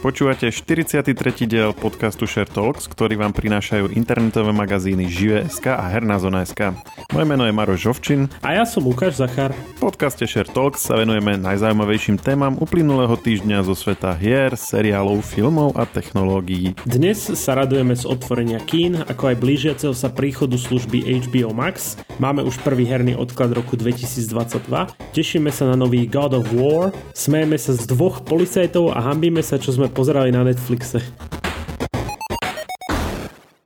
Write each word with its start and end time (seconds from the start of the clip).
Počúvate 0.00 0.48
43. 0.48 1.12
diel 1.44 1.76
podcastu 1.76 2.24
Share 2.24 2.48
Talks, 2.48 2.88
ktorý 2.88 3.20
vám 3.20 3.36
prinášajú 3.36 3.92
internetové 3.92 4.48
magazíny 4.48 5.12
Žive.sk 5.12 5.76
a 5.76 5.84
Herná 5.92 6.16
zona.sk. 6.16 6.72
Moje 7.12 7.26
meno 7.28 7.44
je 7.44 7.52
Maroš 7.52 7.84
Žovčin. 7.84 8.32
A 8.40 8.56
ja 8.56 8.64
som 8.64 8.80
Lukáš 8.88 9.20
Zachar. 9.20 9.52
V 9.52 9.92
podcaste 9.92 10.24
Share 10.24 10.48
Talks 10.48 10.88
sa 10.88 10.96
venujeme 10.96 11.36
najzaujímavejším 11.44 12.16
témam 12.16 12.56
uplynulého 12.56 13.12
týždňa 13.12 13.60
zo 13.60 13.76
sveta 13.76 14.16
hier, 14.16 14.56
seriálov, 14.56 15.20
filmov 15.20 15.76
a 15.76 15.84
technológií. 15.84 16.72
Dnes 16.88 17.20
sa 17.36 17.60
radujeme 17.60 17.92
z 17.92 18.08
otvorenia 18.08 18.56
kín, 18.64 19.04
ako 19.04 19.36
aj 19.36 19.36
blížiaceho 19.36 19.92
sa 19.92 20.08
príchodu 20.08 20.56
služby 20.56 21.28
HBO 21.28 21.52
Max. 21.52 22.00
Máme 22.16 22.40
už 22.40 22.56
prvý 22.64 22.88
herný 22.88 23.20
odklad 23.20 23.52
roku 23.52 23.76
2022. 23.76 24.64
Tešíme 25.12 25.52
sa 25.52 25.68
na 25.68 25.76
nový 25.76 26.08
God 26.08 26.40
of 26.40 26.48
War. 26.56 26.88
Smejeme 27.12 27.60
sa 27.60 27.76
z 27.76 27.84
dvoch 27.84 28.24
policajtov 28.24 28.96
a 28.96 29.04
hambíme 29.04 29.44
sa, 29.44 29.60
čo 29.60 29.76
sme 29.76 29.89
pozerali 29.90 30.30
na 30.30 30.46
Netflixe. 30.46 31.02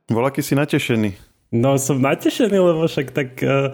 Volaký 0.09 0.41
si 0.41 0.57
natešený. 0.57 1.35
No 1.55 1.77
som 1.79 2.01
natešený, 2.01 2.57
lebo 2.57 2.83
však 2.83 3.07
tak 3.15 3.39
uh, 3.45 3.71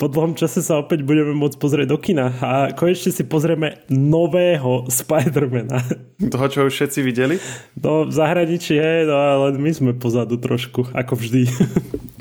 po 0.00 0.08
dlhom 0.10 0.34
čase 0.34 0.64
sa 0.64 0.80
opäť 0.80 1.04
budeme 1.06 1.36
môcť 1.36 1.60
pozrieť 1.60 1.86
do 1.92 1.98
kina 2.00 2.34
a 2.40 2.72
konečne 2.74 3.12
si 3.14 3.22
pozrieme 3.22 3.84
nového 3.92 4.88
Spidermana. 4.90 5.84
Toho, 6.18 6.46
čo 6.50 6.60
už 6.66 6.72
všetci 6.74 7.00
videli? 7.04 7.36
No 7.78 8.08
v 8.08 8.12
zahraničí, 8.16 8.74
hej, 8.74 9.06
no 9.06 9.14
ale 9.14 9.54
my 9.54 9.70
sme 9.70 9.92
pozadu 9.94 10.40
trošku, 10.40 10.88
ako 10.96 11.14
vždy. 11.14 11.42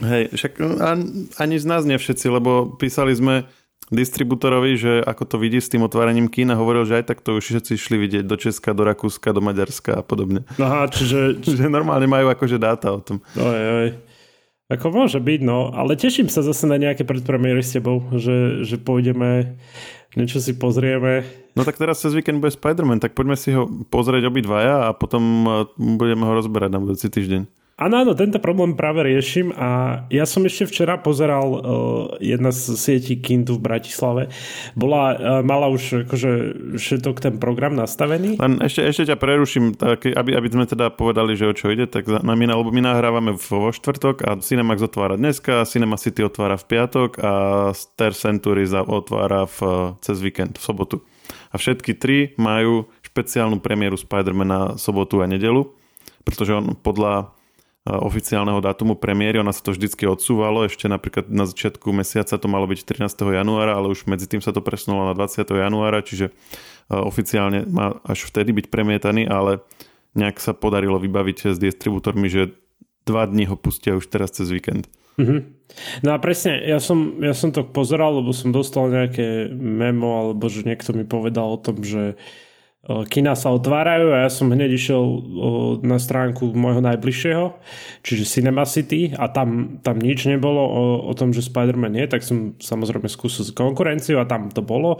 Hej, 0.05 0.23
však 0.37 0.53
ani 1.39 1.55
z 1.57 1.65
nás 1.65 1.87
nie 1.87 1.97
všetci, 1.97 2.27
lebo 2.29 2.75
písali 2.77 3.15
sme 3.15 3.47
distribútorovi, 3.91 4.79
že 4.79 4.93
ako 5.03 5.23
to 5.27 5.35
vidí 5.37 5.59
s 5.59 5.67
tým 5.67 5.83
otváraním 5.83 6.31
kína, 6.31 6.55
hovoril, 6.55 6.87
že 6.87 7.03
aj 7.03 7.11
tak 7.11 7.19
to 7.19 7.37
už 7.37 7.43
všetci 7.43 7.71
išli 7.75 7.95
vidieť 7.99 8.23
do 8.23 8.39
Česka, 8.39 8.71
do 8.71 8.87
Rakúska, 8.87 9.35
do 9.35 9.43
Maďarska 9.43 9.99
a 9.99 10.03
podobne. 10.03 10.47
Aha, 10.57 10.87
čiže... 10.87 11.37
že 11.59 11.67
normálne 11.67 12.07
majú 12.07 12.31
akože 12.31 12.57
dáta 12.57 12.95
o 12.95 13.03
tom. 13.03 13.19
Oj, 13.35 13.61
oj. 13.85 13.89
Ako 14.71 14.87
môže 14.87 15.19
byť, 15.19 15.43
no. 15.43 15.75
Ale 15.75 15.99
teším 15.99 16.31
sa 16.31 16.39
zase 16.39 16.63
na 16.63 16.79
nejaké 16.79 17.03
predpremiéry 17.03 17.59
s 17.59 17.75
tebou, 17.75 18.07
že, 18.15 18.63
že 18.63 18.79
pôjdeme, 18.79 19.59
niečo 20.15 20.39
si 20.39 20.55
pozrieme. 20.55 21.27
No 21.59 21.67
tak 21.67 21.75
teraz 21.75 21.99
cez 21.99 22.15
víkend 22.15 22.39
bude 22.39 22.55
Spider-Man, 22.55 23.03
tak 23.03 23.11
poďme 23.11 23.35
si 23.35 23.51
ho 23.51 23.67
pozrieť 23.67 24.31
obidvaja 24.31 24.87
a 24.87 24.95
potom 24.95 25.23
eh, 25.43 25.51
budeme 25.75 26.23
ho 26.23 26.31
rozberať 26.39 26.71
na 26.71 26.79
budúci 26.79 27.11
týždeň. 27.11 27.60
Áno, 27.81 27.97
áno, 27.97 28.13
tento 28.13 28.37
problém 28.37 28.77
práve 28.77 29.01
riešim 29.01 29.49
a 29.57 30.01
ja 30.13 30.29
som 30.29 30.45
ešte 30.45 30.69
včera 30.69 31.01
pozeral 31.01 31.47
uh, 31.49 31.61
jedna 32.21 32.53
z 32.53 32.77
sietí 32.77 33.17
kin 33.17 33.41
tu 33.41 33.57
v 33.57 33.65
Bratislave. 33.65 34.29
Bola, 34.77 35.17
uh, 35.17 35.17
mala 35.41 35.65
už 35.73 36.05
akože 36.05 36.31
všetok 36.77 37.17
ten 37.17 37.41
program 37.41 37.73
nastavený. 37.73 38.37
Len 38.37 38.61
ešte, 38.61 38.85
ešte 38.85 39.09
ťa 39.09 39.17
preruším, 39.17 39.73
tak, 39.73 40.05
aby, 40.05 40.37
aby 40.37 40.47
sme 40.53 40.69
teda 40.69 40.93
povedali, 40.93 41.33
že 41.33 41.49
o 41.49 41.57
čo 41.57 41.73
ide, 41.73 41.89
tak 41.89 42.05
na 42.05 42.37
my, 42.37 42.53
lebo 42.53 42.69
my 42.69 42.85
nahrávame 42.85 43.33
vo 43.33 43.73
štvrtok 43.73 44.29
a 44.29 44.37
Cinemax 44.37 44.85
otvára 44.85 45.17
dneska, 45.17 45.65
Cinema 45.65 45.97
City 45.97 46.21
otvára 46.21 46.61
v 46.61 46.65
piatok 46.69 47.17
a 47.17 47.31
Star 47.73 48.13
Century 48.13 48.69
otvára 48.69 49.49
v, 49.49 49.57
cez 50.05 50.21
víkend, 50.21 50.61
v 50.61 50.63
sobotu. 50.69 51.01
A 51.49 51.57
všetky 51.57 51.97
tri 51.97 52.37
majú 52.37 52.85
špeciálnu 53.01 53.57
premiéru 53.57 53.97
Spider-Man 53.97 54.49
na 54.53 54.61
sobotu 54.77 55.25
a 55.25 55.25
nedelu, 55.25 55.65
pretože 56.21 56.53
on 56.53 56.77
podľa 56.77 57.40
oficiálneho 57.81 58.61
dátumu 58.61 58.93
premiéry, 58.93 59.41
ona 59.41 59.49
sa 59.49 59.65
to 59.65 59.73
vždycky 59.73 60.05
odsúvalo, 60.05 60.69
ešte 60.69 60.85
napríklad 60.85 61.33
na 61.33 61.49
začiatku 61.49 61.89
mesiaca 61.89 62.37
to 62.37 62.45
malo 62.45 62.69
byť 62.69 62.85
13. 62.85 63.09
januára, 63.33 63.73
ale 63.73 63.89
už 63.89 64.05
medzi 64.05 64.29
tým 64.29 64.37
sa 64.37 64.53
to 64.53 64.61
presunulo 64.61 65.09
na 65.09 65.17
20. 65.17 65.49
januára, 65.49 66.05
čiže 66.05 66.29
oficiálne 66.93 67.65
má 67.65 67.97
až 68.05 68.29
vtedy 68.29 68.53
byť 68.53 68.65
premietaný, 68.69 69.25
ale 69.25 69.65
nejak 70.13 70.37
sa 70.37 70.53
podarilo 70.53 71.01
vybaviť 71.01 71.55
s 71.55 71.57
distribútormi, 71.57 72.29
že 72.29 72.53
dva 73.09 73.25
dní 73.25 73.49
ho 73.49 73.57
pustia 73.57 73.97
už 73.97 74.05
teraz 74.13 74.37
cez 74.37 74.53
víkend. 74.53 74.85
Mm-hmm. 75.17 75.39
No 76.05 76.09
a 76.13 76.17
presne, 76.21 76.61
ja 76.61 76.77
som, 76.77 77.17
ja 77.17 77.33
som 77.33 77.49
to 77.49 77.65
pozeral, 77.65 78.21
lebo 78.21 78.29
som 78.29 78.53
dostal 78.53 78.93
nejaké 78.93 79.49
memo, 79.57 80.21
alebo 80.21 80.45
že 80.53 80.69
niekto 80.69 80.93
mi 80.93 81.01
povedal 81.01 81.57
o 81.57 81.59
tom, 81.59 81.81
že 81.81 82.13
uh, 82.13 82.50
kina 82.81 83.37
sa 83.37 83.53
otvárajú 83.53 84.09
a 84.09 84.25
ja 84.25 84.29
som 84.33 84.49
hneď 84.49 84.73
išiel 84.73 85.03
na 85.85 86.01
stránku 86.01 86.49
môjho 86.49 86.81
najbližšieho, 86.81 87.53
čiže 88.01 88.25
Cinema 88.25 88.65
City 88.65 89.13
a 89.13 89.29
tam, 89.29 89.77
tam 89.85 90.01
nič 90.01 90.25
nebolo 90.25 90.65
o, 90.65 90.83
o 91.05 91.13
tom, 91.13 91.29
že 91.29 91.45
Spider-Man 91.45 91.93
je, 91.93 92.05
tak 92.09 92.25
som 92.25 92.57
samozrejme 92.57 93.05
skúsil 93.05 93.45
konkurenciu 93.53 94.17
a 94.17 94.25
tam 94.25 94.49
to 94.49 94.65
bolo 94.65 94.97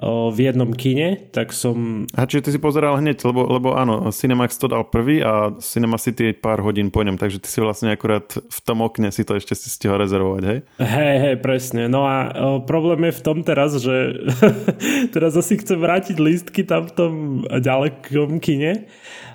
v 0.00 0.38
jednom 0.40 0.72
kine, 0.72 1.30
tak 1.30 1.52
som... 1.52 2.08
A 2.16 2.24
čiže 2.24 2.48
ty 2.48 2.50
si 2.56 2.60
pozeral 2.60 2.96
hneď, 2.96 3.22
lebo, 3.28 3.44
lebo 3.44 3.76
áno, 3.76 4.08
Cinemax 4.08 4.56
to 4.56 4.66
dal 4.66 4.88
prvý 4.88 5.20
a 5.20 5.52
Cinema 5.60 6.00
City 6.00 6.32
je 6.32 6.40
pár 6.40 6.64
hodín 6.64 6.88
po 6.88 7.04
ňom, 7.04 7.20
takže 7.20 7.38
ty 7.38 7.46
si 7.46 7.60
vlastne 7.60 7.92
akurát 7.92 8.24
v 8.32 8.58
tom 8.64 8.80
okne 8.80 9.12
si 9.12 9.22
to 9.22 9.36
ešte 9.36 9.52
si 9.52 9.68
stihol 9.68 10.00
rezervovať, 10.00 10.42
hej? 10.48 10.58
Hej, 10.80 11.16
hej, 11.22 11.36
presne. 11.44 11.92
No 11.92 12.08
a 12.08 12.32
o, 12.32 12.64
problém 12.64 13.04
je 13.12 13.20
v 13.20 13.22
tom 13.22 13.38
teraz, 13.44 13.76
že 13.78 14.16
teraz 15.14 15.36
asi 15.36 15.60
chcem 15.60 15.76
vrátiť 15.76 16.16
lístky 16.16 16.64
tam 16.64 16.88
v 16.88 16.92
tom 16.96 17.12
ďalekom 17.46 18.40
kine 18.40 18.88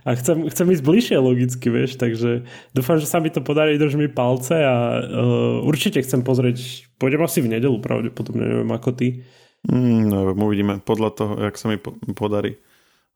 a 0.04 0.10
chcem, 0.18 0.50
chcem 0.50 0.68
ísť 0.74 0.84
bližšie 0.84 1.18
logicky, 1.22 1.68
vieš, 1.70 2.02
takže 2.02 2.50
dúfam, 2.74 2.98
že 2.98 3.06
sa 3.06 3.22
mi 3.22 3.30
to 3.30 3.46
podarí, 3.46 3.78
drž 3.78 3.94
mi 3.94 4.10
palce 4.10 4.58
a 4.58 5.06
uh, 5.06 5.70
určite 5.70 6.02
chcem 6.02 6.26
pozrieť, 6.26 6.90
pôjdem 6.98 7.22
asi 7.22 7.46
v 7.46 7.56
nedelu 7.56 7.78
pravdepodobne, 7.78 8.42
neviem 8.42 8.72
ako 8.74 8.92
ty. 8.98 9.22
Mm, 9.68 10.02
no, 10.08 10.20
uvidíme. 10.32 10.80
Podľa 10.80 11.10
toho, 11.12 11.34
jak 11.44 11.56
sa 11.60 11.68
mi 11.68 11.78
podarí 12.16 12.56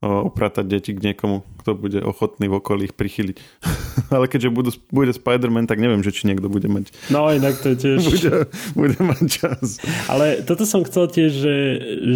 upratať 0.01 0.65
deti 0.65 0.97
k 0.97 1.13
niekomu, 1.13 1.45
kto 1.61 1.77
bude 1.77 2.01
ochotný 2.01 2.49
v 2.49 2.57
okolí 2.57 2.89
ich 2.89 2.97
prichyliť. 2.97 3.37
Ale 4.15 4.25
keďže 4.25 4.49
budú, 4.49 4.73
bude 4.89 5.13
Spider-Man, 5.13 5.69
tak 5.69 5.77
neviem, 5.77 6.01
že 6.01 6.09
či 6.09 6.25
niekto 6.25 6.49
bude 6.49 6.65
mať... 6.65 6.89
No 7.13 7.29
inak 7.29 7.61
to 7.61 7.73
je 7.73 7.77
tiež... 7.77 7.97
bude, 8.09 8.33
bude 8.73 8.97
mať 8.97 9.21
čas. 9.29 9.77
Ale 10.09 10.41
toto 10.41 10.65
som 10.65 10.81
chcel 10.81 11.05
tiež, 11.05 11.31
že, 11.31 11.55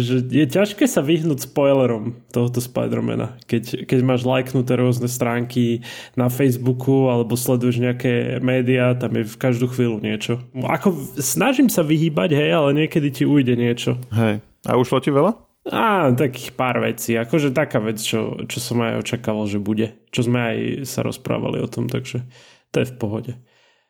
že 0.02 0.16
je 0.26 0.46
ťažké 0.50 0.90
sa 0.90 0.98
vyhnúť 0.98 1.46
spoilerom 1.46 2.18
tohoto 2.34 2.58
Spider-Mana. 2.58 3.38
Keď, 3.46 3.86
keď 3.86 3.98
máš 4.02 4.26
lajknuté 4.26 4.74
rôzne 4.74 5.06
stránky 5.06 5.86
na 6.18 6.26
Facebooku 6.26 7.06
alebo 7.06 7.38
sleduješ 7.38 7.78
nejaké 7.78 8.42
médiá, 8.42 8.98
tam 8.98 9.14
je 9.14 9.30
v 9.30 9.36
každú 9.38 9.70
chvíľu 9.70 10.02
niečo. 10.02 10.42
Ako 10.58 10.90
snažím 11.22 11.70
sa 11.70 11.86
vyhýbať, 11.86 12.34
hej, 12.34 12.50
ale 12.50 12.74
niekedy 12.74 13.14
ti 13.14 13.22
ujde 13.22 13.54
niečo. 13.54 13.94
Hej. 14.10 14.42
A 14.66 14.74
ušlo 14.74 14.98
ti 14.98 15.14
veľa? 15.14 15.45
Á, 15.66 16.14
takých 16.14 16.54
pár 16.54 16.78
vecí. 16.78 17.18
Akože 17.18 17.50
taká 17.50 17.82
vec, 17.82 17.98
čo, 17.98 18.38
čo 18.46 18.58
som 18.62 18.78
aj 18.86 19.02
očakával, 19.02 19.50
že 19.50 19.58
bude. 19.58 19.98
Čo 20.14 20.30
sme 20.30 20.38
aj 20.38 20.56
sa 20.86 21.02
rozprávali 21.02 21.58
o 21.58 21.66
tom, 21.66 21.90
takže 21.90 22.22
to 22.70 22.76
je 22.82 22.86
v 22.86 22.94
pohode. 22.94 23.32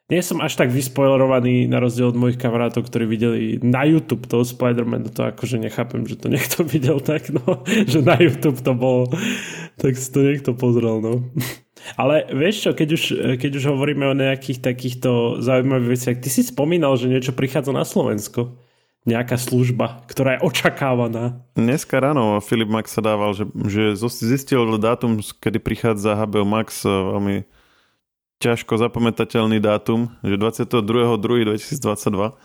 Nie 0.07 0.23
som 0.23 0.39
až 0.39 0.55
tak 0.55 0.71
vyspoilerovaný 0.71 1.67
na 1.67 1.83
rozdiel 1.83 2.15
od 2.15 2.21
mojich 2.21 2.39
kamarátov, 2.39 2.87
ktorí 2.87 3.11
videli 3.11 3.59
na 3.59 3.83
YouTube 3.83 4.31
toho 4.31 4.47
Spider-Man. 4.47 5.11
To 5.19 5.35
akože 5.35 5.59
nechápem, 5.59 6.07
že 6.07 6.17
to 6.17 6.31
niekto 6.31 6.63
videl 6.73 7.03
tak, 7.03 7.29
no. 7.35 7.67
Že 7.67 8.07
na 8.07 8.17
YouTube 8.17 8.63
to 8.63 8.73
bolo. 8.73 9.11
Tak 9.77 9.99
si 9.99 10.09
to 10.15 10.23
niekto 10.25 10.55
pozrel, 10.55 11.03
no. 11.03 11.29
Ale 12.01 12.25
vieš 12.33 12.65
čo, 12.65 12.71
keď 12.73 12.89
už, 12.95 13.03
keď 13.37 13.51
už 13.59 13.65
hovoríme 13.69 14.07
o 14.09 14.17
nejakých 14.17 14.65
takýchto 14.65 15.43
zaujímavých 15.45 15.93
veciach, 15.93 16.17
ty 16.23 16.29
si 16.33 16.41
spomínal, 16.47 16.97
že 16.97 17.11
niečo 17.11 17.37
prichádza 17.37 17.75
na 17.75 17.85
Slovensko 17.85 18.66
nejaká 19.07 19.39
služba, 19.39 20.03
ktorá 20.11 20.37
je 20.37 20.45
očakávaná. 20.45 21.39
Dneska 21.55 22.03
ráno 22.03 22.43
Filip 22.43 22.67
Max 22.67 22.91
sa 22.91 23.01
dával, 23.01 23.39
že, 23.39 23.47
že 23.71 23.95
zistil 24.11 24.67
dátum, 24.83 25.23
kedy 25.23 25.63
prichádza 25.63 26.19
HBO 26.19 26.43
Max 26.43 26.83
e, 26.83 26.91
veľmi 26.91 27.47
ťažko 28.43 28.77
zapamätateľný 28.77 29.63
dátum, 29.63 30.13
že 30.21 30.37
22.2.2022. 30.37 32.37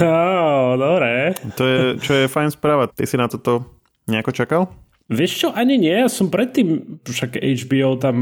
Oh, 0.00 0.72
dobre. 0.78 1.36
To 1.58 1.62
je, 1.66 2.00
čo 2.00 2.12
je 2.16 2.32
fajn 2.32 2.56
správa. 2.56 2.88
Ty 2.88 3.04
si 3.04 3.20
na 3.20 3.28
toto 3.28 3.68
nejako 4.08 4.32
čakal? 4.32 4.72
Vieš 5.08 5.32
čo, 5.40 5.48
ani 5.56 5.80
nie, 5.80 5.92
ja 5.92 6.08
som 6.12 6.28
predtým, 6.28 7.00
však 7.00 7.40
HBO, 7.40 7.96
tam, 7.96 8.16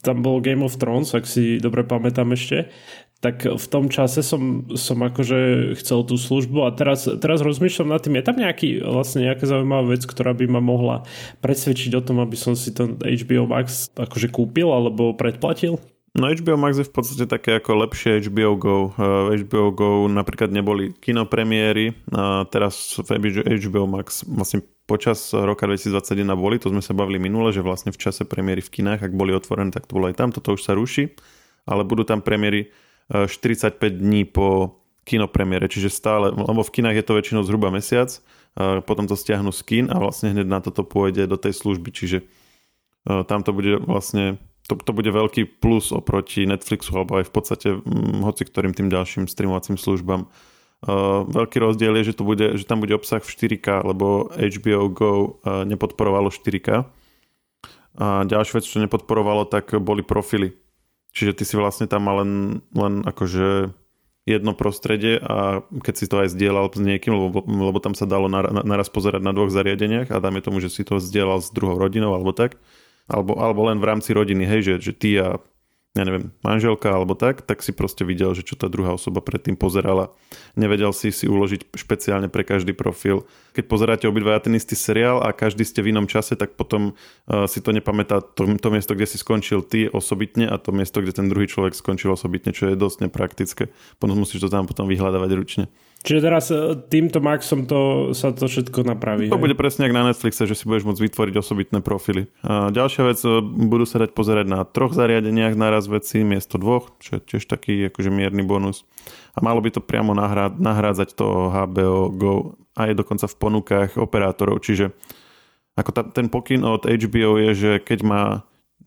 tam 0.00 0.24
bol 0.24 0.40
Game 0.40 0.64
of 0.64 0.80
Thrones, 0.80 1.12
ak 1.12 1.28
si 1.28 1.60
dobre 1.60 1.84
pamätám 1.84 2.32
ešte, 2.32 2.72
tak 3.22 3.46
v 3.46 3.66
tom 3.70 3.86
čase 3.86 4.18
som, 4.18 4.66
som 4.74 4.98
akože 4.98 5.72
chcel 5.78 6.02
tú 6.02 6.18
službu 6.18 6.66
a 6.66 6.74
teraz, 6.74 7.06
teraz 7.06 7.38
rozmýšľam 7.38 7.94
nad 7.94 8.02
tým, 8.02 8.18
je 8.18 8.26
tam 8.26 8.34
nejaký, 8.34 8.82
vlastne 8.82 9.30
nejaká 9.30 9.46
zaujímavá 9.46 9.94
vec, 9.94 10.02
ktorá 10.02 10.34
by 10.34 10.50
ma 10.50 10.58
mohla 10.58 11.06
presvedčiť 11.38 11.94
o 11.94 12.02
tom, 12.02 12.18
aby 12.18 12.34
som 12.34 12.58
si 12.58 12.74
ten 12.74 12.98
HBO 12.98 13.46
Max 13.46 13.94
akože 13.94 14.26
kúpil 14.26 14.66
alebo 14.66 15.14
predplatil? 15.14 15.78
No 16.18 16.28
HBO 16.28 16.58
Max 16.58 16.82
je 16.82 16.90
v 16.90 16.92
podstate 16.98 17.24
také 17.30 17.62
ako 17.62 17.86
lepšie 17.86 18.26
HBO 18.26 18.52
Go. 18.58 18.76
Uh, 18.98 19.32
HBO 19.32 19.70
Go 19.70 19.88
napríklad 20.10 20.50
neboli 20.50 20.90
kinopremiéry, 20.98 21.94
a 22.10 22.42
teraz 22.50 22.98
v 23.00 23.22
HBO 23.48 23.86
Max 23.86 24.26
vlastne 24.26 24.66
počas 24.90 25.30
roka 25.30 25.64
2021 25.64 26.26
boli, 26.34 26.58
to 26.58 26.74
sme 26.74 26.82
sa 26.82 26.90
bavili 26.90 27.22
minule, 27.22 27.54
že 27.54 27.62
vlastne 27.62 27.94
v 27.94 28.02
čase 28.02 28.26
premiéry 28.26 28.60
v 28.60 28.82
kinách, 28.82 29.06
ak 29.08 29.14
boli 29.14 29.30
otvorené, 29.30 29.70
tak 29.70 29.86
to 29.86 29.94
bolo 29.94 30.10
aj 30.10 30.18
tam, 30.18 30.34
toto 30.34 30.58
už 30.58 30.66
sa 30.66 30.74
ruší, 30.74 31.14
ale 31.70 31.86
budú 31.86 32.02
tam 32.02 32.18
premiéry 32.18 32.74
45 33.12 33.76
dní 33.92 34.24
po 34.24 34.80
kinopremiére, 35.04 35.68
čiže 35.68 35.92
stále, 35.92 36.32
lebo 36.32 36.64
v 36.64 36.72
kinách 36.72 36.96
je 36.96 37.04
to 37.04 37.16
väčšinou 37.18 37.42
zhruba 37.44 37.68
mesiac, 37.68 38.08
potom 38.86 39.04
to 39.04 39.18
stiahnu 39.18 39.52
z 39.52 39.60
kin 39.66 39.86
a 39.90 39.98
vlastne 39.98 40.32
hneď 40.32 40.46
na 40.46 40.62
toto 40.62 40.86
pôjde 40.86 41.26
do 41.26 41.36
tej 41.36 41.52
služby, 41.52 41.90
čiže 41.90 42.24
tam 43.04 43.42
to 43.42 43.50
bude 43.50 43.82
vlastne 43.82 44.38
to, 44.70 44.78
to 44.78 44.92
bude 44.94 45.10
veľký 45.10 45.58
plus 45.58 45.90
oproti 45.90 46.46
Netflixu 46.46 46.94
alebo 46.94 47.18
aj 47.18 47.26
v 47.28 47.32
podstate 47.32 47.68
hm, 47.74 48.22
hoci 48.22 48.46
ktorým 48.46 48.72
tým 48.72 48.88
ďalším 48.88 49.26
streamovacím 49.26 49.76
službám. 49.76 50.30
Uh, 50.82 51.22
veľký 51.30 51.62
rozdiel 51.62 51.94
je, 52.02 52.10
že, 52.10 52.14
to 52.18 52.26
bude, 52.26 52.58
že 52.58 52.66
tam 52.66 52.82
bude 52.82 52.90
obsah 52.90 53.22
v 53.22 53.30
4K, 53.30 53.86
lebo 53.86 54.34
HBO 54.34 54.90
Go 54.90 55.12
uh, 55.14 55.62
nepodporovalo 55.62 56.34
4K. 56.34 56.82
A 57.92 58.24
ďalšia 58.26 58.58
vec, 58.58 58.64
čo 58.66 58.82
nepodporovalo, 58.82 59.46
tak 59.46 59.78
boli 59.78 60.02
profily. 60.02 60.56
Čiže 61.12 61.32
ty 61.36 61.44
si 61.44 61.54
vlastne 61.60 61.84
tam 61.84 62.08
mal 62.08 62.24
len, 62.24 62.32
len 62.72 63.04
akože 63.04 63.76
jedno 64.22 64.54
prostredie 64.54 65.18
a 65.18 65.66
keď 65.66 65.94
si 65.98 66.06
to 66.06 66.22
aj 66.22 66.30
zdieľal 66.30 66.70
s 66.70 66.78
niekým, 66.78 67.12
lebo, 67.12 67.42
lebo 67.42 67.78
tam 67.82 67.98
sa 67.98 68.06
dalo 68.06 68.30
naraz 68.62 68.86
pozerať 68.86 69.18
na 69.18 69.34
dvoch 69.34 69.50
zariadeniach 69.50 70.14
a 70.14 70.22
dáme 70.22 70.38
tomu, 70.38 70.62
že 70.62 70.70
si 70.70 70.86
to 70.86 71.02
zdieľal 71.02 71.42
s 71.42 71.50
druhou 71.50 71.74
rodinou 71.74 72.14
alebo 72.14 72.30
tak, 72.30 72.54
alebo, 73.10 73.34
alebo 73.34 73.66
len 73.66 73.82
v 73.82 73.88
rámci 73.90 74.14
rodiny, 74.14 74.46
hej, 74.46 74.60
že, 74.62 74.74
že 74.78 74.92
ty 74.94 75.18
a 75.18 75.42
ja 75.92 76.08
neviem, 76.08 76.32
manželka 76.40 76.88
alebo 76.88 77.12
tak, 77.12 77.44
tak 77.44 77.60
si 77.60 77.68
proste 77.68 78.08
videl, 78.08 78.32
že 78.32 78.40
čo 78.40 78.56
tá 78.56 78.72
druhá 78.72 78.96
osoba 78.96 79.20
predtým 79.20 79.60
pozerala. 79.60 80.08
Nevedel 80.56 80.88
si 80.96 81.12
si 81.12 81.28
uložiť 81.28 81.68
špeciálne 81.76 82.32
pre 82.32 82.48
každý 82.48 82.72
profil. 82.72 83.28
Keď 83.52 83.64
pozeráte 83.68 84.04
obidva 84.08 84.40
ten 84.40 84.56
istý 84.56 84.72
seriál 84.72 85.20
a 85.20 85.36
každý 85.36 85.68
ste 85.68 85.84
v 85.84 85.92
inom 85.92 86.08
čase, 86.08 86.32
tak 86.32 86.56
potom 86.56 86.96
uh, 86.96 87.44
si 87.44 87.60
to 87.60 87.76
nepamätá 87.76 88.24
to, 88.24 88.48
to 88.56 88.68
miesto, 88.72 88.96
kde 88.96 89.04
si 89.04 89.20
skončil 89.20 89.60
ty 89.60 89.84
osobitne 89.84 90.48
a 90.48 90.56
to 90.56 90.72
miesto, 90.72 91.04
kde 91.04 91.12
ten 91.12 91.28
druhý 91.28 91.44
človek 91.44 91.76
skončil 91.76 92.16
osobitne, 92.16 92.56
čo 92.56 92.72
je 92.72 92.80
dosť 92.80 93.12
nepraktické. 93.12 93.68
Potom 94.00 94.16
musíš 94.16 94.48
to 94.48 94.48
tam 94.48 94.64
potom 94.64 94.88
vyhľadávať 94.88 95.30
ručne. 95.36 95.68
Čiže 96.02 96.20
teraz 96.20 96.50
e, 96.50 96.74
týmto 96.90 97.22
Maxom 97.22 97.62
to, 97.62 98.10
sa 98.10 98.34
to 98.34 98.50
všetko 98.50 98.82
napraví. 98.82 99.30
To 99.30 99.38
hej? 99.38 99.44
bude 99.46 99.54
presne 99.54 99.86
ako 99.86 99.94
na 99.94 100.04
Netflixe, 100.10 100.50
že 100.50 100.58
si 100.58 100.66
budeš 100.66 100.82
môcť 100.82 101.02
vytvoriť 101.06 101.34
osobitné 101.38 101.78
profily. 101.78 102.26
A 102.42 102.74
ďalšia 102.74 103.02
vec, 103.06 103.22
e, 103.22 103.38
budú 103.42 103.86
sa 103.86 104.02
dať 104.02 104.10
pozerať 104.10 104.46
na 104.50 104.66
troch 104.66 104.90
zariadeniach 104.98 105.54
naraz 105.54 105.86
veci 105.86 106.26
miesto 106.26 106.58
dvoch, 106.58 106.90
čo 106.98 107.18
je 107.18 107.20
tiež 107.22 107.46
taký 107.46 107.86
akože 107.86 108.10
mierny 108.10 108.42
bonus. 108.42 108.82
A 109.38 109.40
malo 109.40 109.62
by 109.62 109.70
to 109.70 109.80
priamo 109.80 110.10
nahrá, 110.12 110.50
nahrádzať 110.50 111.14
to 111.14 111.26
HBO 111.54 112.10
Go 112.10 112.34
aj 112.74 112.98
dokonca 112.98 113.30
v 113.30 113.38
ponukách 113.38 113.90
operátorov. 114.00 114.58
Čiže 114.64 114.90
ako 115.78 115.90
ta, 115.94 116.02
ten 116.04 116.28
pokyn 116.28 116.66
od 116.66 116.84
HBO 116.84 117.40
je, 117.40 117.50
že 117.54 117.72
keď 117.80 117.98
má 118.04 118.22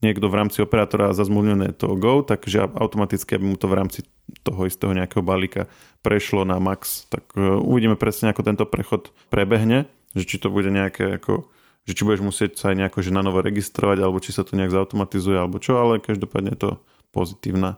niekto 0.06 0.30
v 0.30 0.38
rámci 0.38 0.62
operátora 0.62 1.18
zazmluvnené 1.18 1.74
to 1.74 1.98
Go, 1.98 2.22
takže 2.22 2.70
automaticky, 2.78 3.36
aby 3.36 3.46
mu 3.50 3.58
to 3.58 3.66
v 3.66 3.78
rámci 3.78 4.00
toho 4.46 4.70
istého 4.70 4.94
nejakého 4.94 5.26
balíka 5.26 5.66
prešlo 6.06 6.46
na 6.46 6.62
Max, 6.62 7.10
tak 7.10 7.34
e, 7.34 7.42
uvidíme 7.42 7.98
presne, 7.98 8.30
ako 8.30 8.46
tento 8.46 8.66
prechod 8.70 9.10
prebehne, 9.34 9.90
že 10.14 10.24
či 10.30 10.38
to 10.38 10.54
bude 10.54 10.70
nejaké 10.70 11.18
ako 11.18 11.50
že 11.86 11.94
či 11.94 12.02
budeš 12.02 12.26
musieť 12.26 12.52
sa 12.58 12.74
aj 12.74 12.82
nejako 12.82 13.06
že 13.06 13.14
na 13.14 13.22
novo 13.22 13.46
registrovať, 13.46 13.98
alebo 14.02 14.18
či 14.18 14.34
sa 14.34 14.42
to 14.42 14.58
nejak 14.58 14.74
zautomatizuje, 14.74 15.38
alebo 15.38 15.62
čo, 15.62 15.78
ale 15.78 16.02
každopádne 16.02 16.58
je 16.58 16.60
to 16.66 16.72
pozitívna 17.14 17.78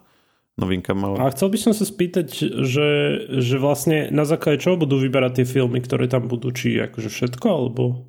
novinka 0.55 0.95
mala. 0.95 1.27
A 1.27 1.31
chcel 1.35 1.53
by 1.53 1.59
som 1.59 1.73
sa 1.75 1.85
spýtať, 1.85 2.33
že, 2.65 2.89
že 3.29 3.55
vlastne 3.61 4.09
na 4.09 4.25
základe 4.25 4.63
čoho 4.63 4.79
budú 4.79 4.97
vyberať 4.97 5.43
tie 5.43 5.59
filmy, 5.59 5.83
ktoré 5.83 6.07
tam 6.09 6.31
budú, 6.31 6.49
či 6.55 6.79
akože 6.81 7.11
všetko, 7.11 7.45
alebo 7.45 8.07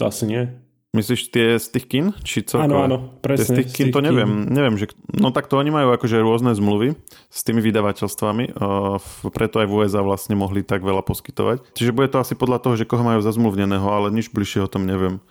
to 0.00 0.08
asi 0.08 0.24
nie? 0.24 0.42
Myslíš 0.90 1.30
tie 1.30 1.54
z 1.62 1.66
tých 1.70 1.86
kin? 1.86 2.06
Či 2.26 2.50
celkové? 2.50 2.66
Áno, 2.66 2.76
áno, 2.82 2.96
presne. 3.22 3.46
Tie 3.46 3.46
z 3.46 3.56
tých 3.62 3.68
kin, 3.70 3.86
to 3.94 4.02
neviem. 4.02 4.26
Kin. 4.26 4.50
Neviem, 4.50 4.74
že... 4.74 4.90
No 5.14 5.30
tak 5.30 5.46
to 5.46 5.54
oni 5.54 5.70
majú 5.70 5.94
akože 5.94 6.18
rôzne 6.18 6.50
zmluvy 6.50 6.98
s 7.30 7.40
tými 7.46 7.62
vydavateľstvami, 7.62 8.58
uh, 8.58 8.98
preto 9.30 9.62
aj 9.62 9.70
v 9.70 9.74
USA 9.78 10.02
vlastne 10.02 10.34
mohli 10.34 10.66
tak 10.66 10.82
veľa 10.82 11.06
poskytovať. 11.06 11.78
Čiže 11.78 11.94
bude 11.94 12.10
to 12.10 12.18
asi 12.18 12.34
podľa 12.34 12.58
toho, 12.58 12.74
že 12.74 12.90
koho 12.90 13.06
majú 13.06 13.22
zazmluvneného, 13.22 13.86
ale 13.86 14.10
nič 14.10 14.34
bližšie 14.34 14.66
o 14.66 14.72
tom 14.72 14.82
neviem. 14.82 15.22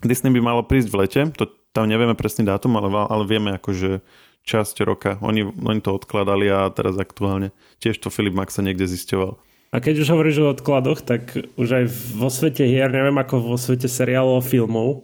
Disney 0.00 0.32
by 0.32 0.40
malo 0.40 0.64
prísť 0.64 0.88
v 0.88 0.96
lete, 0.96 1.20
to 1.36 1.52
tam 1.76 1.84
nevieme 1.84 2.16
presný 2.16 2.48
dátum, 2.48 2.72
ale, 2.80 2.88
ale 2.88 3.28
vieme 3.28 3.60
akože 3.60 4.00
časť 4.44 4.76
roka. 4.84 5.20
Oni, 5.20 5.44
oni 5.44 5.80
to 5.84 5.92
odkladali 5.92 6.48
a 6.48 6.68
teraz 6.72 6.96
aktuálne 6.96 7.52
tiež 7.80 8.00
to 8.00 8.08
Filip 8.08 8.36
Maxa 8.36 8.64
niekde 8.64 8.88
zisťoval. 8.88 9.36
A 9.74 9.82
keď 9.82 10.06
už 10.06 10.08
hovoríš 10.14 10.38
o 10.38 10.54
odkladoch, 10.54 11.02
tak 11.02 11.34
už 11.58 11.68
aj 11.82 11.84
vo 12.14 12.30
svete 12.30 12.62
hier, 12.62 12.86
neviem 12.94 13.18
ako 13.18 13.42
vo 13.42 13.56
svete 13.58 13.90
seriálov 13.90 14.46
filmov, 14.46 15.02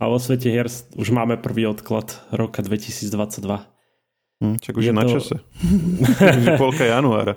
a 0.00 0.08
vo 0.08 0.16
svete 0.16 0.48
hier 0.48 0.66
už 0.96 1.08
máme 1.12 1.36
prvý 1.36 1.68
odklad 1.68 2.16
roka 2.32 2.64
2022. 2.64 3.06
Hm, 4.40 4.56
čak 4.56 4.72
už 4.72 4.84
je, 4.88 4.90
je 4.90 4.96
na 4.96 5.04
to... 5.04 5.20
čase. 5.20 5.36
polka 6.62 6.88
januára. 6.88 7.36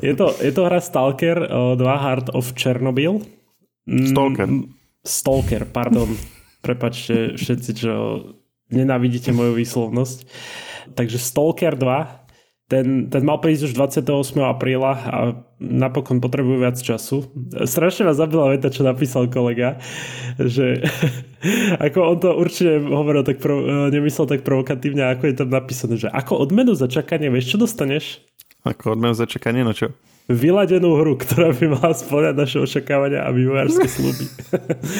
je, 0.00 0.16
to, 0.16 0.32
je 0.40 0.50
to 0.56 0.64
hra 0.64 0.80
Stalker 0.80 1.36
2 1.76 1.76
Heart 1.76 2.32
of 2.32 2.56
Chernobyl. 2.56 3.20
Mm, 3.84 4.16
Stalker. 4.16 4.48
Stalker, 5.04 5.62
pardon. 5.68 6.08
Prepačte 6.64 7.36
všetci, 7.36 7.70
čo 7.76 7.92
nenávidíte 8.72 9.36
moju 9.36 9.52
výslovnosť. 9.60 10.18
Takže 10.96 11.20
Stalker 11.20 11.76
2 11.76 12.20
ten, 12.70 13.10
ten 13.10 13.22
mal 13.26 13.42
prísť 13.42 13.66
už 13.66 13.72
28. 13.74 14.38
apríla 14.46 14.92
a 14.94 15.18
napokon 15.58 16.22
potrebujú 16.22 16.62
viac 16.62 16.78
času. 16.78 17.26
Strašne 17.66 18.06
ma 18.06 18.14
zabila 18.14 18.46
veta, 18.46 18.70
čo 18.70 18.86
napísal 18.86 19.26
kolega, 19.26 19.82
že 20.38 20.86
ako 21.90 21.98
on 21.98 22.18
to 22.22 22.30
určite 22.30 22.78
hovoril 22.86 23.26
tak 23.26 23.42
pro, 23.42 23.90
nemyslel 23.90 24.30
tak 24.30 24.46
provokatívne, 24.46 25.02
ako 25.10 25.22
je 25.26 25.34
tam 25.34 25.50
napísané, 25.50 25.98
že 25.98 26.06
ako 26.14 26.46
odmenu 26.46 26.78
za 26.78 26.86
čakanie, 26.86 27.26
vieš, 27.26 27.58
čo 27.58 27.58
dostaneš? 27.58 28.22
Ako 28.62 28.94
odmenu 28.94 29.18
za 29.18 29.26
čakanie, 29.26 29.66
no 29.66 29.74
čo? 29.74 29.90
Vyladenú 30.26 31.00
hru, 31.00 31.16
ktorá 31.18 31.54
by 31.54 31.66
mala 31.74 31.92
spĺňať 31.94 32.34
naše 32.36 32.58
očakávania 32.60 33.24
a 33.26 33.30
vývojárske 33.32 33.86
sluby. 33.88 34.24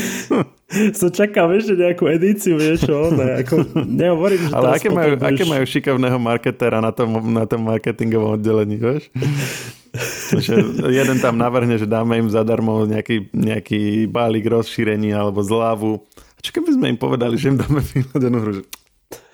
Som 0.98 1.10
čakal 1.10 1.50
ešte 1.54 1.74
nejakú 1.74 2.06
edíciu, 2.06 2.54
niečo, 2.54 3.10
ne, 3.10 3.42
ako, 3.42 3.74
nehovorím, 3.74 4.50
že 4.50 4.54
Ale 4.54 4.66
aké 4.78 4.88
majú, 4.88 5.12
budeš... 5.18 5.26
aké 5.26 5.44
majú 5.46 5.64
šikovného 5.66 6.18
marketéra 6.22 6.78
na 6.78 6.94
tom, 6.94 7.10
na 7.34 7.44
tom 7.46 7.66
marketingovom 7.66 8.38
oddelení, 8.38 8.78
vieš? 8.78 9.10
že 10.38 10.54
jeden 10.94 11.18
tam 11.18 11.34
navrhne, 11.34 11.74
že 11.74 11.90
dáme 11.90 12.22
im 12.22 12.30
zadarmo 12.30 12.86
nejaký, 12.86 13.34
nejaký 13.34 14.06
balík 14.06 14.46
rozšírení 14.46 15.10
alebo 15.10 15.42
zľavu. 15.42 15.98
A 16.14 16.38
čo 16.38 16.54
keby 16.54 16.78
sme 16.78 16.86
im 16.94 16.98
povedali, 16.98 17.34
že 17.34 17.50
im 17.50 17.58
dáme 17.58 17.82
vyladenú 17.82 18.38
hru? 18.38 18.52
Že 18.54 18.62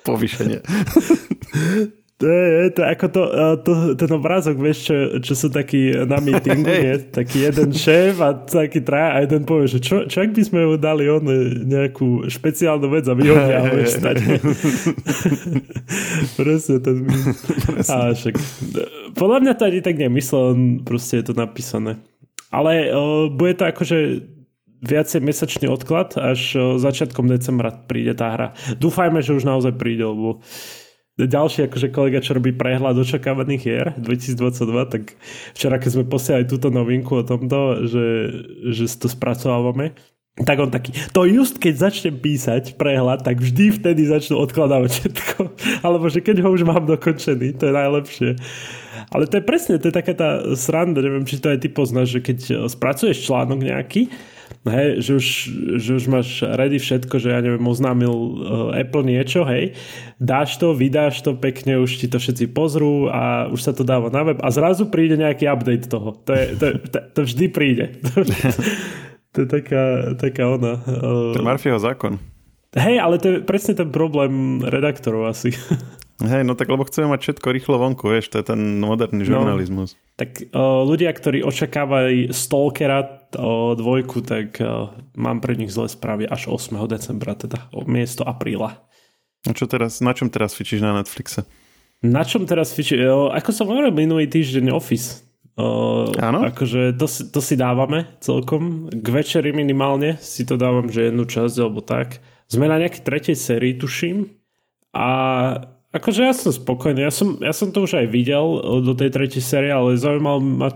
povýšenie. 0.01 0.59
To 2.17 2.25
je, 2.25 2.73
to 2.73 2.81
ako 2.81 3.05
to, 3.13 3.23
to, 3.61 3.71
ten 3.93 4.09
obrázok, 4.09 4.57
vieš, 4.57 4.89
čo, 4.89 4.95
čo 5.21 5.33
sú 5.37 5.53
takí 5.53 5.93
na 5.93 6.17
meetingu, 6.17 6.65
nie? 6.65 6.97
Taký 7.13 7.45
jeden 7.45 7.69
šéf 7.69 8.17
a 8.25 8.33
taký 8.33 8.81
traja 8.81 9.09
a 9.13 9.17
jeden 9.21 9.45
povie, 9.45 9.69
že 9.69 9.77
čo, 9.77 10.09
čo 10.09 10.25
ak 10.25 10.33
by 10.33 10.41
sme 10.41 10.65
mu 10.65 10.81
dali 10.81 11.05
on 11.05 11.21
nejakú 11.69 12.25
špeciálnu 12.25 12.89
vec 12.89 13.05
a 13.05 13.13
vyhodia 13.13 13.69
ho 13.69 13.77
stať. 13.85 14.17
Presne 16.41 16.81
ten 16.81 17.05
A 17.85 18.17
však, 18.17 18.33
podľa 19.13 19.37
mňa 19.45 19.53
to 19.53 19.63
ani 19.69 19.79
tak 19.85 20.01
nemyslel, 20.01 20.57
proste 20.89 21.21
je 21.21 21.25
to 21.29 21.33
napísané. 21.37 22.01
Ale 22.49 22.97
o, 22.97 23.29
bude 23.29 23.61
to 23.61 23.69
akože 23.69 24.25
viacej 24.81 25.21
mesačný 25.21 25.69
odklad, 25.69 26.17
až 26.17 26.41
o, 26.57 26.61
začiatkom 26.81 27.29
decembra 27.29 27.77
príde 27.77 28.17
tá 28.17 28.33
hra. 28.33 28.47
Dúfajme, 28.81 29.21
že 29.21 29.37
už 29.37 29.45
naozaj 29.45 29.77
príde, 29.77 30.01
lebo 30.01 30.41
ďalší 31.17 31.65
akože 31.65 31.89
kolega, 31.89 32.21
čo 32.21 32.37
robí 32.37 32.53
prehľad 32.53 32.93
očakávaných 33.01 33.61
hier 33.65 33.87
2022, 33.97 34.93
tak 34.93 35.17
včera, 35.57 35.81
keď 35.81 35.89
sme 35.97 36.05
posielali 36.05 36.45
túto 36.45 36.69
novinku 36.69 37.17
o 37.17 37.25
tomto, 37.25 37.89
že, 37.89 38.05
že 38.69 38.85
to 39.01 39.09
spracovávame, 39.09 39.97
tak 40.37 40.61
on 40.61 40.69
taký, 40.69 40.93
to 41.17 41.25
just 41.25 41.57
keď 41.57 41.89
začnem 41.89 42.21
písať 42.21 42.77
prehľad, 42.77 43.25
tak 43.25 43.41
vždy 43.41 43.81
vtedy 43.81 44.05
začnú 44.05 44.37
odkladávať 44.37 44.91
všetko. 44.93 45.35
Alebo 45.85 46.05
že 46.13 46.21
keď 46.21 46.45
ho 46.45 46.53
už 46.53 46.61
mám 46.61 46.85
dokončený, 46.85 47.57
to 47.57 47.65
je 47.65 47.73
najlepšie. 47.73 48.29
Ale 49.09 49.25
to 49.25 49.41
je 49.41 49.43
presne, 49.43 49.81
to 49.81 49.89
je 49.89 49.97
taká 49.97 50.13
tá 50.13 50.53
sranda, 50.53 51.01
neviem, 51.01 51.25
či 51.25 51.41
to 51.41 51.49
aj 51.49 51.65
ty 51.65 51.73
poznáš, 51.73 52.13
že 52.13 52.21
keď 52.21 52.69
spracuješ 52.69 53.25
článok 53.25 53.65
nejaký, 53.65 54.13
hej, 54.67 55.01
že, 55.03 55.11
už, 55.17 55.27
že 55.79 55.91
už 55.97 56.05
máš 56.11 56.29
ready 56.43 56.79
všetko, 56.79 57.19
že 57.19 57.33
ja 57.33 57.39
neviem, 57.39 57.63
oznámil 57.63 58.11
uh, 58.11 58.35
Apple 58.75 59.03
niečo, 59.03 59.43
hej, 59.47 59.75
dáš 60.19 60.57
to, 60.57 60.73
vydáš 60.73 61.23
to 61.23 61.35
pekne, 61.35 61.79
už 61.79 61.99
ti 61.99 62.07
to 62.07 62.19
všetci 62.19 62.51
pozrú 62.51 63.11
a 63.11 63.51
už 63.51 63.59
sa 63.61 63.71
to 63.75 63.87
dáva 63.87 64.11
na 64.11 64.23
web 64.23 64.39
a 64.43 64.49
zrazu 64.51 64.87
príde 64.87 65.19
nejaký 65.19 65.47
update 65.47 65.87
toho. 65.91 66.15
To, 66.25 66.31
je, 66.31 66.45
to, 66.55 66.65
to, 66.87 66.99
to 67.13 67.19
vždy 67.23 67.45
príde. 67.51 67.85
to 69.33 69.37
je 69.43 69.47
taká, 69.47 70.15
taká 70.15 70.43
ona. 70.49 70.79
Uh, 70.83 71.35
to 71.35 71.39
je 71.39 71.47
Murphyho 71.47 71.79
zákon. 71.79 72.17
Hej, 72.77 72.99
ale 72.99 73.15
to 73.17 73.27
je 73.31 73.37
presne 73.41 73.73
ten 73.73 73.89
problém 73.89 74.61
redaktorov 74.61 75.31
asi. 75.31 75.55
Hej, 76.17 76.49
no 76.49 76.57
tak 76.57 76.65
lebo 76.73 76.81
chceme 76.81 77.13
mať 77.13 77.29
všetko 77.29 77.47
rýchlo 77.53 77.75
vonku, 77.77 78.09
vieš, 78.09 78.33
to 78.33 78.41
je 78.41 78.49
ten 78.49 78.81
moderný 78.81 79.21
no. 79.21 79.29
žurnalizmus. 79.37 79.93
No, 79.93 80.01
tak 80.17 80.49
uh, 80.49 80.81
ľudia, 80.81 81.13
ktorí 81.13 81.45
očakávajú 81.45 82.33
Stalkera 82.33 83.05
uh, 83.05 83.77
dvojku, 83.77 84.25
tak 84.25 84.57
uh, 84.57 84.89
mám 85.13 85.45
pre 85.45 85.53
nich 85.53 85.69
zlé 85.69 85.85
správy 85.85 86.25
až 86.25 86.49
8. 86.49 86.73
decembra, 86.89 87.37
teda 87.37 87.69
miesto 87.85 88.25
apríla. 88.25 88.81
A 89.45 89.53
čo 89.53 89.69
teraz, 89.69 90.01
na 90.01 90.17
čom 90.17 90.33
teraz 90.33 90.57
fičíš 90.57 90.81
na 90.81 90.97
Netflixe? 90.97 91.45
Na 92.01 92.25
čom 92.25 92.49
teraz 92.49 92.73
fičíš? 92.73 92.97
Ako 93.37 93.53
som 93.53 93.69
hovoril 93.69 93.93
minulý 93.93 94.25
týždeň 94.25 94.73
Office. 94.73 95.21
Uh, 95.53 96.09
Áno? 96.17 96.45
Akože 96.45 96.97
to, 96.97 97.05
to 97.05 97.39
si 97.41 97.53
dávame 97.53 98.09
celkom. 98.25 98.89
K 98.89 99.07
večeri 99.09 99.53
minimálne 99.53 100.17
si 100.17 100.45
to 100.49 100.57
dávam, 100.57 100.89
že 100.89 101.13
jednu 101.13 101.29
časť 101.29 101.55
alebo 101.61 101.81
tak 101.85 102.21
Sme 102.49 102.69
na 102.69 102.81
nejakej 102.81 103.01
tretej 103.05 103.37
sérii, 103.37 103.77
tuším. 103.77 104.33
A 104.97 105.09
akože 105.97 106.21
ja 106.23 106.33
som 106.33 106.53
spokojný. 106.53 107.03
Ja 107.03 107.13
som, 107.13 107.41
ja 107.41 107.51
som 107.51 107.73
to 107.73 107.83
už 107.83 107.99
aj 107.99 108.07
videl 108.07 108.45
do 108.85 108.93
tej 108.93 109.09
tretej 109.09 109.41
série, 109.41 109.73
ale 109.73 109.97
zaujímal 109.97 110.37
ma, 110.39 110.69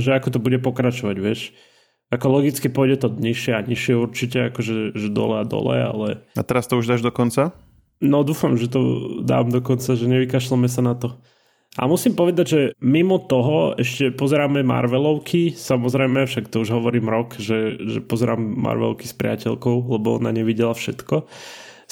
že 0.00 0.16
ako 0.16 0.28
to 0.34 0.38
bude 0.40 0.58
pokračovať, 0.64 1.16
vieš. 1.20 1.52
Ako 2.12 2.28
logicky 2.28 2.68
pôjde 2.68 3.04
to 3.04 3.08
nižšie 3.08 3.52
a 3.56 3.64
nižšie 3.64 3.94
určite, 3.96 4.38
akože 4.52 4.92
že 4.92 5.08
dole 5.08 5.40
a 5.40 5.48
dole, 5.48 5.76
ale... 5.80 6.08
A 6.36 6.42
teraz 6.44 6.68
to 6.68 6.76
už 6.76 6.88
dáš 6.88 7.00
do 7.00 7.08
konca? 7.08 7.56
No 8.04 8.20
dúfam, 8.20 8.58
že 8.58 8.68
to 8.68 8.80
dám 9.24 9.48
do 9.48 9.64
konca, 9.64 9.96
že 9.96 10.10
nevykašľame 10.10 10.68
sa 10.68 10.84
na 10.84 10.92
to. 10.92 11.16
A 11.80 11.88
musím 11.88 12.12
povedať, 12.12 12.46
že 12.52 12.60
mimo 12.84 13.16
toho 13.16 13.72
ešte 13.80 14.12
pozeráme 14.12 14.60
Marvelovky, 14.60 15.56
samozrejme, 15.56 16.28
však 16.28 16.52
to 16.52 16.60
už 16.60 16.68
hovorím 16.68 17.08
rok, 17.08 17.40
že, 17.40 17.80
že 17.80 18.04
pozerám 18.04 18.44
Marvelovky 18.44 19.08
s 19.08 19.16
priateľkou, 19.16 19.88
lebo 19.88 20.20
ona 20.20 20.36
nevidela 20.36 20.76
všetko. 20.76 21.24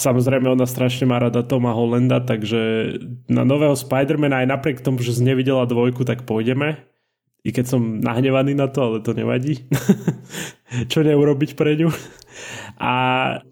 Samozrejme, 0.00 0.48
ona 0.48 0.64
strašne 0.64 1.04
má 1.04 1.20
rada 1.20 1.44
Toma 1.44 1.76
Hollanda, 1.76 2.24
takže 2.24 2.96
na 3.28 3.44
nového 3.44 3.76
Spidermana 3.76 4.40
aj 4.40 4.48
napriek 4.48 4.78
tomu, 4.80 5.04
že 5.04 5.20
nevidela 5.20 5.68
dvojku, 5.68 6.08
tak 6.08 6.24
pôjdeme. 6.24 6.80
I 7.44 7.52
keď 7.52 7.76
som 7.76 8.00
nahnevaný 8.00 8.56
na 8.56 8.68
to, 8.68 8.80
ale 8.80 8.98
to 9.04 9.12
nevadí. 9.12 9.68
čo 10.92 11.04
neurobiť 11.04 11.52
pre 11.52 11.76
ňu. 11.76 11.92
A 12.80 12.92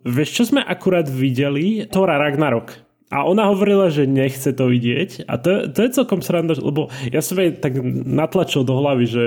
vieš, 0.08 0.40
čo 0.40 0.42
sme 0.48 0.64
akurát 0.64 1.04
videli? 1.04 1.84
Tora 1.84 2.16
Ragnarok. 2.16 2.88
A 3.08 3.24
ona 3.24 3.48
hovorila, 3.48 3.88
že 3.88 4.04
nechce 4.04 4.52
to 4.52 4.68
vidieť 4.68 5.24
a 5.32 5.40
to, 5.40 5.72
to 5.72 5.80
je 5.80 5.96
celkom 5.96 6.20
sranda, 6.20 6.52
lebo 6.60 6.92
ja 7.08 7.24
som 7.24 7.40
jej 7.40 7.56
tak 7.56 7.80
natlačil 8.04 8.68
do 8.68 8.76
hlavy, 8.76 9.08
že 9.08 9.24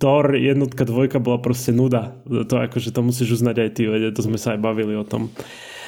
Thor 0.00 0.32
jednotka, 0.32 0.88
dvojka 0.88 1.20
bola 1.20 1.36
proste 1.36 1.68
nuda. 1.68 2.16
To 2.24 2.54
akože 2.56 2.96
to 2.96 3.04
musíš 3.04 3.36
uznať 3.36 3.56
aj 3.60 3.70
ty, 3.76 3.82
to 4.16 4.20
sme 4.24 4.40
sa 4.40 4.56
aj 4.56 4.64
bavili 4.64 4.96
o 4.96 5.04
tom. 5.04 5.28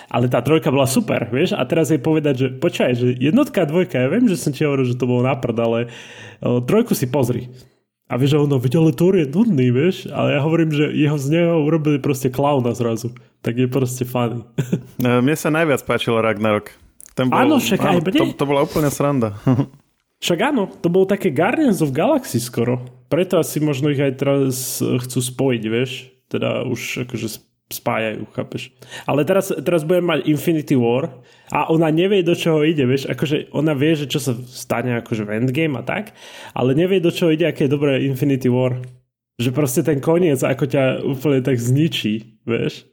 Ale 0.09 0.27
tá 0.27 0.43
trojka 0.43 0.73
bola 0.73 0.89
super, 0.89 1.29
vieš? 1.31 1.55
A 1.55 1.63
teraz 1.69 1.93
jej 1.93 2.01
povedať, 2.01 2.35
že 2.35 2.49
počkaj, 2.57 2.91
že 2.97 3.15
jednotka 3.15 3.63
a 3.63 3.69
dvojka, 3.69 4.01
ja 4.01 4.09
viem, 4.11 4.27
že 4.27 4.41
som 4.41 4.51
ti 4.51 4.67
hovoril, 4.67 4.89
že 4.89 4.99
to 4.99 5.07
bolo 5.07 5.27
naprd, 5.27 5.57
ale 5.59 5.79
o, 6.43 6.63
trojku 6.65 6.97
si 6.97 7.07
pozri. 7.07 7.53
A 8.13 8.21
vieš, 8.21 8.37
že 8.37 8.45
ono, 8.45 8.61
videl, 8.61 8.85
ale 8.85 8.93
Thor 8.93 9.17
je 9.17 9.25
nudný, 9.25 9.73
vieš? 9.73 10.05
Ale 10.13 10.37
ja 10.37 10.41
hovorím, 10.45 10.69
že 10.69 10.93
jeho 10.93 11.17
z 11.17 11.27
neho 11.33 11.65
urobili 11.65 11.97
proste 11.97 12.29
klauna 12.29 12.77
zrazu. 12.77 13.17
Tak 13.41 13.57
je 13.57 13.69
proste 13.73 14.05
funny. 14.05 14.45
Mne 15.01 15.33
sa 15.33 15.49
najviac 15.49 15.81
páčil 15.89 16.21
Ragnarok. 16.21 16.77
Ten 17.17 17.29
bol, 17.29 17.41
áno, 17.41 17.57
však 17.61 17.81
áno, 17.81 18.01
aj 18.01 18.01
mne. 18.09 18.21
To, 18.21 18.25
to 18.37 18.45
bola 18.49 18.61
úplne 18.65 18.89
sranda. 18.89 19.37
však 20.25 20.39
áno, 20.41 20.69
to 20.69 20.89
bolo 20.89 21.05
také 21.05 21.29
Guardians 21.29 21.85
of 21.85 21.93
Galaxy 21.93 22.41
skoro. 22.41 22.81
Preto 23.13 23.37
asi 23.37 23.61
možno 23.61 23.93
ich 23.93 24.01
aj 24.01 24.13
teraz 24.17 24.81
chcú 24.81 25.19
spojiť, 25.21 25.63
vieš. 25.69 26.09
Teda 26.33 26.65
už 26.65 27.05
akože 27.05 27.52
spájajú, 27.73 28.29
chápeš. 28.37 28.71
Ale 29.09 29.25
teraz, 29.25 29.49
teraz 29.65 29.83
budem 29.83 30.05
mať 30.05 30.29
Infinity 30.29 30.77
War 30.77 31.09
a 31.49 31.73
ona 31.73 31.89
nevie, 31.89 32.21
do 32.21 32.37
čoho 32.37 32.63
ide, 32.63 32.85
vieš. 32.85 33.09
Akože 33.09 33.49
ona 33.57 33.73
vie, 33.73 33.97
že 33.97 34.07
čo 34.07 34.21
sa 34.21 34.37
stane 34.37 35.01
akože 35.01 35.25
v 35.25 35.43
Endgame 35.43 35.81
a 35.81 35.83
tak, 35.83 36.13
ale 36.53 36.77
nevie, 36.77 37.01
do 37.01 37.09
čoho 37.09 37.33
ide, 37.33 37.49
aké 37.49 37.67
je 37.67 37.75
dobré 37.75 38.05
Infinity 38.05 38.53
War. 38.53 38.77
Že 39.41 39.51
proste 39.57 39.81
ten 39.81 39.99
koniec 39.99 40.45
ako 40.45 40.69
ťa 40.69 41.03
úplne 41.09 41.41
tak 41.41 41.57
zničí, 41.57 42.45
vieš 42.45 42.92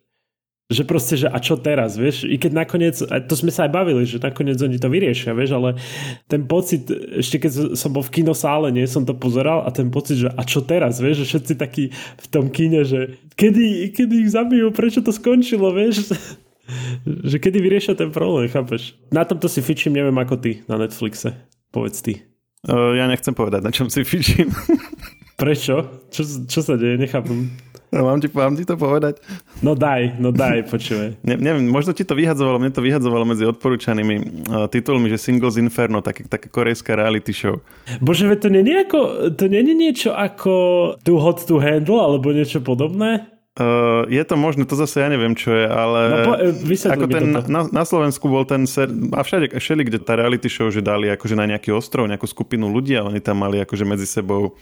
že 0.69 0.85
proste, 0.85 1.17
že 1.17 1.25
a 1.25 1.41
čo 1.41 1.57
teraz, 1.57 1.97
vieš, 1.97 2.29
i 2.29 2.38
keď 2.38 2.51
nakoniec, 2.53 3.01
a 3.01 3.17
to 3.25 3.33
sme 3.33 3.49
sa 3.49 3.65
aj 3.65 3.73
bavili, 3.73 4.05
že 4.05 4.21
nakoniec 4.21 4.61
oni 4.61 4.77
to 4.77 4.85
vyriešia, 4.85 5.33
vieš, 5.33 5.57
ale 5.57 5.81
ten 6.29 6.45
pocit, 6.45 6.85
ešte 6.93 7.41
keď 7.41 7.51
som 7.73 7.89
bol 7.89 8.05
v 8.05 8.21
kinosále, 8.21 8.69
nie, 8.69 8.85
som 8.85 9.01
to 9.01 9.17
pozeral 9.17 9.65
a 9.65 9.73
ten 9.73 9.89
pocit, 9.89 10.21
že 10.21 10.29
a 10.29 10.41
čo 10.45 10.61
teraz, 10.61 11.01
vieš, 11.01 11.25
že 11.25 11.29
všetci 11.33 11.53
takí 11.57 11.89
v 12.21 12.27
tom 12.29 12.53
kine, 12.53 12.85
že 12.85 13.17
kedy, 13.33 13.89
kedy 13.97 14.15
ich 14.21 14.29
zabijú, 14.29 14.69
prečo 14.69 15.01
to 15.01 15.09
skončilo, 15.09 15.73
vieš, 15.73 16.13
že 17.33 17.38
kedy 17.41 17.57
vyriešia 17.57 17.97
ten 17.97 18.13
problém, 18.13 18.45
chápeš. 18.45 18.93
Na 19.09 19.25
tomto 19.25 19.49
si 19.49 19.65
fičím, 19.65 19.97
neviem 19.97 20.21
ako 20.21 20.38
ty 20.38 20.61
na 20.69 20.77
Netflixe, 20.77 21.33
povedz 21.73 22.05
ty. 22.05 22.29
Uh, 22.68 22.92
ja 23.00 23.08
nechcem 23.08 23.32
povedať, 23.32 23.63
na 23.63 23.72
čom 23.72 23.88
si 23.88 24.04
fičím. 24.04 24.51
Prečo? 25.42 26.04
Čo, 26.12 26.22
čo 26.44 26.60
sa 26.60 26.75
deje? 26.75 27.00
Nechápem. 27.00 27.48
No, 27.89 28.06
mám, 28.06 28.22
ti, 28.22 28.30
mám 28.30 28.54
ti 28.54 28.68
to 28.68 28.78
povedať? 28.78 29.18
No 29.66 29.74
daj, 29.74 30.22
no 30.22 30.30
daj, 30.30 30.70
počúvaj. 30.70 31.18
Ne, 31.25 31.42
neviem, 31.42 31.66
možno 31.66 31.89
ti 31.89 32.06
to 32.06 32.13
vyhadzovalo, 32.13 32.62
mne 32.62 32.70
to 32.70 32.86
vyhadzovalo 32.86 33.25
medzi 33.25 33.50
odporúčanými 33.50 34.46
uh, 34.46 34.70
titulmi, 34.70 35.10
že 35.10 35.18
Singles 35.18 35.58
Inferno, 35.58 36.04
také, 36.04 36.28
také 36.28 36.54
korejská 36.54 36.94
reality 36.94 37.34
show. 37.34 37.58
Bože, 37.98 38.30
to 38.38 38.54
nie, 38.54 38.62
ako, 38.78 39.34
to 39.34 39.50
nie 39.50 39.66
je 39.66 39.74
niečo 39.74 40.10
ako 40.13 40.54
Too 41.01 41.18
Hot 41.18 41.42
to 41.50 41.58
Handle, 41.58 41.98
alebo 41.98 42.30
niečo 42.30 42.62
podobné? 42.62 43.38
Uh, 43.60 44.08
je 44.08 44.24
to 44.24 44.39
možné, 44.39 44.63
to 44.63 44.80
zase 44.80 45.04
ja 45.04 45.12
neviem, 45.12 45.36
čo 45.36 45.51
je, 45.51 45.68
ale 45.68 46.00
no, 46.08 46.18
po, 46.24 46.34
uh, 46.39 46.94
ako 46.96 47.06
ten, 47.12 47.25
na, 47.51 47.68
na 47.68 47.84
Slovensku 47.84 48.32
bol 48.32 48.48
ten 48.48 48.63
ser, 48.63 48.88
a 49.12 49.20
všade, 49.20 49.51
všeli, 49.51 49.84
kde 49.84 50.00
tá 50.00 50.16
reality 50.16 50.48
show, 50.48 50.72
že 50.72 50.80
dali 50.80 51.12
akože 51.12 51.36
na 51.36 51.44
nejaký 51.44 51.75
ostrov, 51.75 52.08
nejakú 52.08 52.24
skupinu 52.24 52.72
ľudí 52.72 52.96
a 52.96 53.04
oni 53.04 53.20
tam 53.20 53.44
mali 53.44 53.60
akože 53.60 53.84
medzi 53.84 54.08
sebou 54.08 54.56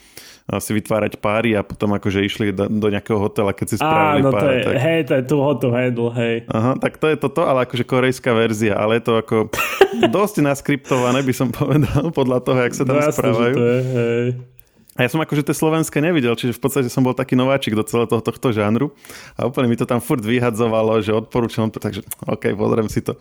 si 0.48 0.72
vytvárať 0.72 1.20
páry 1.20 1.60
a 1.60 1.62
potom 1.62 1.92
akože 1.92 2.24
išli 2.24 2.56
do, 2.56 2.72
do 2.72 2.88
nejakého 2.88 3.20
hotela, 3.20 3.52
keď 3.52 3.68
si 3.68 3.76
spravili 3.76 4.24
Áno, 4.24 4.32
pár. 4.32 4.42
To 4.42 4.48
je, 4.48 4.60
tak... 4.64 4.76
Hej, 4.80 5.00
to 5.04 5.14
je 5.20 5.24
too 5.28 5.42
hot 5.44 5.60
to 5.60 5.70
handle, 5.76 6.10
hej. 6.16 6.48
Aha, 6.48 6.80
tak 6.80 6.96
to 6.96 7.12
je 7.12 7.20
toto, 7.20 7.44
ale 7.44 7.68
akože 7.68 7.84
korejská 7.84 8.32
verzia, 8.32 8.80
ale 8.80 9.04
je 9.04 9.04
to 9.12 9.14
ako 9.20 9.36
dosť 10.16 10.48
naskriptované, 10.48 11.20
by 11.20 11.34
som 11.36 11.52
povedal, 11.52 12.16
podľa 12.16 12.40
toho, 12.48 12.60
jak 12.64 12.74
sa 12.80 12.84
tam 12.88 12.96
no, 12.96 13.12
správajú. 13.12 13.54
Jasne, 13.54 13.60
to 13.60 13.66
je, 13.68 13.80
hej. 13.84 14.26
A 14.98 15.06
ja 15.06 15.10
som 15.14 15.22
akože 15.22 15.46
tie 15.46 15.56
slovenské 15.56 16.02
nevidel, 16.02 16.34
čiže 16.34 16.58
v 16.58 16.62
podstate 16.62 16.90
som 16.90 17.06
bol 17.06 17.14
taký 17.14 17.38
nováčik 17.38 17.78
do 17.78 17.86
celého 17.86 18.10
toho, 18.10 18.20
tohto 18.26 18.50
žánru 18.50 18.92
a 19.38 19.46
úplne 19.46 19.70
mi 19.70 19.78
to 19.78 19.86
tam 19.86 20.02
furt 20.02 20.26
vyhadzovalo, 20.26 20.98
že 21.06 21.14
odporúčam 21.14 21.70
to, 21.70 21.78
takže 21.78 22.02
OK, 22.26 22.58
pozriem 22.58 22.90
si 22.90 23.06
to. 23.06 23.14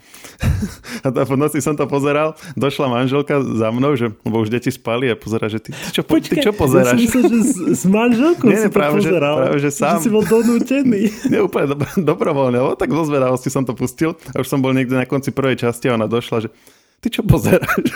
a 1.05 1.13
to 1.13 1.21
v 1.23 1.37
noci 1.37 1.61
som 1.61 1.77
to 1.77 1.85
pozeral, 1.85 2.33
došla 2.57 2.89
manželka 2.89 3.45
za 3.45 3.69
mnou, 3.69 3.93
že, 3.93 4.09
lebo 4.25 4.41
už 4.41 4.49
deti 4.49 4.73
spali 4.73 5.13
a 5.13 5.15
pozera, 5.15 5.53
že 5.53 5.61
ty, 5.61 5.71
ty, 5.77 5.91
čo, 5.93 6.03
Počkej, 6.03 6.41
ty 6.41 6.45
čo 6.49 6.53
pozeráš? 6.57 6.97
Ja 6.97 7.03
myslel, 7.05 7.25
že 7.29 7.39
s, 7.45 7.55
s 7.77 7.85
manželkou 7.85 8.49
Nie, 8.53 8.65
si 8.65 8.69
práve, 8.73 8.97
to 8.97 9.13
pozeral. 9.13 9.35
Že, 9.37 9.43
práve, 9.45 9.57
že 9.61 9.71
sám. 9.71 9.97
Že 10.01 10.01
si 10.01 10.11
bol 10.11 10.25
donútený. 10.25 11.03
Nie, 11.33 11.41
úplne 11.45 11.67
do, 11.75 11.77
dobrovoľne, 12.01 12.57
lebo 12.57 12.75
tak 12.75 12.89
zo 12.89 13.05
zvedavosti 13.05 13.53
som 13.53 13.69
to 13.69 13.77
pustil 13.77 14.17
a 14.33 14.41
už 14.41 14.49
som 14.49 14.65
bol 14.65 14.73
niekde 14.73 14.97
na 14.97 15.05
konci 15.05 15.29
prvej 15.29 15.61
časti 15.61 15.93
a 15.93 16.01
ona 16.01 16.09
došla, 16.09 16.47
že 16.47 16.51
ty 17.07 17.15
čo 17.15 17.23
pozeráš? 17.23 17.87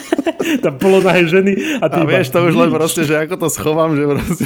Tam 0.64 0.80
polonahé 0.80 1.28
ženy 1.28 1.84
a 1.84 1.92
ty 1.92 2.00
A 2.00 2.08
vieš, 2.08 2.32
to 2.32 2.40
už 2.40 2.56
len 2.56 2.72
proste, 2.72 3.04
že 3.04 3.20
ako 3.20 3.36
to 3.36 3.48
schovám, 3.52 3.92
že 3.92 4.08
proste... 4.08 4.44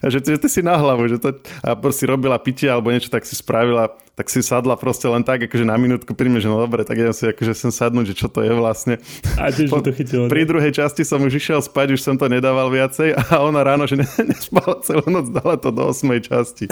že, 0.08 0.18
že 0.24 0.38
ty 0.40 0.48
si 0.48 0.64
na 0.64 0.80
hlavu, 0.80 1.04
že 1.04 1.20
to, 1.20 1.36
a 1.60 1.76
proste 1.76 2.08
robila 2.08 2.40
pitie 2.40 2.72
alebo 2.72 2.88
niečo, 2.88 3.12
tak 3.12 3.28
si 3.28 3.36
spravila, 3.36 3.92
tak 4.16 4.32
si 4.32 4.40
sadla 4.40 4.80
proste 4.80 5.04
len 5.04 5.20
tak, 5.20 5.44
akože 5.44 5.68
na 5.68 5.76
minútku 5.76 6.16
pri 6.16 6.32
mne, 6.32 6.40
že 6.40 6.48
no 6.48 6.56
dobre, 6.64 6.88
tak 6.88 6.96
ja 6.96 7.12
si 7.12 7.28
akože 7.28 7.52
sem 7.52 7.68
sadnúť, 7.68 8.16
že 8.16 8.24
čo 8.24 8.32
to 8.32 8.40
je 8.40 8.52
vlastne. 8.56 8.96
A 9.36 9.52
tiež 9.52 9.68
po, 9.72 9.84
to 9.84 9.92
chytilo. 9.92 10.32
Pri 10.32 10.48
druhej 10.48 10.72
časti 10.72 11.04
som 11.04 11.20
už 11.20 11.36
išiel 11.36 11.60
spať, 11.60 11.92
už 11.92 12.00
som 12.00 12.16
to 12.16 12.32
nedával 12.32 12.72
viacej 12.72 13.12
a 13.12 13.44
ona 13.44 13.60
ráno, 13.60 13.84
že 13.84 14.00
ne, 14.00 14.08
nespala 14.24 14.80
celú 14.80 15.04
noc, 15.12 15.28
dala 15.28 15.60
to 15.60 15.68
do 15.68 15.92
8 15.92 16.08
časti. 16.24 16.64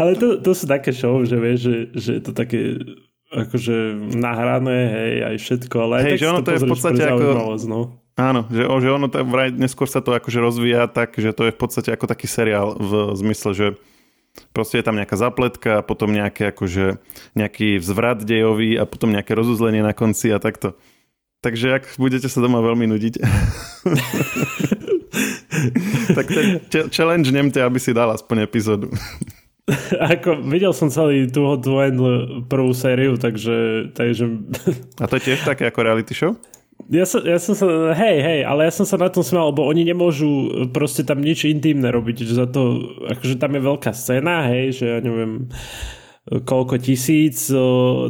Ale 0.00 0.16
to, 0.16 0.40
to 0.40 0.52
sú 0.56 0.64
také 0.64 0.90
show, 0.94 1.20
že 1.22 1.36
vieš, 1.36 1.58
že, 1.62 1.76
že 1.92 2.10
je 2.18 2.22
to 2.22 2.32
také 2.32 2.60
akože 3.32 3.76
nahrané, 4.12 4.78
hej, 4.92 5.14
aj 5.24 5.36
všetko, 5.40 5.76
ale 5.80 5.94
hej, 6.04 6.16
aj 6.16 6.20
že 6.20 6.28
ono 6.28 6.40
to, 6.40 6.44
to 6.44 6.52
je 6.52 6.60
v 6.60 6.68
podstate 6.68 7.02
ako... 7.02 7.26
No. 7.64 7.80
Áno, 8.12 8.44
že, 8.52 8.68
že 8.68 8.88
ono 8.92 9.08
to 9.08 9.24
vraj 9.24 9.48
neskôr 9.56 9.88
sa 9.88 10.04
to 10.04 10.12
akože 10.12 10.36
rozvíja 10.36 10.84
tak, 10.92 11.16
že 11.16 11.32
to 11.32 11.48
je 11.48 11.52
v 11.56 11.58
podstate 11.58 11.88
ako 11.88 12.04
taký 12.04 12.28
seriál 12.28 12.76
v 12.76 13.16
zmysle, 13.16 13.50
že 13.56 13.66
proste 14.52 14.80
je 14.80 14.84
tam 14.84 15.00
nejaká 15.00 15.16
zapletka 15.16 15.80
a 15.80 15.86
potom 15.86 16.12
nejaké 16.12 16.52
akože 16.52 17.00
nejaký 17.32 17.80
vzvrat 17.80 18.20
dejový 18.20 18.76
a 18.76 18.84
potom 18.84 19.16
nejaké 19.16 19.32
rozuzlenie 19.32 19.80
na 19.80 19.96
konci 19.96 20.28
a 20.28 20.36
takto. 20.36 20.76
Takže 21.40 21.82
ak 21.82 21.84
budete 21.98 22.28
sa 22.28 22.38
doma 22.44 22.60
veľmi 22.60 22.84
nudiť, 22.86 23.14
tak 26.18 26.26
ten 26.72 26.88
challenge 26.88 27.28
nemte, 27.30 27.60
aby 27.60 27.78
si 27.78 27.92
dal 27.92 28.10
aspoň 28.12 28.48
epizódu. 28.48 28.88
Ako, 30.12 30.42
videl 30.42 30.74
som 30.74 30.90
celý 30.90 31.30
tú 31.30 31.46
Hot 31.46 31.62
prvú 32.50 32.72
sériu, 32.74 33.14
takže, 33.14 33.88
takže... 33.94 34.24
A 34.98 35.06
to 35.06 35.22
je 35.22 35.32
tiež 35.32 35.46
také 35.46 35.70
ako 35.70 35.86
reality 35.86 36.12
show? 36.18 36.34
Ja 36.90 37.06
som, 37.06 37.22
ja 37.22 37.38
som 37.38 37.54
sa, 37.54 37.94
hej, 37.94 38.18
hej, 38.18 38.40
ale 38.42 38.66
ja 38.66 38.72
som 38.74 38.82
sa 38.82 38.98
na 38.98 39.06
tom 39.06 39.22
smial, 39.22 39.54
lebo 39.54 39.62
oni 39.62 39.86
nemôžu 39.86 40.66
proste 40.74 41.06
tam 41.06 41.22
nič 41.22 41.46
intimné 41.46 41.94
robiť, 41.94 42.26
že 42.26 42.34
za 42.34 42.50
to, 42.50 42.90
akože 43.06 43.38
tam 43.38 43.54
je 43.54 43.62
veľká 43.62 43.90
scéna, 43.94 44.50
hej, 44.50 44.82
že 44.82 44.84
ja 44.90 44.98
neviem, 44.98 45.46
koľko 46.26 46.82
tisíc 46.82 47.46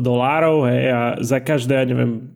dolárov, 0.01 0.73
hej, 0.73 0.85
a 0.89 1.01
za 1.21 1.45
každé, 1.45 1.85
ja 1.85 1.85
neviem, 1.85 2.33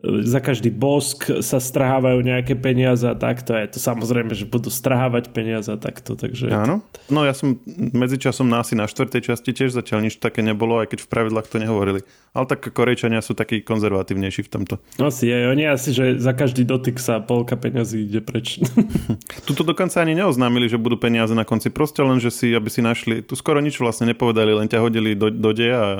za 0.00 0.40
každý 0.40 0.72
bosk 0.72 1.28
sa 1.44 1.60
strhávajú 1.60 2.24
nejaké 2.24 2.56
peniaze 2.56 3.04
a 3.04 3.12
takto 3.12 3.52
je 3.52 3.76
to 3.76 3.78
samozrejme, 3.78 4.32
že 4.32 4.48
budú 4.48 4.72
strhávať 4.72 5.28
peniaze 5.28 5.68
a 5.68 5.76
takto, 5.76 6.16
takže... 6.16 6.48
Áno, 6.48 6.80
no 7.12 7.20
ja 7.28 7.36
som 7.36 7.60
medzičasom 7.68 8.48
na 8.48 8.64
asi 8.64 8.72
na 8.72 8.88
štvrtej 8.88 9.28
časti 9.28 9.52
tiež 9.52 9.76
zatiaľ 9.76 10.08
nič 10.08 10.16
také 10.16 10.40
nebolo, 10.40 10.80
aj 10.80 10.96
keď 10.96 10.98
v 11.04 11.10
pravidlách 11.12 11.46
to 11.52 11.60
nehovorili. 11.60 12.00
Ale 12.32 12.48
tak 12.48 12.72
Korejčania 12.72 13.20
sú 13.20 13.36
takí 13.36 13.60
konzervatívnejší 13.60 14.48
v 14.48 14.50
tomto. 14.50 14.74
Asi 14.96 15.28
je, 15.28 15.36
oni 15.52 15.68
asi, 15.68 15.92
že 15.92 16.16
za 16.16 16.32
každý 16.32 16.64
dotyk 16.64 16.96
sa 16.96 17.20
polka 17.20 17.60
peniazy 17.60 18.08
ide 18.08 18.24
preč. 18.24 18.56
Tuto 19.48 19.68
dokonca 19.68 20.00
ani 20.00 20.16
neoznámili, 20.16 20.70
že 20.72 20.80
budú 20.80 20.96
peniaze 20.96 21.36
na 21.36 21.44
konci, 21.44 21.68
proste 21.68 22.00
len, 22.00 22.16
že 22.22 22.32
si, 22.32 22.56
aby 22.56 22.72
si 22.72 22.80
našli, 22.80 23.20
tu 23.20 23.36
skoro 23.36 23.60
nič 23.60 23.76
vlastne 23.76 24.08
nepovedali, 24.08 24.56
len 24.56 24.70
ťa 24.70 24.80
hodili 24.80 25.12
do, 25.12 25.28
do 25.28 25.52
deja 25.52 25.80
a 25.80 25.92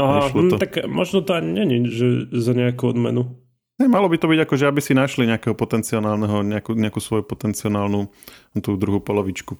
Aha, 0.00 0.32
hm, 0.32 0.56
tak 0.56 0.88
možno 0.88 1.20
to 1.20 1.36
ani 1.36 1.52
není, 1.52 1.84
že 1.84 2.32
za 2.32 2.56
nejakú 2.56 2.96
odmenu. 2.96 3.42
Ne, 3.80 3.88
malo 3.88 4.08
by 4.08 4.16
to 4.20 4.30
byť 4.30 4.40
ako, 4.46 4.54
že 4.56 4.68
aby 4.68 4.80
si 4.80 4.92
našli 4.94 5.28
nejakého 5.28 5.56
potenciálneho, 5.56 6.44
nejakú, 6.44 6.76
nejakú 6.76 7.00
svoju 7.00 7.24
potenciálnu 7.26 8.08
tú 8.60 8.78
druhú 8.78 9.02
polovičku. 9.02 9.58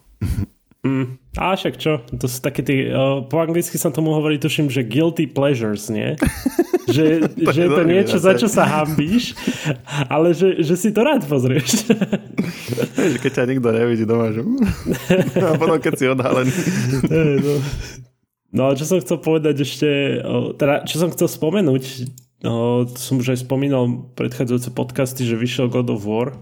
Mm, 0.85 1.19
a 1.43 1.53
však 1.53 1.75
čo, 1.77 2.01
to 2.17 2.27
sú 2.31 2.39
také 2.41 2.65
tí, 2.65 2.89
uh, 2.89 3.25
po 3.29 3.41
anglicky 3.45 3.77
sa 3.77 3.93
tomu 3.93 4.13
hovorí, 4.17 4.41
tuším, 4.41 4.73
že 4.73 4.87
guilty 4.87 5.29
pleasures, 5.29 5.93
nie? 5.93 6.17
že, 6.97 7.29
to 7.29 7.51
že 7.51 7.61
je 7.67 7.71
to 7.73 7.83
niečo, 7.85 8.17
za 8.17 8.33
čo 8.37 8.47
sa 8.47 8.63
hambíš, 8.63 9.37
ale 10.09 10.33
že, 10.33 10.61
že 10.65 10.81
si 10.81 10.95
to 10.95 11.05
rád 11.05 11.29
pozrieš. 11.29 11.89
keď 13.27 13.31
ťa 13.37 13.45
nikto 13.49 13.69
nevidí 13.69 14.05
doma, 14.09 14.33
že... 14.33 14.45
a 15.41 15.57
potom 15.61 15.77
keď 15.77 15.93
si 15.99 16.05
odhalený. 16.09 16.53
No. 18.53 18.71
a 18.71 18.77
čo 18.79 18.85
som 18.85 19.01
chcel 19.01 19.19
povedať 19.19 19.65
ešte, 19.65 20.21
teda 20.61 20.85
čo 20.85 20.97
som 21.01 21.11
chcel 21.11 21.29
spomenúť, 21.29 21.85
No, 22.43 22.83
som 22.99 23.23
už 23.23 23.39
aj 23.39 23.47
spomínal 23.47 24.11
predchádzajúce 24.19 24.75
podcasty, 24.75 25.23
že 25.23 25.39
vyšiel 25.39 25.71
God 25.71 25.95
of 25.95 26.03
War. 26.03 26.35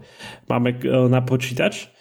Máme 0.49 0.81
na 1.13 1.21
počítač, 1.21 1.93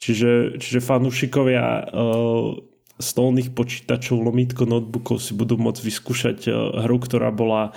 čiže, 0.00 0.56
čiže 0.56 0.80
fanúšikovia 0.80 1.84
uh, 1.84 2.56
stolných 2.96 3.52
počítačov, 3.52 4.24
lomitko 4.24 4.64
notebookov 4.64 5.20
si 5.20 5.36
budú 5.36 5.60
môcť 5.60 5.84
vyskúšať 5.84 6.38
uh, 6.48 6.80
hru, 6.88 6.96
ktorá 6.96 7.28
bola 7.28 7.76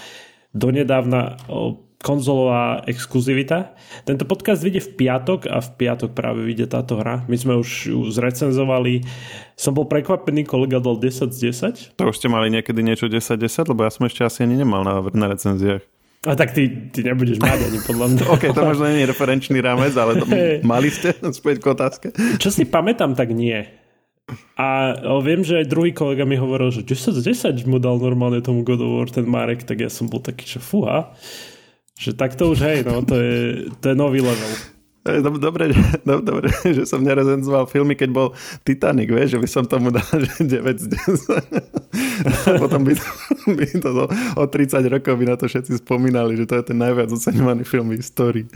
donedávna 0.55 1.43
konzolová 2.03 2.83
exkluzivita. 2.85 3.73
Tento 4.03 4.27
podcast 4.27 4.61
vyjde 4.61 4.83
v 4.83 4.91
piatok 5.05 5.47
a 5.49 5.63
v 5.63 5.69
piatok 5.79 6.11
práve 6.11 6.43
vyjde 6.43 6.69
táto 6.69 6.99
hra. 6.99 7.23
My 7.25 7.37
sme 7.39 7.53
už 7.57 7.69
ju 7.91 7.99
zrecenzovali. 8.11 9.05
Som 9.55 9.73
bol 9.73 9.87
prekvapený, 9.87 10.43
kolega 10.43 10.83
dal 10.83 10.99
10 10.99 11.31
z 11.31 11.37
10. 11.55 11.97
To 11.97 12.11
už 12.11 12.19
ste 12.19 12.27
mali 12.27 12.51
niekedy 12.51 12.83
niečo 12.83 13.07
10-10, 13.07 13.71
lebo 13.71 13.87
ja 13.87 13.91
som 13.91 14.05
ešte 14.05 14.21
asi 14.21 14.43
ani 14.43 14.59
nemal 14.59 14.83
na, 14.83 14.99
na 15.15 15.27
recenziách. 15.31 15.83
A 16.25 16.33
tak 16.33 16.57
ty, 16.57 16.89
ty 16.89 17.05
nebudeš 17.05 17.37
mať 17.37 17.69
ani 17.69 17.79
podľa 17.85 18.05
mňa. 18.09 18.23
OK, 18.33 18.43
to 18.49 18.61
možno 18.65 18.89
nie 18.89 19.05
je 19.05 19.11
referenčný 19.13 19.57
rámec, 19.61 19.93
ale 19.93 20.17
to, 20.17 20.25
mali 20.65 20.89
ste 20.89 21.13
späť 21.37 21.61
k 21.61 21.65
otázke? 21.69 22.07
Čo 22.41 22.49
si 22.49 22.65
pamätám, 22.65 23.13
tak 23.13 23.29
nie. 23.29 23.61
A 24.57 24.97
viem, 25.21 25.45
že 25.45 25.61
aj 25.61 25.69
druhý 25.69 25.93
kolega 25.93 26.25
mi 26.25 26.33
hovoril, 26.33 26.73
že 26.73 26.81
10 26.81 27.21
z 27.21 27.53
10 27.53 27.69
mu 27.69 27.77
dal 27.77 28.01
normálne 28.01 28.41
tomu 28.41 28.65
God 28.65 28.81
of 28.81 28.89
War 28.97 29.09
ten 29.13 29.29
Marek, 29.29 29.69
tak 29.69 29.85
ja 29.85 29.89
som 29.93 30.09
bol 30.09 30.17
taký, 30.17 30.49
že 30.49 30.57
fúha. 30.57 31.13
Že 31.95 32.11
takto 32.19 32.51
už 32.51 32.59
hej, 32.59 32.79
no, 32.83 33.01
to 33.07 33.15
je, 33.15 33.71
to 33.79 33.85
je 33.91 33.95
nový 33.95 34.19
level. 34.19 34.51
Dobre, 35.05 35.69
dobre, 36.09 36.49
že 36.65 36.89
som 36.89 37.05
nerezenzoval 37.05 37.69
filmy, 37.69 37.93
keď 37.93 38.09
bol 38.09 38.27
Titanic, 38.65 39.13
vieš, 39.13 39.37
že 39.37 39.39
by 39.39 39.47
som 39.47 39.63
tomu 39.69 39.93
dal 39.93 40.01
že 40.25 40.49
9 40.49 40.81
z 40.81 40.85
10. 40.97 42.57
Potom 42.65 42.81
by 42.81 42.93
to, 42.97 43.09
by 43.53 43.65
to 43.69 43.89
o 44.33 44.43
30 44.49 44.81
rokov 44.89 45.13
by 45.21 45.25
na 45.29 45.37
to 45.37 45.45
všetci 45.45 45.77
spomínali, 45.85 46.33
že 46.33 46.49
to 46.49 46.57
je 46.57 46.73
ten 46.73 46.81
najviac 46.81 47.13
oceňovaný 47.13 47.69
film 47.69 47.93
v 47.93 48.01
histórii. 48.01 48.49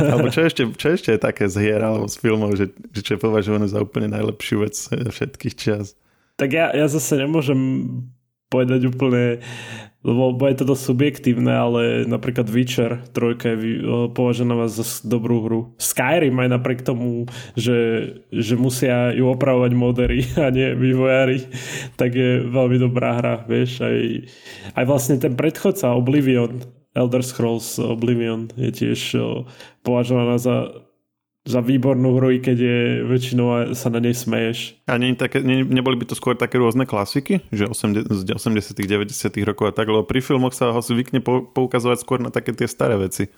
Alebo 0.00 0.32
čo 0.32 0.48
ešte, 0.48 0.64
čo 0.72 0.96
ešte 0.96 1.12
je 1.12 1.20
také 1.20 1.52
z 1.52 1.60
hier 1.60 1.84
alebo 1.84 2.08
z 2.08 2.16
filmov, 2.16 2.56
že, 2.56 2.72
že 2.96 3.00
čo 3.04 3.10
je 3.14 3.20
považované 3.20 3.68
za 3.68 3.84
úplne 3.84 4.08
najlepšiu 4.08 4.64
vec 4.64 4.74
všetkých 4.88 5.54
čas. 5.54 6.00
Tak 6.40 6.48
ja, 6.48 6.72
ja 6.72 6.88
zase 6.88 7.20
nemôžem 7.20 7.60
povedať 8.48 8.88
úplne 8.88 9.44
lebo 10.04 10.36
bude 10.36 10.60
to 10.60 10.76
subjektívne, 10.76 11.48
ale 11.48 11.82
napríklad 12.04 12.44
Witcher 12.52 13.00
3 13.16 13.40
je 13.40 13.56
považená 14.12 14.68
za 14.68 14.84
dobrú 15.00 15.36
hru. 15.48 15.60
Skyrim 15.80 16.36
aj 16.36 16.48
napriek 16.60 16.84
tomu, 16.84 17.24
že, 17.56 18.12
že 18.28 18.54
musia 18.60 19.16
ju 19.16 19.32
opravovať 19.32 19.72
modery 19.72 20.20
a 20.44 20.52
nie 20.52 20.76
vývojári, 20.76 21.48
tak 21.96 22.12
je 22.12 22.44
veľmi 22.44 22.76
dobrá 22.76 23.16
hra, 23.18 23.48
vieš. 23.48 23.80
Aj, 23.80 23.96
aj 24.76 24.84
vlastne 24.84 25.16
ten 25.16 25.32
predchodca 25.32 25.96
Oblivion, 25.96 26.60
Elder 26.94 27.26
Scrolls 27.26 27.80
Oblivion 27.82 28.52
je 28.54 28.70
tiež 28.70 29.18
považovaná 29.82 30.38
za 30.38 30.83
za 31.44 31.60
výbornú 31.60 32.16
hru, 32.16 32.32
i 32.32 32.40
keď 32.40 32.56
je 32.56 32.78
väčšinou 33.04 33.76
sa 33.76 33.92
na 33.92 34.00
nej 34.00 34.16
smeješ. 34.16 34.80
A 34.88 34.96
nie, 34.96 35.12
také, 35.12 35.44
nie, 35.44 35.60
neboli 35.60 36.00
by 36.00 36.08
to 36.08 36.16
skôr 36.16 36.32
také 36.32 36.56
rôzne 36.56 36.88
klasiky, 36.88 37.44
že 37.52 37.68
80, 37.68 38.08
z 38.08 38.20
80 38.32 38.72
90 38.72 39.44
rokov 39.44 39.68
a 39.68 39.72
tak, 39.76 39.92
lebo 39.92 40.08
pri 40.08 40.24
filmoch 40.24 40.56
sa 40.56 40.72
ho 40.72 40.80
zvykne 40.80 41.20
poukazovať 41.24 41.98
skôr 42.00 42.18
na 42.24 42.32
také 42.32 42.56
tie 42.56 42.64
staré 42.64 42.96
veci. 42.96 43.28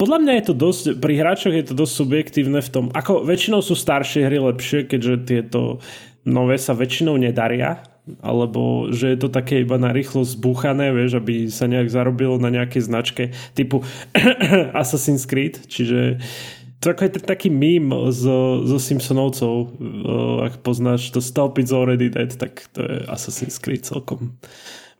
Podľa 0.00 0.18
mňa 0.24 0.32
je 0.40 0.44
to 0.48 0.54
dosť, 0.56 0.84
pri 0.96 1.14
hráčoch 1.20 1.52
je 1.52 1.64
to 1.68 1.74
dosť 1.76 1.92
subjektívne 1.92 2.64
v 2.64 2.72
tom, 2.72 2.84
ako 2.96 3.28
väčšinou 3.28 3.60
sú 3.60 3.76
staršie 3.76 4.24
hry 4.24 4.40
lepšie, 4.40 4.88
keďže 4.88 5.14
tieto 5.28 5.84
nové 6.24 6.56
sa 6.56 6.72
väčšinou 6.72 7.20
nedaria, 7.20 7.84
alebo 8.24 8.88
že 8.88 9.12
je 9.12 9.18
to 9.20 9.28
také 9.28 9.60
iba 9.60 9.76
na 9.76 9.92
rýchlo 9.92 10.24
zbúchané, 10.24 10.96
vieš, 10.96 11.20
aby 11.20 11.52
sa 11.52 11.68
nejak 11.68 11.92
zarobilo 11.92 12.40
na 12.40 12.48
nejakej 12.48 12.82
značke 12.88 13.22
typu 13.52 13.84
Assassin's 14.80 15.28
Creed, 15.28 15.60
čiže 15.68 16.16
to 16.16 16.59
ako 16.80 17.02
je 17.04 17.20
taký 17.20 17.52
mím 17.52 17.92
zo, 18.08 18.64
zo 18.64 18.78
Simpsonovcov, 18.80 19.54
uh, 19.68 20.48
ak 20.48 20.64
poznáš 20.64 21.12
to 21.12 21.20
Stop 21.20 21.60
It's 21.60 21.76
Already 21.76 22.08
Dead, 22.08 22.32
tak 22.32 22.72
to 22.72 22.80
je 22.80 23.04
Assassin's 23.04 23.60
Creed 23.60 23.84
celkom. 23.84 24.40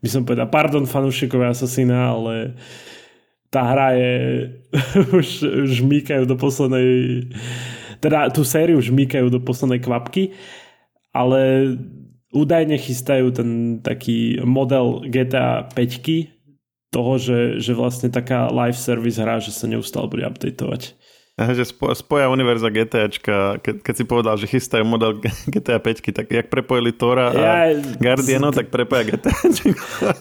By 0.01 0.09
som 0.09 0.21
povedal, 0.21 0.45
pardon 0.53 0.85
fanúšikovia 0.85 1.57
Assassina, 1.57 2.13
ale 2.13 2.53
tá 3.49 3.65
hra 3.65 3.97
je 3.97 4.13
už, 5.19 5.27
už 5.69 5.81
mýkajú 5.81 6.29
do 6.29 6.37
poslednej 6.37 7.25
teda 8.01 8.33
tú 8.33 8.41
sériu 8.41 8.81
už 8.81 8.89
do 9.29 9.39
poslednej 9.39 9.79
kvapky, 9.79 10.33
ale 11.13 11.73
údajne 12.33 12.81
chystajú 12.81 13.29
ten 13.29 13.79
taký 13.85 14.41
model 14.41 15.05
GTA 15.05 15.69
5 15.69 16.91
toho, 16.91 17.13
že, 17.21 17.39
že 17.61 17.71
vlastne 17.77 18.11
taká 18.11 18.51
live 18.51 18.75
service 18.75 19.21
hra, 19.21 19.39
že 19.39 19.53
sa 19.53 19.69
neustále 19.69 20.09
bude 20.11 20.27
updateovať. 20.27 20.97
Že 21.39 21.63
spo, 21.63 21.89
spoja 21.95 22.27
univerza 22.27 22.67
GTAčka, 22.67 23.63
keď, 23.63 23.75
keď 23.81 23.93
si 23.95 24.03
povedal, 24.03 24.35
že 24.35 24.51
chystajú 24.51 24.83
model 24.83 25.23
GTA 25.47 25.79
5, 25.79 26.11
tak 26.11 26.27
jak 26.27 26.51
prepojili 26.51 26.91
Tora 26.91 27.31
a 27.31 27.33
ja, 27.33 27.53
Guardiano, 27.97 28.51
tak 28.57 28.67
prepoja 28.67 29.07
GTAčka. 29.07 29.71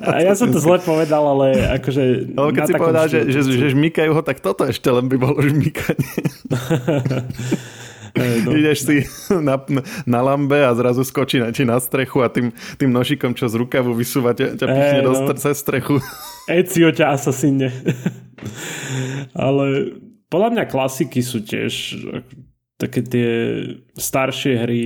A 0.06 0.22
ja 0.22 0.38
som 0.38 0.48
to 0.54 0.62
zle 0.62 0.78
povedal, 0.80 1.26
ale 1.26 1.76
akože... 1.82 2.34
Ale 2.38 2.48
keď 2.54 2.62
si 2.62 2.74
povedal, 2.78 3.04
že, 3.10 3.26
že, 3.26 3.42
že 3.42 3.66
žmýkajú 3.74 4.10
ho, 4.14 4.22
tak 4.22 4.38
toto 4.38 4.64
ešte 4.64 4.86
len 4.88 5.10
by 5.10 5.16
bolo 5.18 5.42
žmýkanie. 5.42 6.14
Hey, 8.14 8.40
no. 8.46 8.54
Ideš 8.54 8.78
si 8.86 8.96
na, 9.34 9.60
na 10.06 10.20
lambe 10.22 10.62
a 10.62 10.70
zrazu 10.74 11.02
skočí 11.06 11.42
na, 11.42 11.50
či 11.54 11.66
na 11.66 11.78
strechu 11.78 12.22
a 12.22 12.30
tým, 12.30 12.54
tým 12.78 12.90
nožikom, 12.90 13.34
čo 13.34 13.50
z 13.50 13.58
rukavu 13.58 13.94
vysúva, 13.94 14.34
ťa, 14.34 14.56
ťa 14.56 14.66
pichne 14.66 15.00
hey, 15.02 15.06
do 15.06 15.12
no. 15.14 15.34
cez 15.34 15.58
strechu. 15.58 15.98
Ecio 16.50 16.90
ťa 16.90 17.18
asasíne. 17.18 17.70
Ale 19.36 19.66
podľa 20.30 20.48
mňa 20.54 20.64
klasiky 20.70 21.20
sú 21.20 21.42
tiež 21.42 21.74
také 22.80 23.04
tie 23.04 23.30
staršie 23.92 24.56
hry 24.56 24.82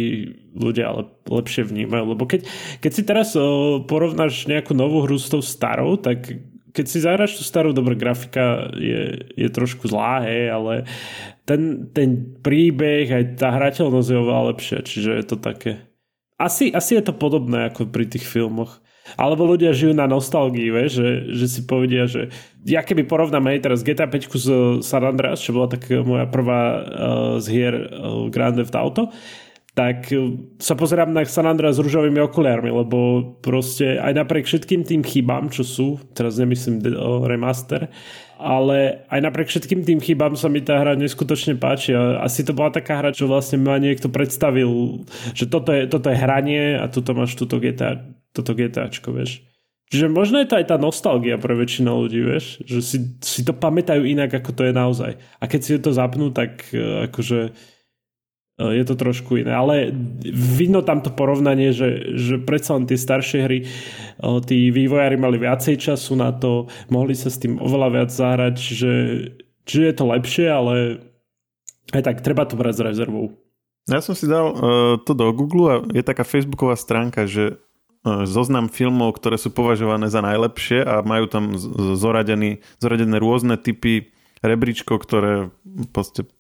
ľudia 0.50 0.90
ale 0.90 1.02
lepšie 1.30 1.62
vnímajú, 1.62 2.04
lebo 2.10 2.26
keď, 2.26 2.42
keď 2.82 2.90
si 2.90 3.02
teraz 3.06 3.38
porovnáš 3.86 4.50
nejakú 4.50 4.74
novú 4.74 5.06
hru 5.06 5.14
s 5.14 5.30
tou 5.30 5.38
starou, 5.38 5.94
tak 5.94 6.26
keď 6.74 6.86
si 6.90 6.98
zahraš 6.98 7.38
tú 7.38 7.46
starú, 7.46 7.70
dobrá 7.70 7.94
grafika 7.94 8.66
je, 8.74 9.30
je 9.38 9.48
trošku 9.48 9.86
zlá, 9.86 10.26
hej, 10.26 10.50
ale 10.50 10.72
ten, 11.46 11.86
ten 11.94 12.34
príbeh, 12.42 13.06
aj 13.06 13.24
tá 13.38 13.54
hrateľnosť 13.54 14.10
je 14.10 14.18
oveľa 14.18 14.42
lepšia, 14.50 14.78
čiže 14.82 15.10
je 15.14 15.24
to 15.24 15.36
také... 15.38 15.86
Asi, 16.34 16.74
asi 16.74 16.98
je 16.98 17.06
to 17.06 17.14
podobné 17.14 17.70
ako 17.70 17.86
pri 17.86 18.10
tých 18.10 18.26
filmoch. 18.26 18.82
Alebo 19.20 19.44
ľudia 19.44 19.76
žijú 19.76 19.92
na 19.92 20.08
nostalgii, 20.08 20.68
vieš, 20.72 21.04
že, 21.04 21.10
že 21.36 21.46
si 21.46 21.60
povedia, 21.68 22.08
že 22.08 22.32
ja 22.64 22.80
keby 22.80 23.04
porovnám 23.04 23.52
aj 23.52 23.58
teraz 23.60 23.84
GTA 23.84 24.08
5 24.08 24.32
z 24.32 24.48
San 24.80 25.04
Andreas, 25.04 25.44
čo 25.44 25.52
bola 25.52 25.68
tak 25.68 25.84
moja 25.92 26.24
prvá 26.24 26.62
uh, 26.64 26.82
z 27.36 27.46
hier 27.52 27.74
uh, 27.76 28.32
Grand 28.32 28.56
Theft 28.56 28.72
Auto, 28.72 29.12
tak 29.74 30.06
sa 30.62 30.78
pozerám 30.78 31.10
na 31.10 31.26
San 31.26 31.50
Andreas 31.50 31.76
s 31.76 31.82
rúžovými 31.82 32.22
okuliarmi, 32.30 32.70
lebo 32.70 32.98
proste 33.42 33.98
aj 33.98 34.22
napriek 34.22 34.46
všetkým 34.46 34.86
tým 34.86 35.02
chybám, 35.02 35.50
čo 35.50 35.66
sú, 35.66 35.88
teraz 36.14 36.38
nemyslím 36.38 36.78
uh, 36.94 37.26
remaster, 37.26 37.90
ale 38.38 39.04
aj 39.10 39.20
napriek 39.20 39.50
všetkým 39.50 39.82
tým 39.82 39.98
chybám 39.98 40.38
sa 40.38 40.46
mi 40.48 40.62
tá 40.62 40.78
hra 40.78 40.96
neskutočne 40.96 41.58
páči 41.58 41.92
a 41.92 42.22
asi 42.22 42.46
to 42.46 42.54
bola 42.54 42.70
taká 42.70 43.02
hra, 43.02 43.10
čo 43.12 43.26
vlastne 43.26 43.60
ma 43.60 43.76
niekto 43.76 44.08
predstavil, 44.08 45.02
že 45.36 45.50
toto 45.50 45.74
je, 45.74 45.90
toto 45.90 46.08
je 46.08 46.16
hranie 46.16 46.78
a 46.78 46.88
tuto 46.88 47.12
máš 47.12 47.34
túto 47.34 47.60
GTA 47.60 48.00
toto 48.34 48.52
GTAčko, 48.52 49.14
vieš. 49.14 49.46
Čiže 49.94 50.10
možno 50.10 50.40
je 50.42 50.48
to 50.48 50.58
aj 50.58 50.66
tá 50.74 50.76
nostalgia 50.80 51.38
pre 51.38 51.54
väčšinu 51.54 51.86
ľudí, 51.86 52.20
vieš, 52.24 52.58
že 52.66 52.80
si, 52.82 52.98
si 53.22 53.46
to 53.46 53.54
pamätajú 53.54 54.02
inak, 54.02 54.32
ako 54.32 54.50
to 54.50 54.62
je 54.66 54.72
naozaj. 54.74 55.12
A 55.38 55.44
keď 55.44 55.60
si 55.60 55.70
to 55.78 55.94
zapnú, 55.94 56.32
tak 56.32 56.66
uh, 56.72 57.06
akože 57.06 57.52
uh, 57.52 58.72
je 58.74 58.84
to 58.88 58.94
trošku 58.96 59.44
iné. 59.44 59.52
Ale 59.54 59.92
vidno 60.34 60.82
tam 60.82 61.04
to 61.04 61.12
porovnanie, 61.12 61.70
že, 61.70 62.16
že 62.16 62.40
predsa 62.42 62.74
len 62.80 62.88
tie 62.88 62.96
staršie 62.96 63.40
hry, 63.44 63.58
uh, 64.24 64.40
tí 64.40 64.72
vývojári 64.72 65.20
mali 65.20 65.36
viacej 65.36 65.76
času 65.76 66.16
na 66.16 66.32
to, 66.32 66.66
mohli 66.88 67.12
sa 67.12 67.28
s 67.28 67.38
tým 67.38 67.60
oveľa 67.60 67.88
viac 67.92 68.10
zahrať, 68.10 68.56
že, 68.56 68.94
že 69.68 69.78
je 69.84 69.94
to 69.94 70.04
lepšie, 70.10 70.48
ale 70.48 70.74
aj 71.92 72.02
tak 72.02 72.24
treba 72.24 72.48
to 72.48 72.56
brať 72.56 72.80
s 72.80 72.86
rezervou. 72.88 73.36
Ja 73.84 74.00
som 74.00 74.16
si 74.16 74.24
dal 74.24 74.48
uh, 74.48 74.96
to 75.04 75.12
do 75.12 75.28
Google 75.36 75.66
a 75.68 75.76
je 75.92 76.00
taká 76.00 76.24
facebooková 76.24 76.72
stránka, 76.72 77.28
že 77.28 77.60
zoznam 78.04 78.68
filmov, 78.68 79.16
ktoré 79.16 79.40
sú 79.40 79.48
považované 79.48 80.12
za 80.12 80.20
najlepšie 80.20 80.84
a 80.84 81.00
majú 81.00 81.24
tam 81.24 81.56
zoradený, 81.96 82.60
zoradené 82.76 83.16
rôzne 83.16 83.56
typy 83.56 84.12
rebríčkov, 84.44 85.00
ktoré 85.00 85.48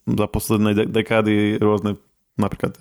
za 0.04 0.26
posledné 0.28 0.70
de- 0.76 0.88
dekády 0.92 1.56
rôzne 1.56 1.96
napríklad 2.36 2.76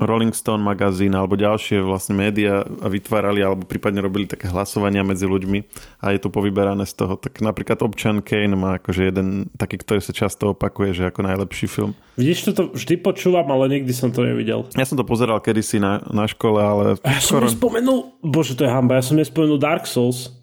Rolling 0.00 0.32
Stone 0.32 0.64
magazín 0.64 1.12
alebo 1.12 1.36
ďalšie 1.36 1.84
vlastne 1.84 2.16
médiá 2.16 2.64
vytvárali 2.66 3.44
alebo 3.44 3.68
prípadne 3.68 4.00
robili 4.00 4.24
také 4.24 4.48
hlasovania 4.48 5.04
medzi 5.04 5.28
ľuďmi 5.28 5.58
a 6.00 6.16
je 6.16 6.20
to 6.20 6.32
povyberané 6.32 6.88
z 6.88 6.94
toho. 6.96 7.20
Tak 7.20 7.44
napríklad 7.44 7.84
Občan 7.84 8.24
Kane 8.24 8.56
má 8.56 8.80
akože 8.80 9.12
jeden 9.12 9.52
taký, 9.60 9.78
ktorý 9.80 10.00
sa 10.00 10.16
často 10.16 10.56
opakuje, 10.56 10.96
že 10.96 11.08
ako 11.12 11.20
najlepší 11.24 11.66
film. 11.68 11.92
Vidíš, 12.16 12.52
to 12.56 12.72
vždy 12.72 13.00
počúvam, 13.00 13.48
ale 13.52 13.80
nikdy 13.80 13.92
som 13.92 14.10
to 14.10 14.24
nevidel. 14.24 14.68
Ja 14.74 14.88
som 14.88 14.96
to 14.96 15.04
pozeral 15.04 15.40
kedysi 15.40 15.80
na, 15.80 16.00
na 16.08 16.24
škole, 16.28 16.60
ale... 16.60 16.84
A 17.04 17.16
ja 17.16 17.20
som 17.20 17.38
skoro... 17.40 17.46
nespomenul, 17.48 18.16
bože 18.24 18.56
to 18.56 18.64
je 18.64 18.70
hamba, 18.72 19.00
ja 19.00 19.04
som 19.04 19.16
nespomenul 19.16 19.60
Dark 19.60 19.84
Souls 19.84 20.39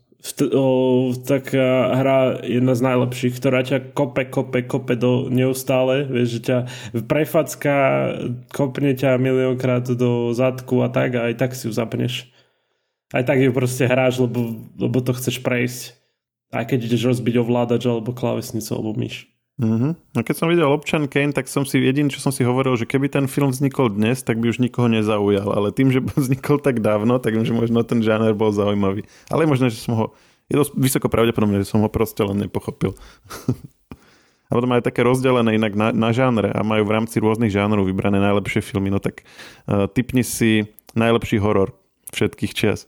o, 0.53 1.13
taká 1.13 1.93
hra 1.93 2.19
jedna 2.43 2.73
z 2.73 2.81
najlepších, 2.81 3.37
ktorá 3.37 3.61
ťa 3.61 3.93
kope, 3.93 4.25
kope, 4.27 4.65
kope 4.65 4.93
do 4.97 5.29
neustále, 5.29 6.03
vieš, 6.09 6.39
že 6.39 6.41
ťa 6.51 6.57
prefacka, 7.05 7.75
kopne 8.49 8.97
ťa 8.97 9.21
miliónkrát 9.21 9.85
do 9.93 10.33
zadku 10.33 10.81
a 10.81 10.89
tak 10.89 11.15
a 11.15 11.29
aj 11.31 11.35
tak 11.37 11.51
si 11.53 11.69
ju 11.69 11.73
zapneš. 11.73 12.27
Aj 13.13 13.23
tak 13.23 13.39
ju 13.39 13.55
proste 13.55 13.87
hráš, 13.87 14.19
lebo, 14.19 14.67
lebo 14.75 14.97
to 14.99 15.15
chceš 15.15 15.39
prejsť. 15.39 15.95
Aj 16.51 16.63
keď 16.67 16.91
ideš 16.91 17.15
rozbiť 17.15 17.39
ovládač 17.39 17.87
alebo 17.87 18.15
klávesnicu 18.15 18.71
alebo 18.75 18.95
myš. 18.95 19.36
Mm-hmm. 19.57 19.91
No 20.13 20.19
keď 20.21 20.35
som 20.37 20.53
videl 20.53 20.69
Občan 20.69 21.09
Kane, 21.09 21.33
tak 21.33 21.49
som 21.49 21.65
si 21.65 21.81
jediný, 21.81 22.13
čo 22.13 22.21
som 22.21 22.29
si 22.29 22.45
hovoril, 22.45 22.77
že 22.77 22.85
keby 22.85 23.09
ten 23.09 23.25
film 23.25 23.49
vznikol 23.49 23.89
dnes, 23.89 24.21
tak 24.21 24.37
by 24.37 24.53
už 24.53 24.61
nikoho 24.61 24.85
nezaujal. 24.85 25.49
Ale 25.49 25.73
tým, 25.73 25.89
že 25.89 26.05
vznikol 26.17 26.61
tak 26.61 26.79
dávno, 26.79 27.17
tak 27.17 27.33
že 27.41 27.53
možno 27.53 27.81
ten 27.81 28.05
žáner 28.05 28.37
bol 28.37 28.53
zaujímavý. 28.53 29.09
Ale 29.33 29.49
možno, 29.49 29.73
že 29.73 29.81
som 29.81 29.93
ho... 29.97 30.05
Je 30.47 30.55
to 30.55 30.63
vysoko 30.79 31.11
pravdepodobné, 31.11 31.65
že 31.65 31.73
som 31.73 31.83
ho 31.83 31.89
proste 31.91 32.23
len 32.23 32.47
nepochopil. 32.47 32.95
a 34.47 34.51
potom 34.55 34.71
aj 34.71 34.85
také 34.85 35.03
rozdelené 35.03 35.59
inak 35.59 35.75
na, 35.75 35.91
na 35.91 36.15
žánre 36.15 36.53
a 36.53 36.63
majú 36.63 36.87
v 36.87 36.93
rámci 36.95 37.19
rôznych 37.19 37.51
žánrov 37.51 37.83
vybrané 37.83 38.21
najlepšie 38.23 38.63
filmy. 38.63 38.87
No 38.87 39.03
tak 39.03 39.27
uh, 39.67 39.91
typni 39.91 40.23
si 40.23 40.71
najlepší 40.95 41.43
horor 41.43 41.75
všetkých 42.15 42.53
čias. 42.55 42.87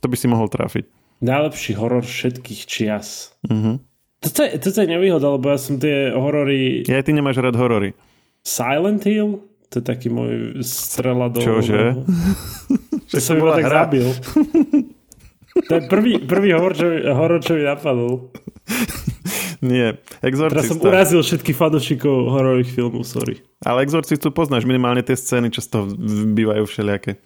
To 0.00 0.08
by 0.08 0.16
si 0.16 0.26
mohol 0.30 0.48
trafiť. 0.48 0.88
Najlepší 1.20 1.72
horor 1.76 2.04
všetkých 2.04 2.62
čias. 2.68 3.32
Uh-huh. 3.48 3.80
Toto 4.26 4.42
je, 4.42 4.58
toto 4.58 4.78
je 4.82 4.88
nevýhoda, 4.90 5.26
lebo 5.30 5.46
ja 5.54 5.58
som 5.58 5.78
tie 5.78 6.10
horory... 6.10 6.82
Ja 6.90 6.98
ty 7.06 7.14
nemáš 7.14 7.38
rád 7.38 7.54
horory. 7.54 7.94
Silent 8.42 9.06
Hill? 9.06 9.46
To 9.70 9.74
je 9.78 9.84
taký 9.86 10.10
môj 10.10 10.62
strela 10.66 11.30
do... 11.30 11.38
Čože? 11.38 11.94
To 13.06 13.22
som 13.22 13.38
iba 13.38 13.54
tak 13.54 13.70
hra. 13.70 13.86
zabil. 13.86 14.02
To 15.70 15.72
je 15.78 15.82
prvý, 15.86 16.18
prvý 16.26 16.50
horor, 16.58 16.74
čo, 16.74 16.90
horor, 17.14 17.38
čo 17.38 17.54
mi 17.54 17.62
napadol. 17.62 18.34
Nie, 19.62 20.02
Exorcista. 20.26 20.58
Teraz 20.58 20.66
som 20.74 20.82
urazil 20.82 21.20
všetkých 21.22 21.54
fadošikov 21.54 22.34
hororových 22.34 22.70
filmov, 22.74 23.06
sorry. 23.06 23.40
Ale 23.62 23.86
Exorcistu 23.86 24.34
poznáš, 24.34 24.66
minimálne 24.66 25.06
tie 25.06 25.14
scény, 25.14 25.54
čo 25.54 25.62
z 25.62 25.68
toho 25.70 25.84
bývajú 26.34 26.66
všelijaké. 26.66 27.22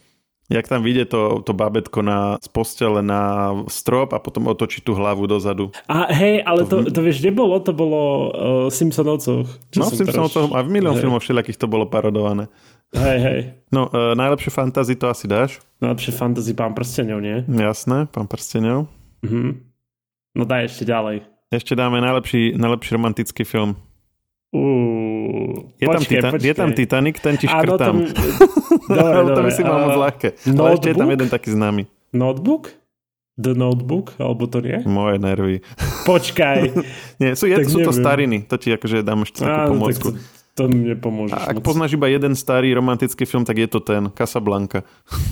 Jak 0.51 0.67
tam 0.67 0.83
vyjde 0.83 1.07
to, 1.07 1.47
to 1.47 1.55
babetko 1.55 2.03
na, 2.03 2.35
z 2.43 2.51
postele 2.51 3.07
na 3.07 3.55
strop 3.71 4.11
a 4.11 4.19
potom 4.19 4.51
otočí 4.51 4.83
tú 4.83 4.99
hlavu 4.99 5.31
dozadu. 5.31 5.71
A 5.87 6.11
hej, 6.11 6.43
ale 6.43 6.67
to, 6.67 6.83
to, 6.83 6.91
to 6.91 7.01
vieš, 7.07 7.23
kde 7.23 7.31
bolo? 7.31 7.63
To 7.63 7.71
bolo 7.71 8.01
uh, 8.03 8.67
Simpsonovcoch. 8.67 9.47
No, 9.79 9.87
v 9.87 9.95
Simpsonovcoch 9.95 10.51
a 10.51 10.67
v 10.67 10.69
milión 10.75 10.99
filmov 10.99 11.23
všelijakých 11.23 11.55
to 11.55 11.71
bolo 11.71 11.87
parodované. 11.87 12.51
Hej, 12.91 13.19
hej. 13.23 13.41
No, 13.71 13.87
uh, 13.95 14.19
najlepšie 14.19 14.51
fantasy 14.51 14.99
to 14.99 15.07
asi 15.07 15.31
dáš? 15.31 15.63
Najlepšie 15.79 16.13
fantasy 16.19 16.53
Pán 16.59 16.75
prstenov, 16.75 17.23
nie? 17.23 17.47
Jasné, 17.47 18.11
Pán 18.11 18.27
prstenov. 18.27 18.91
Mhm. 19.23 19.71
No 20.35 20.43
daj 20.47 20.67
ešte 20.67 20.83
ďalej. 20.87 21.23
Ešte 21.51 21.75
dáme 21.75 21.99
najlepší, 22.03 22.59
najlepší 22.59 22.91
romantický 22.95 23.43
film. 23.43 23.75
Uh, 24.51 25.71
je, 25.79 25.87
počkej, 25.87 25.95
tam 25.95 26.03
tita- 26.03 26.31
počkej. 26.35 26.49
je 26.51 26.55
tam 26.59 26.71
Titanic, 26.75 27.17
ten 27.23 27.35
ti 27.39 27.47
škrtám. 27.47 27.95
Áno, 28.03 28.11
to, 28.11 28.23
dobre, 28.99 29.15
dobre, 29.15 29.33
to 29.39 29.43
by 29.47 29.51
si 29.55 29.63
mal 29.63 29.79
moc 29.87 29.95
ľahké. 29.95 30.29
Ale 30.51 30.69
ešte 30.75 30.89
je 30.91 30.97
tam 30.99 31.11
jeden 31.15 31.29
taký 31.31 31.49
známy. 31.55 31.83
Notebook? 32.11 32.75
The 33.39 33.55
Notebook? 33.55 34.19
Alebo 34.19 34.51
to 34.51 34.59
nie? 34.59 34.83
Moje 34.91 35.23
nervy. 35.23 35.63
Počkaj. 36.03 36.59
nie, 37.23 37.39
sú, 37.39 37.47
je, 37.47 37.63
sú 37.63 37.79
to 37.79 37.95
stariny. 37.95 38.43
To 38.51 38.59
ti 38.59 38.75
akože 38.75 39.07
dám 39.07 39.23
ešte 39.23 39.47
takú 39.47 39.79
pomôcku. 39.79 40.09
To, 40.13 40.19
to 40.59 40.63
mi 40.67 40.93
nepomôžeš. 40.93 41.39
A 41.39 41.55
ak 41.55 41.63
moc. 41.63 41.65
poznáš 41.65 41.95
iba 41.95 42.11
jeden 42.11 42.35
starý 42.35 42.75
romantický 42.75 43.23
film, 43.25 43.47
tak 43.47 43.55
je 43.55 43.71
to 43.71 43.79
ten, 43.79 44.11
Casablanca. 44.13 44.83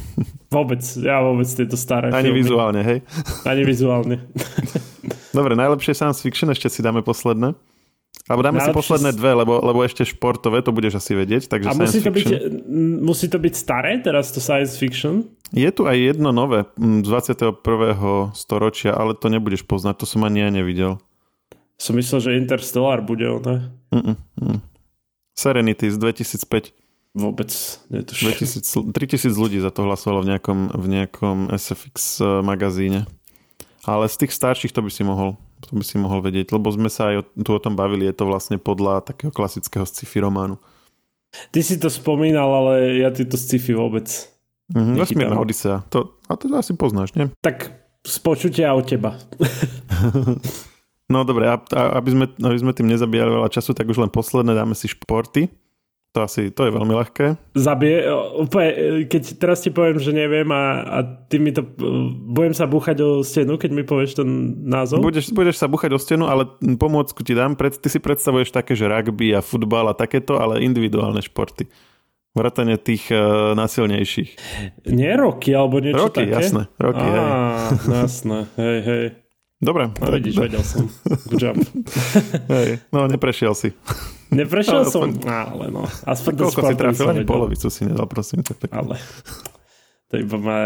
vôbec, 0.54 0.80
ja 1.02 1.20
vôbec 1.26 1.50
tieto 1.50 1.74
staré 1.74 2.14
Ani 2.14 2.30
filmy. 2.30 2.46
vizuálne, 2.46 2.80
hej? 2.86 2.98
Ani 3.44 3.66
vizuálne. 3.66 4.22
Dobre, 5.34 5.58
najlepšie 5.58 5.92
science 5.92 6.22
fiction, 6.22 6.48
ešte 6.54 6.70
si 6.70 6.80
dáme 6.80 7.02
posledné. 7.02 7.52
Alebo 8.28 8.44
dáme 8.44 8.60
Najlepšie... 8.60 8.76
si 8.76 8.80
posledné 8.84 9.10
dve, 9.16 9.32
lebo, 9.40 9.56
lebo 9.64 9.80
ešte 9.80 10.04
športové, 10.04 10.60
to 10.60 10.68
budeš 10.68 11.00
asi 11.00 11.16
vedieť. 11.16 11.48
Takže 11.48 11.68
a 11.68 11.72
musí 11.72 12.04
to, 12.04 12.12
byť, 12.12 12.26
musí 13.00 13.26
to 13.32 13.40
byť 13.40 13.54
staré, 13.56 13.96
teraz 14.04 14.28
to 14.36 14.40
science 14.44 14.76
fiction? 14.76 15.32
Je 15.48 15.68
tu 15.72 15.88
aj 15.88 15.96
jedno 15.96 16.28
nové 16.28 16.68
z 16.76 17.08
21. 17.08 17.56
storočia, 18.36 18.92
ale 18.92 19.16
to 19.16 19.32
nebudeš 19.32 19.64
poznať, 19.64 20.04
to 20.04 20.06
som 20.06 20.28
ani 20.28 20.44
ja 20.44 20.52
nevidel. 20.52 21.00
Som 21.80 21.96
myslel, 21.96 22.20
že 22.20 22.30
Interstellar 22.36 23.00
bude 23.00 23.24
ono. 23.24 23.64
Mm-mm. 23.88 24.60
Serenity 25.32 25.88
z 25.88 25.96
2005. 25.96 26.76
Vôbec 27.16 27.48
netuším. 27.88 28.36
3000 28.92 29.32
ľudí 29.40 29.56
za 29.64 29.72
to 29.72 29.88
hlasovalo 29.88 30.20
v 30.20 30.36
nejakom, 30.36 30.68
v 30.76 30.86
nejakom 31.00 31.36
SFX 31.48 32.20
eh, 32.20 32.44
magazíne. 32.44 33.08
Ale 33.88 34.04
z 34.04 34.26
tých 34.26 34.36
starších 34.36 34.74
to 34.76 34.84
by 34.84 34.90
si 34.92 35.00
mohol 35.00 35.40
to 35.64 35.74
by 35.74 35.84
si 35.84 35.96
mohol 35.98 36.22
vedieť, 36.22 36.54
lebo 36.54 36.70
sme 36.70 36.86
sa 36.86 37.10
aj 37.10 37.34
tu 37.34 37.50
o 37.50 37.60
tom 37.62 37.74
bavili, 37.74 38.06
je 38.06 38.14
to 38.14 38.24
vlastne 38.26 38.56
podľa 38.56 39.02
takého 39.02 39.34
klasického 39.34 39.84
sci-fi 39.84 40.22
románu. 40.22 40.58
Ty 41.52 41.60
si 41.60 41.76
to 41.76 41.92
spomínal, 41.92 42.48
ale 42.48 43.04
ja 43.04 43.12
tieto 43.12 43.36
sci-fi 43.36 43.76
vôbec 43.76 44.08
mm-hmm, 44.72 44.96
Vesmírna 44.96 45.36
Odisea. 45.36 45.84
To, 45.92 46.16
a 46.24 46.32
to 46.38 46.48
asi 46.56 46.72
poznáš, 46.72 47.12
nie? 47.12 47.28
Tak 47.44 47.74
z 48.06 48.16
počutia 48.24 48.72
od 48.72 48.88
teba. 48.88 49.20
no 51.12 51.24
dobre, 51.28 51.52
a, 51.52 51.60
a, 51.60 51.82
aby, 52.00 52.10
sme, 52.14 52.26
aby 52.32 52.58
sme 52.58 52.72
tým 52.72 52.88
nezabíjali 52.88 53.28
veľa 53.28 53.52
času, 53.52 53.76
tak 53.76 53.90
už 53.90 54.00
len 54.00 54.10
posledné 54.12 54.56
dáme 54.56 54.72
si 54.72 54.88
športy. 54.88 55.52
To 56.16 56.24
asi, 56.24 56.48
to 56.48 56.64
je 56.64 56.72
veľmi 56.72 56.96
ľahké. 56.96 57.36
Zabie, 57.52 58.08
úplne, 58.40 58.68
keď 59.12 59.22
teraz 59.36 59.60
ti 59.60 59.68
poviem, 59.68 60.00
že 60.00 60.16
neviem 60.16 60.48
a, 60.48 60.80
a 60.88 60.98
ty 61.04 61.36
mi 61.36 61.52
to, 61.52 61.60
budem 62.32 62.56
sa 62.56 62.64
búchať 62.64 62.96
o 63.04 63.10
stenu, 63.20 63.60
keď 63.60 63.70
mi 63.76 63.84
povieš 63.84 64.24
ten 64.24 64.28
názov? 64.64 65.04
Budeš, 65.04 65.36
budeš 65.36 65.60
sa 65.60 65.68
búchať 65.68 65.92
o 65.92 66.00
stenu, 66.00 66.24
ale 66.24 66.48
pomôcku 66.80 67.20
ti 67.20 67.36
dám. 67.36 67.60
Pred, 67.60 67.76
ty 67.76 67.92
si 67.92 68.00
predstavuješ 68.00 68.56
také, 68.56 68.72
že 68.72 68.88
rugby 68.88 69.36
a 69.36 69.44
futbal 69.44 69.92
a 69.92 69.94
takéto, 69.94 70.40
ale 70.40 70.64
individuálne 70.64 71.20
športy. 71.20 71.68
Vrátane 72.32 72.80
tých 72.80 73.12
uh, 73.12 73.52
násilnejších. 73.52 74.30
Nie 74.88 75.12
roky, 75.12 75.52
alebo 75.52 75.76
niečo 75.76 76.08
roky, 76.08 76.24
také? 76.24 76.32
jasné. 76.40 76.62
Roky, 76.80 77.04
Á, 77.04 77.12
hej. 77.12 77.20
jasné, 78.08 78.38
hej, 78.56 78.78
hej. 78.80 79.04
Dobre. 79.58 79.90
No 79.90 80.08
vidíš, 80.14 80.38
vedel 80.38 80.62
som. 80.62 80.86
Good 81.26 81.42
job. 81.42 81.58
Hej, 82.54 82.78
no 82.94 83.10
neprešiel 83.10 83.58
si. 83.58 83.74
Neprešiel 84.28 84.84
no, 84.84 84.90
som, 84.92 85.08
ale 85.24 85.72
no. 85.72 85.88
Aspoň 86.04 86.32
to 86.36 86.42
Koľko 86.52 86.60
si 86.68 86.74
trafil? 86.76 87.06
Ani 87.08 87.24
polovicu 87.24 87.66
si 87.72 87.88
nedal, 87.88 88.04
prosím. 88.04 88.44
Tak 88.44 88.68
ale 88.76 89.00
to 90.08 90.16
iba 90.16 90.36
ma 90.40 90.58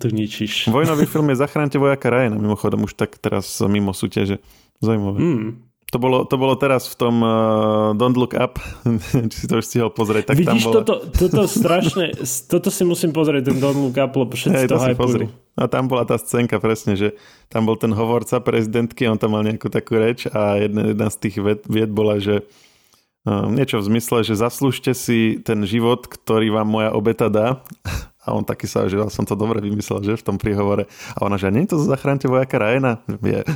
tu 0.00 0.08
ničíš. 0.08 0.72
Vojnový 0.72 1.04
film 1.12 1.28
je 1.32 1.40
Zachránte 1.40 1.76
vojaka 1.76 2.08
Rajana, 2.08 2.40
mimochodom 2.40 2.88
už 2.88 2.96
tak 2.96 3.16
teraz 3.20 3.60
mimo 3.64 3.92
súťaže. 3.92 4.40
Zaujímavé. 4.80 5.20
Mm. 5.20 5.50
To 5.94 6.02
bolo, 6.02 6.26
to 6.26 6.34
bolo 6.34 6.58
teraz 6.58 6.90
v 6.90 6.98
tom 6.98 7.22
uh, 7.22 7.94
Don't 7.94 8.18
Look 8.18 8.34
Up, 8.34 8.58
či 9.30 9.36
si 9.38 9.46
to 9.46 9.62
už 9.62 9.64
stihol 9.64 9.94
pozrieť. 9.94 10.34
Tak 10.34 10.36
Vidíš, 10.42 10.50
tam 10.50 10.58
bola... 10.66 10.74
toto, 10.82 10.94
toto 11.14 11.42
strašne, 11.46 12.10
toto 12.50 12.68
si 12.74 12.82
musím 12.82 13.14
pozrieť, 13.14 13.54
ten 13.54 13.56
Don't 13.62 13.78
Look 13.78 13.96
Up, 13.96 14.12
lebo 14.12 14.34
všetci 14.34 14.66
hey, 14.66 14.68
to, 14.68 14.82
to 14.82 14.98
pozri. 14.98 15.30
A 15.54 15.70
tam 15.70 15.86
bola 15.86 16.02
tá 16.02 16.18
scénka 16.18 16.58
presne, 16.58 16.98
že 16.98 17.14
tam 17.46 17.70
bol 17.70 17.78
ten 17.78 17.94
hovorca 17.94 18.42
prezidentky, 18.42 19.06
on 19.06 19.16
tam 19.16 19.38
mal 19.38 19.46
nejakú 19.46 19.70
takú 19.70 19.94
reč 19.94 20.26
a 20.26 20.58
jedna, 20.58 20.90
jedna 20.90 21.06
z 21.06 21.16
tých 21.22 21.36
vied, 21.38 21.62
vied 21.70 21.88
bola, 21.94 22.18
že 22.18 22.42
uh, 22.42 22.66
niečo 23.26 23.82
v 23.82 23.86
zmysle, 23.90 24.22
že 24.22 24.38
zaslúžte 24.38 24.94
si 24.94 25.42
ten 25.42 25.66
život, 25.66 26.06
ktorý 26.06 26.54
vám 26.54 26.68
moja 26.70 26.90
obeta 26.94 27.26
dá 27.26 27.66
A 28.26 28.34
on 28.34 28.42
taký 28.42 28.66
sa, 28.66 28.90
že 28.90 28.98
som 29.06 29.22
to 29.22 29.38
dobre 29.38 29.62
vymyslel, 29.62 30.02
že 30.02 30.18
v 30.18 30.26
tom 30.26 30.36
príhovore. 30.36 30.90
A 31.14 31.22
ona, 31.22 31.38
že 31.38 31.54
nie 31.54 31.62
je 31.62 31.78
to 31.78 31.78
zachránte 31.78 32.26
vojaka 32.26 32.58
Ryana? 32.58 32.98
Je. 33.22 33.46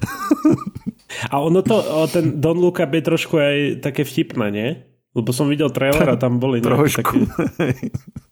A 1.27 1.43
ono 1.43 1.59
to, 1.67 1.83
ten 2.07 2.39
Don 2.39 2.55
Luca 2.55 2.87
je 2.87 3.03
trošku 3.03 3.35
aj 3.35 3.83
také 3.83 4.07
vtipné, 4.07 4.47
nie? 4.55 4.69
Lebo 5.11 5.35
som 5.35 5.51
videl 5.51 5.75
trailer 5.75 6.07
a 6.07 6.15
tam 6.15 6.39
boli 6.39 6.63
nejaké 6.63 7.03
také... 7.03 7.19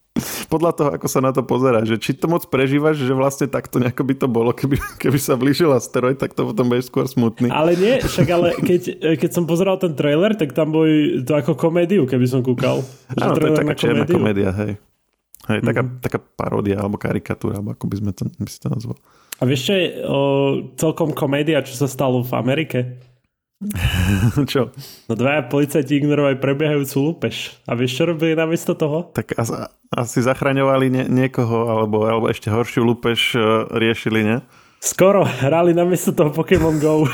Podľa 0.48 0.72
toho, 0.74 0.88
ako 0.94 1.06
sa 1.06 1.20
na 1.22 1.30
to 1.30 1.46
pozera, 1.46 1.84
že 1.86 1.96
či 2.00 2.14
to 2.14 2.26
moc 2.26 2.46
prežívaš, 2.50 3.00
že 3.00 3.14
vlastne 3.14 3.46
takto 3.46 3.78
nejako 3.78 4.02
by 4.02 4.14
to 4.18 4.26
bolo, 4.26 4.50
keby, 4.50 4.76
keby 4.98 5.18
sa 5.20 5.38
blížil 5.38 5.70
asteroid, 5.70 6.18
tak 6.18 6.34
to 6.34 6.48
potom 6.48 6.68
budeš 6.68 6.90
skôr 6.90 7.06
smutný. 7.06 7.48
Ale 7.48 7.78
nie, 7.78 8.02
však 8.02 8.28
ale 8.28 8.56
keď, 8.58 8.82
keď 9.16 9.30
som 9.30 9.44
pozeral 9.46 9.78
ten 9.78 9.94
trailer, 9.94 10.34
tak 10.34 10.52
tam 10.52 10.74
boli 10.74 11.22
to 11.22 11.32
ako 11.34 11.54
komédiu, 11.54 12.04
keby 12.04 12.26
som 12.26 12.42
kúkal. 12.42 12.82
Áno, 13.16 13.34
to 13.38 13.46
je 13.46 13.58
taká 13.58 13.74
čierna 13.78 14.04
komédia, 14.04 14.50
hej. 14.52 14.76
Hej, 15.48 15.64
taká, 15.64 15.80
mm-hmm. 15.80 16.02
taká 16.04 16.18
paródia 16.20 16.76
alebo 16.76 17.00
karikatúra, 17.00 17.62
alebo 17.62 17.72
ako 17.72 17.84
by 17.88 17.96
sme 17.96 18.10
to, 18.12 18.28
by 18.28 18.50
si 18.50 18.60
to 18.60 18.68
nazval. 18.68 18.98
A 19.38 19.46
vieš, 19.46 19.70
čo 19.70 19.72
je 19.72 19.86
o, 20.02 20.20
celkom 20.74 21.14
komédia, 21.14 21.62
čo 21.62 21.78
sa 21.78 21.86
stalo 21.86 22.20
v 22.20 22.32
Amerike? 22.34 23.00
čo? 24.52 24.70
No 25.10 25.18
dvaja 25.18 25.50
policajti 25.50 25.98
ignorovali 25.98 26.38
prebiehajúcu 26.38 26.96
lúpež. 27.02 27.58
A 27.66 27.74
vieš, 27.74 27.98
čo 27.98 28.06
robili 28.06 28.38
namiesto 28.38 28.78
toho? 28.78 29.10
Tak 29.10 29.34
asi, 29.34 29.50
asi 29.90 30.18
zachraňovali 30.22 30.86
nie, 30.86 31.04
niekoho, 31.10 31.66
alebo, 31.66 32.06
alebo 32.06 32.30
ešte 32.30 32.54
horšiu 32.54 32.86
lúpež 32.86 33.34
uh, 33.34 33.66
riešili, 33.74 34.22
ne? 34.22 34.46
Skoro, 34.78 35.26
hrali 35.26 35.74
namiesto 35.74 36.14
toho 36.14 36.30
Pokémon 36.30 36.78
Go. 36.78 37.02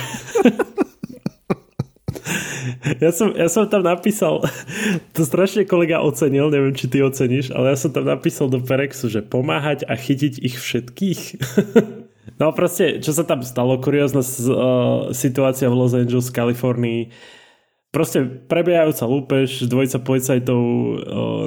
ja, 3.01 3.09
som, 3.09 3.33
ja 3.33 3.49
som 3.49 3.65
tam 3.65 3.81
napísal, 3.81 4.45
to 5.17 5.25
strašne 5.25 5.65
kolega 5.65 6.05
ocenil, 6.05 6.53
neviem, 6.53 6.77
či 6.77 6.93
ty 6.93 7.01
oceníš, 7.01 7.57
ale 7.57 7.73
ja 7.73 7.77
som 7.81 7.89
tam 7.89 8.05
napísal 8.05 8.53
do 8.53 8.61
Perexu, 8.61 9.09
že 9.09 9.25
pomáhať 9.25 9.89
a 9.89 9.97
chytiť 9.97 10.45
ich 10.45 10.61
všetkých. 10.61 11.21
No 12.35 12.51
proste, 12.51 12.99
čo 12.99 13.15
sa 13.15 13.23
tam 13.23 13.47
stalo, 13.47 13.79
kuriózna 13.79 14.23
uh, 14.23 15.15
situácia 15.15 15.71
v 15.71 15.79
Los 15.79 15.95
Angeles, 15.95 16.35
Kalifornii. 16.35 17.15
Proste 17.95 18.27
prebiehajúca 18.27 19.07
lúpež, 19.07 19.71
dvojica 19.71 20.03
policajtov 20.03 20.59
uh, 20.59 20.95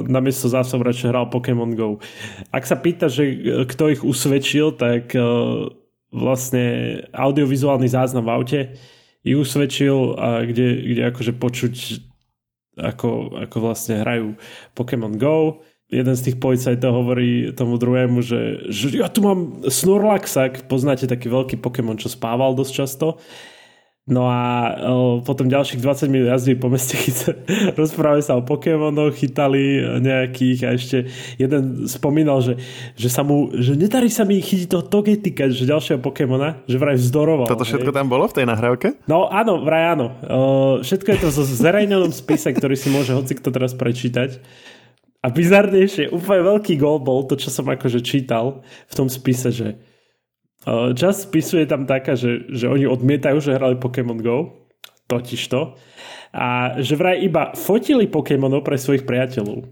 namiesto 0.08 0.48
zásobra, 0.48 0.96
hral 0.96 1.28
Pokémon 1.28 1.68
Go. 1.76 2.00
Ak 2.48 2.64
sa 2.64 2.80
pýta, 2.80 3.12
že 3.12 3.24
uh, 3.28 3.68
kto 3.68 3.92
ich 3.92 4.00
usvedčil, 4.00 4.80
tak 4.80 5.12
uh, 5.12 5.68
vlastne 6.08 7.04
audiovizuálny 7.12 7.84
záznam 7.84 8.24
v 8.24 8.32
aute 8.32 8.60
ich 9.28 9.36
usvedčil, 9.36 10.16
a 10.16 10.48
kde, 10.48 10.88
kde 10.88 11.02
akože 11.12 11.32
počuť 11.36 11.74
ako, 12.80 13.36
ako 13.44 13.56
vlastne 13.60 14.00
hrajú 14.00 14.38
Pokémon 14.72 15.12
Go 15.20 15.60
jeden 15.88 16.14
z 16.14 16.24
tých 16.30 16.36
policajtov 16.36 16.92
hovorí 16.92 17.56
tomu 17.56 17.80
druhému, 17.80 18.20
že, 18.20 18.68
že 18.68 18.92
ja 18.92 19.08
tu 19.08 19.24
mám 19.24 19.64
Snorlaxak, 19.64 20.68
poznáte 20.68 21.08
taký 21.08 21.32
veľký 21.32 21.56
Pokémon, 21.64 21.96
čo 21.96 22.12
spával 22.12 22.52
dosť 22.52 22.72
často. 22.72 23.16
No 24.08 24.24
a 24.24 24.72
o, 24.88 25.20
potom 25.20 25.52
ďalších 25.52 25.84
20 25.84 26.08
minút 26.08 26.32
jazdí 26.32 26.56
po 26.56 26.72
meste, 26.72 26.96
chyce, 27.04 27.44
rozprávali 27.76 28.24
sa 28.24 28.40
o 28.40 28.42
Pokémonoch, 28.44 29.12
chytali 29.12 29.84
nejakých 30.00 30.60
a 30.64 30.68
ešte 30.72 31.12
jeden 31.36 31.84
spomínal, 31.84 32.40
že, 32.40 32.56
že 32.96 33.12
sa 33.12 33.20
mu, 33.20 33.52
že 33.52 33.76
nedarí 33.76 34.08
sa 34.08 34.24
mi 34.24 34.40
chytiť 34.40 34.68
toho 34.72 34.84
Togetika, 34.88 35.52
že 35.52 35.68
ďalšieho 35.68 36.00
Pokémona, 36.00 36.64
že 36.64 36.80
vraj 36.80 36.96
vzdoroval. 36.96 37.52
Toto 37.52 37.68
všetko 37.68 37.92
hej. 37.92 37.96
tam 38.00 38.08
bolo 38.08 38.24
v 38.24 38.34
tej 38.40 38.46
nahrávke? 38.48 38.96
No 39.04 39.28
áno, 39.28 39.60
vraj 39.60 39.92
áno. 39.92 40.16
O, 40.24 40.40
všetko 40.80 41.08
je 41.12 41.18
to 41.20 41.28
zo 41.28 41.44
zverejnenom 41.44 42.12
spise, 42.12 42.48
ktorý 42.48 42.80
si 42.80 42.88
môže 42.88 43.12
hoci 43.12 43.36
kto 43.36 43.52
teraz 43.52 43.76
prečítať. 43.76 44.40
A 45.28 45.32
bizarnejšie, 45.34 46.08
úplne 46.08 46.56
veľký 46.56 46.80
gol 46.80 47.04
bol 47.04 47.28
to, 47.28 47.36
čo 47.36 47.52
som 47.52 47.68
akože 47.68 48.00
čítal 48.00 48.64
v 48.88 48.94
tom 48.96 49.12
spise, 49.12 49.52
že 49.52 49.76
čas 50.96 51.28
spisu 51.28 51.60
je 51.60 51.68
tam 51.68 51.84
taká, 51.84 52.16
že, 52.16 52.48
že 52.48 52.64
oni 52.64 52.88
odmietajú, 52.88 53.36
že 53.36 53.52
hrali 53.52 53.76
Pokémon 53.76 54.16
Go, 54.16 54.64
totiž 55.04 55.42
to, 55.52 55.76
a 56.32 56.80
že 56.80 56.96
vraj 56.96 57.20
iba 57.20 57.52
fotili 57.52 58.08
Pokémonov 58.08 58.64
pre 58.64 58.80
svojich 58.80 59.04
priateľov. 59.04 59.68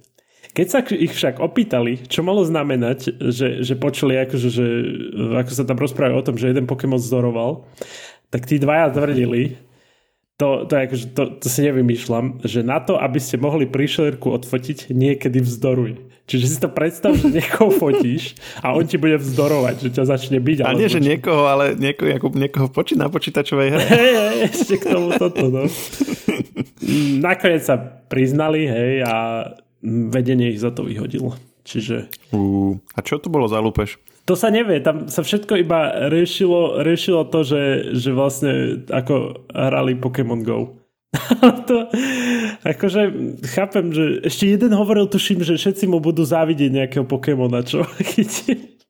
Keď 0.52 0.66
sa 0.68 0.80
ich 0.88 1.12
však 1.12 1.40
opýtali, 1.40 2.08
čo 2.08 2.24
malo 2.24 2.40
znamenať, 2.44 3.16
že, 3.32 3.60
že 3.60 3.74
počuli, 3.76 4.16
akože, 4.24 4.48
že, 4.48 4.66
ako 5.40 5.52
sa 5.52 5.64
tam 5.68 5.76
rozprávajú 5.76 6.16
o 6.16 6.26
tom, 6.26 6.36
že 6.40 6.52
jeden 6.52 6.64
Pokémon 6.64 7.00
zdoroval, 7.00 7.68
tak 8.32 8.48
tí 8.48 8.56
dvaja 8.56 8.92
tvrdili, 8.92 9.56
to, 10.36 10.68
to, 10.68 10.74
akože, 10.76 11.06
to, 11.16 11.22
to 11.40 11.46
si 11.48 11.64
nevymýšľam, 11.64 12.44
že 12.44 12.60
na 12.60 12.76
to, 12.84 13.00
aby 13.00 13.16
ste 13.16 13.40
mohli 13.40 13.64
príšerku 13.64 14.28
odfotiť, 14.28 14.92
niekedy 14.92 15.40
vzdoruj. 15.40 15.96
Čiže 16.26 16.46
si 16.50 16.58
to 16.58 16.66
predstav, 16.66 17.14
že 17.14 17.30
niekoho 17.30 17.70
fotíš 17.70 18.34
a 18.58 18.74
on 18.74 18.82
ti 18.82 18.98
bude 18.98 19.14
vzdorovať, 19.14 19.74
že 19.78 19.88
ťa 19.94 20.04
začne 20.10 20.38
byť. 20.42 20.66
A 20.66 20.74
nie, 20.74 20.90
že 20.90 20.98
niekoho, 20.98 21.46
ale 21.46 21.78
niekoho, 21.78 22.10
ako 22.10 22.26
niekoho 22.34 22.66
poči 22.66 22.98
na 22.98 23.06
počítačovej 23.06 23.68
hre. 23.70 23.84
Hej, 23.86 24.12
hej, 24.18 24.38
ešte 24.50 24.74
k 24.82 24.84
tomu 24.90 25.14
toto, 25.14 25.46
no. 25.46 25.70
Nakoniec 27.22 27.62
sa 27.62 27.78
priznali, 27.78 28.66
hej, 28.66 29.06
a 29.06 29.14
vedenie 29.86 30.50
ich 30.50 30.58
za 30.58 30.74
to 30.74 30.82
vyhodilo. 30.82 31.38
Čiže... 31.62 32.10
Uh, 32.34 32.74
a 32.98 33.06
čo 33.06 33.22
to 33.22 33.30
bolo 33.30 33.46
za 33.46 33.62
lúpež? 33.62 33.94
To 34.26 34.34
sa 34.34 34.50
nevie, 34.50 34.82
tam 34.82 35.06
sa 35.06 35.22
všetko 35.22 35.54
iba 35.62 36.10
riešilo, 36.10 36.82
riešilo 36.82 37.30
to, 37.30 37.46
že, 37.46 37.94
že 37.94 38.10
vlastne 38.10 38.82
ako 38.90 39.46
hrali 39.54 39.94
Pokémon 39.94 40.42
Go. 40.42 40.82
to, 41.70 41.86
akože 42.66 43.02
chápem, 43.54 43.94
že 43.94 44.04
ešte 44.26 44.50
jeden 44.50 44.74
hovoril, 44.74 45.06
tuším, 45.06 45.46
že 45.46 45.54
všetci 45.54 45.86
mu 45.86 46.02
budú 46.02 46.26
závidieť 46.26 46.70
nejakého 46.74 47.06
Pokémona, 47.06 47.62
čo 47.62 47.86
chytí. 48.14 48.82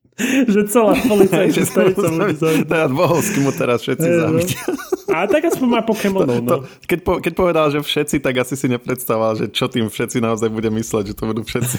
že 0.49 0.65
celá 0.65 0.97
policajná 1.11 1.53
stanica 1.61 2.09
závidieť. 2.09 2.65
Teda 2.65 2.89
Bohovsky 2.89 3.37
mu 3.37 3.53
teraz 3.53 3.85
všetci 3.85 4.07
závidia. 4.09 4.61
No. 4.65 4.73
A 5.13 5.29
tak 5.29 5.53
aspoň 5.53 5.67
má 5.69 5.81
Pokémonov, 5.85 6.41
no. 6.43 6.65
keď, 6.83 6.99
po, 7.05 7.13
keď 7.21 7.33
povedal, 7.37 7.65
že 7.71 7.79
všetci, 7.79 8.19
tak 8.19 8.41
asi 8.41 8.57
si 8.59 8.67
nepredstavoval, 8.67 9.39
že 9.39 9.45
čo 9.53 9.69
tým 9.69 9.87
všetci 9.87 10.17
naozaj 10.19 10.49
bude 10.51 10.67
mysleť, 10.67 11.13
že 11.13 11.15
to 11.15 11.23
budú 11.29 11.41
všetci. 11.45 11.77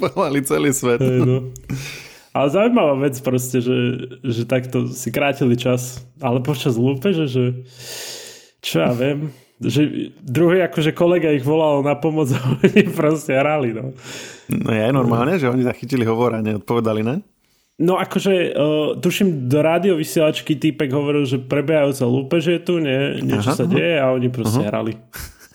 Pomali 0.00 0.44
celý 0.46 0.70
svet. 0.70 1.02
Hey, 1.02 1.24
no. 1.24 1.48
Ale 2.36 2.46
zaujímavá 2.52 2.94
vec 3.00 3.16
proste, 3.24 3.64
že, 3.64 3.76
že 4.22 4.42
takto 4.44 4.88
si 4.92 5.08
krátili 5.08 5.56
čas. 5.56 6.04
Ale 6.20 6.44
počas 6.44 6.76
lúpeže, 6.76 7.26
že 7.26 7.44
čo 8.60 8.84
ja 8.84 8.92
viem, 8.92 9.32
že 9.58 10.14
druhý 10.22 10.62
akože 10.62 10.94
kolega 10.94 11.34
ich 11.34 11.42
volal 11.42 11.82
na 11.82 11.98
pomoc 11.98 12.30
a 12.36 12.38
oni 12.62 12.82
proste 12.94 13.34
hrali, 13.34 13.74
no. 13.74 13.94
No 14.48 14.70
je 14.70 14.88
normálne, 14.94 15.36
že 15.36 15.50
oni 15.50 15.66
zachytili 15.66 16.06
hovor 16.06 16.38
a 16.38 16.44
neodpovedali, 16.44 17.02
ne? 17.02 17.16
No 17.78 17.94
akože, 17.94 18.58
uh, 18.58 18.98
tuším, 18.98 19.46
do 19.46 19.62
rádiovysielačky 19.62 20.58
týpek 20.58 20.90
hovoril, 20.90 21.22
že 21.22 21.38
prebiehajúca 21.38 22.10
lúpež 22.10 22.42
je 22.50 22.58
tu, 22.58 22.82
nie, 22.82 23.22
niečo 23.22 23.54
aha, 23.54 23.58
sa 23.62 23.66
deje 23.70 24.02
a 24.02 24.10
oni 24.10 24.26
proste 24.34 24.66
aha. 24.66 24.70
hrali. 24.74 24.98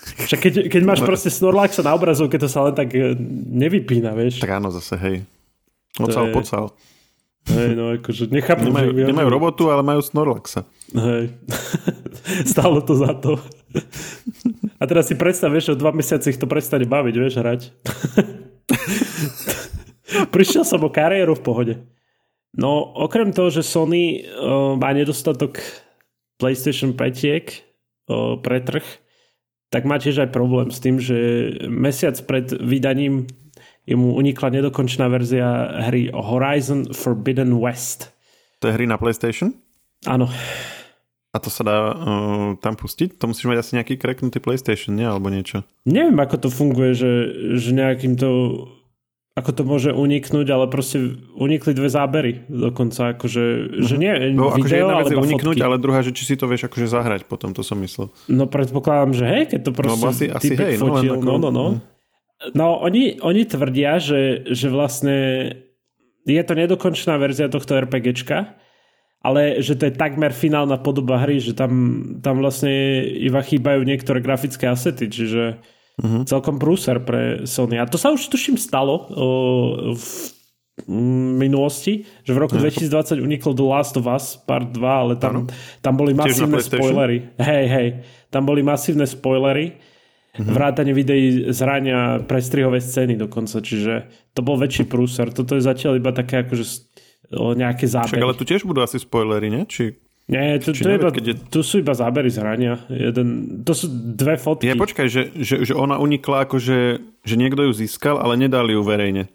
Však 0.04 0.40
keď, 0.40 0.54
keď 0.72 0.82
máš 0.88 1.04
proste 1.04 1.28
Snorlaxa 1.28 1.84
na 1.84 1.96
obrazovke, 1.96 2.40
to 2.40 2.48
sa 2.48 2.64
len 2.68 2.76
tak 2.76 2.96
e, 2.96 3.16
nevypína, 3.56 4.16
vieš. 4.16 4.40
Tak 4.40 4.56
áno, 4.56 4.72
zase, 4.72 4.96
hej. 5.00 5.16
Ocal, 6.02 6.30
je... 6.30 6.34
pocal. 6.34 6.66
Hej, 7.44 7.76
no 7.76 7.92
akože 8.00 8.32
nechápem, 8.32 8.72
nemajú, 8.72 8.90
že... 8.96 9.08
Nemajú 9.12 9.28
robotu, 9.28 9.68
ale 9.68 9.84
majú 9.84 10.00
Snorlaxa. 10.00 10.64
Hej. 10.96 11.36
Stalo 12.56 12.80
to 12.80 12.96
za 12.96 13.12
to. 13.20 13.36
A 14.80 14.84
teraz 14.88 15.12
si 15.12 15.16
predstav, 15.20 15.52
vieš, 15.52 15.72
o 15.72 15.76
dva 15.76 15.92
mesiace 15.92 16.32
ich 16.32 16.40
to 16.40 16.48
prestane 16.48 16.88
baviť, 16.88 17.16
vieš, 17.20 17.34
hrať. 17.44 17.62
Prišiel 20.34 20.64
som 20.64 20.88
o 20.88 20.94
kariéru 20.94 21.36
v 21.36 21.44
pohode. 21.44 21.76
No, 22.56 22.96
okrem 22.96 23.36
toho, 23.36 23.52
že 23.52 23.66
Sony 23.66 24.24
uh, 24.24 24.80
má 24.80 24.96
nedostatok 24.96 25.60
PlayStation 26.40 26.96
5 26.96 27.02
uh, 27.02 28.40
pre 28.40 28.64
trh, 28.64 28.86
tak 29.74 29.90
má 29.90 29.98
tiež 29.98 30.24
aj 30.24 30.30
problém 30.30 30.70
s 30.70 30.80
tým, 30.80 31.02
že 31.02 31.18
mesiac 31.66 32.14
pred 32.30 32.54
vydaním 32.56 33.26
mu 33.92 34.16
unikla 34.16 34.48
nedokončená 34.48 35.12
verzia 35.12 35.76
hry 35.92 36.08
Horizon 36.16 36.96
Forbidden 36.96 37.60
West. 37.60 38.16
To 38.64 38.72
je 38.72 38.76
hry 38.80 38.88
na 38.88 38.96
PlayStation? 38.96 39.52
Áno. 40.08 40.32
A 41.34 41.38
to 41.42 41.50
sa 41.50 41.66
dá 41.66 41.78
uh, 41.92 42.54
tam 42.62 42.78
pustiť? 42.80 43.20
To 43.20 43.28
musíš 43.28 43.50
mať 43.50 43.58
asi 43.60 43.72
nejaký 43.76 44.00
kreknutý 44.00 44.40
PlayStation, 44.40 44.94
nie? 44.96 45.04
Alebo 45.04 45.34
niečo. 45.34 45.66
Neviem, 45.84 46.16
ako 46.22 46.48
to 46.48 46.50
funguje, 46.54 46.94
že, 46.94 47.12
že 47.58 47.74
nejakým 47.74 48.16
to 48.16 48.30
ako 49.34 49.50
to 49.50 49.64
môže 49.66 49.90
uniknúť, 49.90 50.46
ale 50.54 50.70
proste 50.70 51.18
unikli 51.34 51.74
dve 51.74 51.90
zábery 51.90 52.46
dokonca, 52.46 53.18
akože, 53.18 53.44
uh-huh. 53.66 53.82
že 53.82 53.96
nie 53.98 54.14
no, 54.30 54.54
video, 54.54 54.62
akože 54.62 54.76
jedna 54.78 54.96
vec 55.02 55.10
je 55.10 55.18
uniknúť, 55.18 55.58
fotky. 55.58 55.66
ale 55.66 55.76
druhá, 55.82 56.00
že 56.06 56.14
či 56.14 56.24
si 56.30 56.36
to 56.38 56.46
vieš 56.46 56.70
akože 56.70 56.86
zahrať 56.86 57.26
potom, 57.26 57.50
to 57.50 57.66
som 57.66 57.82
myslel. 57.82 58.14
No 58.30 58.46
predpokladám, 58.46 59.18
že 59.18 59.26
hej, 59.26 59.44
keď 59.50 59.60
to 59.66 59.72
no, 59.74 59.78
proste 59.82 60.06
no, 60.06 60.14
asi, 60.14 60.26
asi 60.30 60.54
hej, 60.54 60.78
fotil, 60.78 61.18
no, 61.18 61.42
no, 61.42 61.50
no, 61.50 61.50
no. 61.50 61.66
No, 62.52 62.84
oni, 62.84 63.24
oni 63.24 63.48
tvrdia, 63.48 64.04
že, 64.04 64.44
že 64.52 64.68
vlastne 64.68 65.18
je 66.28 66.44
to 66.44 66.54
nedokončená 66.56 67.16
verzia 67.16 67.48
tohto 67.48 67.80
RPGčka, 67.80 68.60
ale 69.24 69.64
že 69.64 69.80
to 69.80 69.88
je 69.88 69.96
takmer 69.96 70.36
finálna 70.36 70.76
podoba 70.84 71.24
hry, 71.24 71.40
že 71.40 71.56
tam, 71.56 71.72
tam 72.20 72.44
vlastne 72.44 73.04
iba 73.08 73.40
chýbajú 73.40 73.88
niektoré 73.88 74.20
grafické 74.20 74.68
asety, 74.68 75.08
čiže 75.08 75.64
uh-huh. 76.00 76.28
celkom 76.28 76.60
prúser 76.60 77.00
pre 77.00 77.48
Sony. 77.48 77.80
A 77.80 77.88
to 77.88 77.96
sa 77.96 78.12
už 78.12 78.28
tuším 78.28 78.60
stalo 78.60 79.08
o, 79.08 79.28
v 79.96 80.08
minulosti, 81.40 82.04
že 82.26 82.36
v 82.36 82.42
roku 82.44 82.60
2020 82.60 83.24
uniklo 83.24 83.56
The 83.56 83.66
Last 83.68 83.96
of 83.96 84.10
Us 84.12 84.36
Part 84.36 84.76
2, 84.76 84.84
ale 84.84 85.14
tam, 85.16 85.48
tam 85.80 85.94
boli 85.96 86.12
masívne 86.12 86.60
spoilery. 86.60 87.32
Hej, 87.40 87.66
hej, 87.72 87.88
tam 88.28 88.44
boli 88.44 88.60
masívne 88.66 89.08
spoilery, 89.08 89.80
mm-hmm. 90.34 90.54
vrátane 90.54 90.92
videí 90.92 91.54
zrania 91.54 92.22
prestrihové 92.26 92.82
scény 92.82 93.16
dokonca, 93.16 93.62
čiže 93.62 94.10
to 94.34 94.42
bol 94.42 94.58
väčší 94.58 94.90
prúser. 94.90 95.30
Toto 95.30 95.56
je 95.56 95.62
zatiaľ 95.62 96.02
iba 96.02 96.10
také 96.10 96.42
akože 96.44 96.66
nejaké 97.34 97.86
zábery. 97.90 98.20
Však 98.20 98.26
ale 98.26 98.38
tu 98.38 98.46
tiež 98.46 98.62
budú 98.66 98.82
asi 98.82 99.02
spoilery, 99.02 99.50
nie? 99.50 99.66
Či 99.66 99.98
nie, 100.24 100.56
tu, 100.64 100.72
tu, 100.72 100.88
iba, 100.88 101.12
je... 101.12 101.36
tu 101.36 101.60
sú 101.60 101.84
iba 101.84 101.92
zábery 101.92 102.32
z 102.32 102.40
hrania. 102.40 102.80
Jeden, 102.88 103.60
to 103.68 103.76
sú 103.76 103.92
dve 103.92 104.40
fotky. 104.40 104.72
Nie, 104.72 104.80
počkaj, 104.80 105.08
že, 105.12 105.36
že, 105.36 105.68
že 105.68 105.74
ona 105.76 106.00
unikla 106.00 106.48
akože, 106.48 106.80
že 107.28 107.36
niekto 107.36 107.68
ju 107.68 107.76
získal, 107.76 108.16
ale 108.16 108.40
nedali 108.40 108.72
ju 108.72 108.82
verejne. 108.88 109.28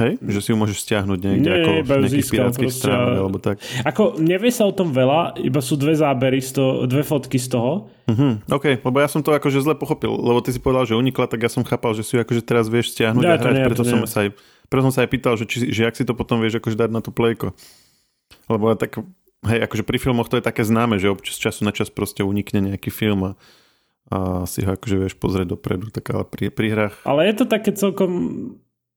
Hej? 0.00 0.16
Že 0.24 0.40
si 0.40 0.48
ju 0.48 0.56
môžeš 0.56 0.78
stiahnuť 0.88 1.18
niekde 1.20 1.48
Nie, 1.52 1.56
ako 1.60 1.70
iba 1.84 1.94
nejakých 2.00 2.32
pirátskych 2.32 2.72
stránok 2.72 3.16
alebo 3.20 3.38
tak. 3.38 3.60
Ako 3.84 4.16
nevie 4.16 4.48
sa 4.48 4.64
o 4.64 4.72
tom 4.72 4.88
veľa, 4.88 5.36
iba 5.44 5.60
sú 5.60 5.76
dve 5.76 5.92
zábery, 5.92 6.40
z 6.40 6.56
toho, 6.56 6.88
dve 6.88 7.04
fotky 7.04 7.36
z 7.36 7.52
toho. 7.52 7.92
Uh-huh. 8.08 8.40
OK, 8.48 8.80
lebo 8.80 8.96
ja 8.96 9.08
som 9.12 9.20
to 9.20 9.36
akože 9.36 9.60
zle 9.60 9.76
pochopil, 9.76 10.16
lebo 10.16 10.40
ty 10.40 10.48
si 10.48 10.64
povedal, 10.64 10.88
že 10.88 10.96
unikla, 10.96 11.28
tak 11.28 11.44
ja 11.44 11.52
som 11.52 11.60
chápal, 11.60 11.92
že 11.92 12.08
si 12.08 12.16
ju 12.16 12.24
akože 12.24 12.40
teraz 12.40 12.72
vieš 12.72 12.96
stiahnuť 12.96 13.24
ja, 13.24 13.36
a 13.36 13.40
hrať, 13.40 13.52
nie, 13.52 13.64
preto, 13.68 13.84
som 13.84 14.00
sa 14.08 14.24
aj, 14.24 14.28
preto 14.72 14.82
som 14.88 14.92
sa 14.96 15.00
aj 15.04 15.10
pýtal, 15.12 15.34
že, 15.36 15.44
či, 15.44 15.68
že 15.68 15.84
jak 15.84 15.92
si 15.92 16.08
to 16.08 16.16
potom 16.16 16.40
vieš 16.40 16.56
akože 16.56 16.88
dať 16.88 16.90
na 16.90 17.04
tú 17.04 17.12
plejko. 17.12 17.52
Lebo 18.48 18.72
tak, 18.80 18.96
hej, 19.44 19.60
akože 19.60 19.84
pri 19.84 19.98
filmoch 20.00 20.32
to 20.32 20.40
je 20.40 20.44
také 20.44 20.64
známe, 20.64 20.96
že 20.96 21.12
občas 21.12 21.36
času 21.36 21.68
na 21.68 21.72
čas 21.76 21.92
proste 21.92 22.24
unikne 22.24 22.64
nejaký 22.72 22.88
film 22.88 23.32
a 23.32 23.32
a 24.12 24.44
si 24.44 24.60
ho 24.60 24.76
akože 24.76 24.96
vieš 25.00 25.14
pozrieť 25.16 25.56
dopredu, 25.56 25.88
tak 25.88 26.04
ale 26.12 26.28
pri, 26.28 26.52
pri 26.52 26.68
hrách. 26.68 26.94
Ale 27.08 27.32
je 27.32 27.34
to 27.38 27.44
také 27.48 27.72
celkom 27.72 28.12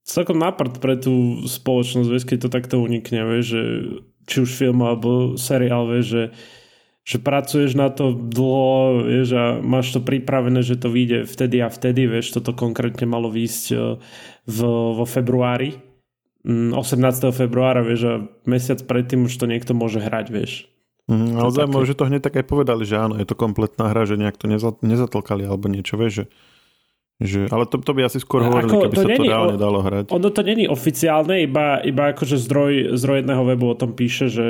celkom 0.06 0.38
nápad 0.38 0.78
pre 0.78 0.96
tú 1.02 1.44
spoločnosť, 1.50 2.08
vieš, 2.08 2.26
keď 2.30 2.38
to 2.46 2.50
takto 2.54 2.76
unikne, 2.78 3.26
vieš, 3.26 3.46
že 3.58 3.64
či 4.30 4.36
už 4.46 4.50
film 4.54 4.86
alebo 4.86 5.34
seriál, 5.36 5.90
vieš, 5.90 6.06
že, 6.06 6.24
že 7.02 7.18
pracuješ 7.18 7.74
na 7.74 7.90
to 7.90 8.14
dlho, 8.14 9.10
vieš, 9.10 9.34
a 9.34 9.46
máš 9.66 9.98
to 9.98 10.00
pripravené, 10.06 10.62
že 10.62 10.78
to 10.78 10.94
vyjde 10.94 11.26
vtedy 11.26 11.58
a 11.66 11.74
vtedy, 11.74 12.06
vieš, 12.06 12.38
toto 12.38 12.54
konkrétne 12.54 13.10
malo 13.10 13.34
výjsť 13.34 13.66
e, 13.74 13.76
v, 14.46 14.60
vo 14.94 15.06
februári, 15.10 15.82
18. 16.46 16.78
Mm, 16.78 17.34
februára, 17.34 17.82
vieš, 17.82 18.02
a 18.06 18.14
mesiac 18.46 18.78
predtým 18.86 19.26
už 19.26 19.34
to 19.42 19.50
niekto 19.50 19.74
môže 19.74 19.98
hrať, 19.98 20.30
vieš. 20.30 20.70
Mm, 21.10 21.38
ale 21.38 21.50
zaujímavé, 21.50 21.86
že 21.86 21.98
to 21.98 22.10
hneď 22.10 22.22
tak 22.22 22.38
aj 22.38 22.46
povedali, 22.46 22.86
že 22.86 22.98
áno, 22.98 23.18
je 23.18 23.26
to 23.26 23.38
kompletná 23.38 23.90
hra, 23.90 24.06
že 24.06 24.22
nejak 24.22 24.38
to 24.38 24.46
nezatlkali 24.86 25.46
alebo 25.46 25.66
niečo, 25.70 25.98
vieš, 25.98 26.14
že 26.14 26.26
že, 27.16 27.48
ale 27.48 27.64
to, 27.64 27.80
to 27.80 27.96
by 27.96 28.04
asi 28.04 28.20
skôr 28.20 28.44
hovorili, 28.44 28.76
ako, 28.76 28.82
keby 28.92 28.96
to 28.96 29.02
sa 29.02 29.10
to 29.16 29.24
reálne 29.24 29.56
dalo 29.56 29.80
hrať. 29.80 30.12
Ono 30.12 30.28
to 30.28 30.42
není 30.44 30.68
oficiálne, 30.68 31.48
iba, 31.48 31.80
iba 31.80 32.12
akože 32.12 32.36
zdroj, 32.36 33.00
zdroj 33.00 33.24
jedného 33.24 33.44
webu 33.48 33.72
o 33.72 33.76
tom 33.80 33.96
píše, 33.96 34.28
že, 34.28 34.48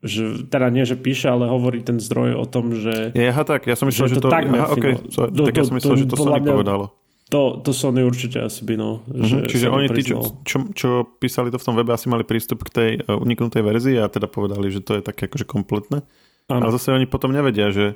že 0.00 0.48
teda 0.48 0.72
nie, 0.72 0.88
že 0.88 0.96
píše, 0.96 1.28
ale 1.28 1.52
hovorí 1.52 1.84
ten 1.84 2.00
zdroj 2.00 2.40
o 2.40 2.46
tom, 2.48 2.72
že... 2.72 3.12
Je, 3.12 3.28
aha, 3.28 3.44
tak, 3.44 3.68
ja 3.68 3.76
som 3.76 3.84
myslel, 3.84 4.08
že, 4.08 4.16
že 4.16 4.24
to... 4.24 4.32
Tak, 4.32 4.48
aha, 4.48 4.66
okay, 4.72 4.96
so, 5.12 5.28
to, 5.28 5.44
tak 5.44 5.60
ja 5.60 5.64
som 5.68 5.76
myslel, 5.76 5.92
to, 5.92 6.00
že 6.00 6.06
to 6.08 6.16
Sony 6.16 6.40
mňa, 6.40 6.52
povedalo. 6.56 6.84
To, 7.30 7.62
to 7.62 7.70
Sony 7.70 8.00
určite 8.00 8.42
asi 8.42 8.64
by, 8.64 8.74
no. 8.80 9.04
Mm-hmm. 9.04 9.22
Že 9.22 9.36
Čiže 9.46 9.66
oni, 9.68 9.86
tí, 9.92 10.02
čo, 10.02 10.16
čo, 10.42 10.56
čo 10.72 10.88
písali 11.20 11.52
to 11.52 11.60
v 11.60 11.66
tom 11.68 11.76
webe, 11.76 11.92
asi 11.92 12.08
mali 12.08 12.24
prístup 12.24 12.64
k 12.64 12.70
tej 12.72 12.90
uh, 13.04 13.20
uniknutej 13.20 13.60
verzii 13.60 14.00
a 14.00 14.08
teda 14.08 14.26
povedali, 14.26 14.72
že 14.72 14.80
to 14.80 14.98
je 14.98 15.02
také 15.04 15.28
akože 15.28 15.44
kompletné. 15.46 16.02
Ano. 16.50 16.66
Ale 16.66 16.74
zase 16.74 16.90
oni 16.90 17.06
potom 17.06 17.30
nevedia, 17.30 17.70
že 17.70 17.94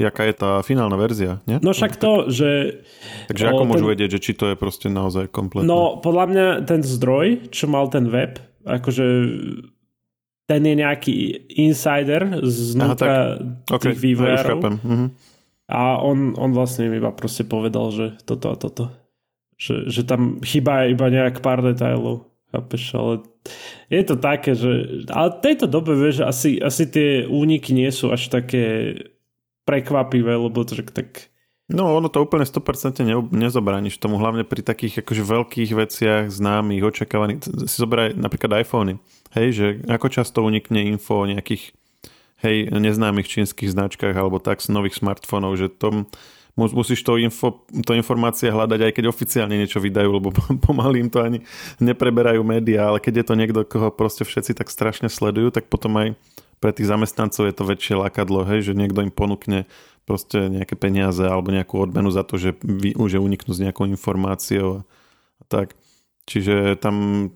jaká 0.00 0.24
je 0.28 0.34
tá 0.34 0.50
finálna 0.64 0.96
verzia, 0.96 1.44
nie? 1.44 1.60
No 1.60 1.76
však 1.76 2.00
to, 2.00 2.32
že... 2.32 2.80
Takže 3.28 3.52
ako 3.52 3.64
ten... 3.64 3.70
môžu 3.70 3.86
vedieť, 3.88 4.10
že 4.18 4.20
či 4.20 4.32
to 4.32 4.52
je 4.52 4.56
proste 4.56 4.88
naozaj 4.88 5.28
kompletné? 5.28 5.68
No 5.68 6.00
podľa 6.00 6.24
mňa 6.32 6.46
ten 6.64 6.80
zdroj, 6.80 7.52
čo 7.52 7.68
mal 7.68 7.88
ten 7.92 8.08
web, 8.08 8.40
akože 8.64 9.04
ten 10.50 10.62
je 10.66 10.74
nejaký 10.74 11.16
insider 11.54 12.42
znútra 12.44 13.38
Aha, 13.38 13.78
tých 13.78 13.98
okay. 13.98 14.04
vývojárov. 14.12 14.60
Ja 14.60 14.70
mhm. 14.76 15.06
A 15.72 15.96
on, 16.04 16.36
on 16.36 16.52
vlastne 16.52 16.92
mi 16.92 17.00
iba 17.00 17.14
proste 17.14 17.48
povedal, 17.48 17.88
že 17.94 18.06
toto 18.28 18.52
a 18.52 18.56
toto. 18.60 18.92
Že, 19.56 19.88
že 19.88 20.02
tam 20.04 20.42
chýba 20.44 20.90
iba 20.90 21.08
nejak 21.08 21.40
pár 21.40 21.64
detailov. 21.64 22.28
Chápeš, 22.52 22.82
ale 22.92 23.14
je 23.88 24.02
to 24.04 24.20
také, 24.20 24.52
že 24.52 25.00
ale 25.08 25.32
v 25.32 25.40
tejto 25.40 25.64
dobe, 25.64 25.96
vieš, 25.96 26.20
asi, 26.28 26.60
asi 26.60 26.84
tie 26.84 27.24
úniky 27.24 27.72
nie 27.72 27.88
sú 27.88 28.12
až 28.12 28.28
také 28.28 28.92
prekvapivé, 29.64 30.34
lebo 30.34 30.62
to, 30.66 30.78
tak... 30.90 31.32
No 31.70 31.96
ono 31.96 32.12
to 32.12 32.20
úplne 32.20 32.44
100% 32.44 33.00
ne, 33.06 33.48
tomu, 33.96 34.20
hlavne 34.20 34.44
pri 34.44 34.60
takých 34.60 35.00
akože 35.06 35.22
veľkých 35.24 35.70
veciach, 35.72 36.22
známych, 36.28 36.84
očakávaných. 36.84 37.68
Si 37.70 37.76
zoberaj 37.78 38.18
napríklad 38.18 38.66
iPhony. 38.66 39.00
Hej, 39.32 39.48
že 39.56 39.66
ako 39.88 40.06
často 40.12 40.44
unikne 40.44 40.84
info 40.84 41.24
o 41.24 41.28
nejakých 41.30 41.72
hej, 42.44 42.68
neznámych 42.68 43.30
čínskych 43.30 43.72
značkách 43.72 44.12
alebo 44.12 44.42
tak 44.42 44.60
z 44.60 44.68
nových 44.74 45.00
smartfónov, 45.00 45.56
že 45.56 45.72
to 45.72 46.04
musíš 46.56 47.00
to, 47.00 47.16
info, 47.16 47.64
to 47.72 47.96
informácie 47.96 48.52
hľadať, 48.52 48.80
aj 48.84 48.92
keď 48.92 49.04
oficiálne 49.08 49.56
niečo 49.56 49.80
vydajú, 49.80 50.10
lebo 50.12 50.28
pomaly 50.66 51.00
im 51.00 51.08
to 51.08 51.24
ani 51.24 51.40
nepreberajú 51.80 52.44
médiá, 52.44 52.92
ale 52.92 53.00
keď 53.00 53.22
je 53.22 53.26
to 53.32 53.34
niekto, 53.38 53.60
koho 53.64 53.88
proste 53.88 54.28
všetci 54.28 54.52
tak 54.52 54.68
strašne 54.68 55.08
sledujú, 55.08 55.48
tak 55.48 55.72
potom 55.72 55.96
aj 55.96 56.08
pre 56.62 56.70
tých 56.70 56.86
zamestnancov 56.86 57.50
je 57.50 57.54
to 57.58 57.66
väčšie 57.66 57.98
lakadlo, 57.98 58.46
hej, 58.46 58.70
že 58.70 58.78
niekto 58.78 59.02
im 59.02 59.10
ponúkne 59.10 59.66
proste 60.06 60.46
nejaké 60.46 60.78
peniaze 60.78 61.26
alebo 61.26 61.50
nejakú 61.50 61.82
odmenu 61.82 62.14
za 62.14 62.22
to, 62.22 62.38
že, 62.38 62.54
vy, 62.62 62.94
že 62.94 63.18
uniknú 63.18 63.50
s 63.50 63.58
nejakou 63.58 63.90
informáciou 63.90 64.86
a 65.42 65.44
tak. 65.50 65.74
Čiže 66.30 66.78
tam 66.78 67.28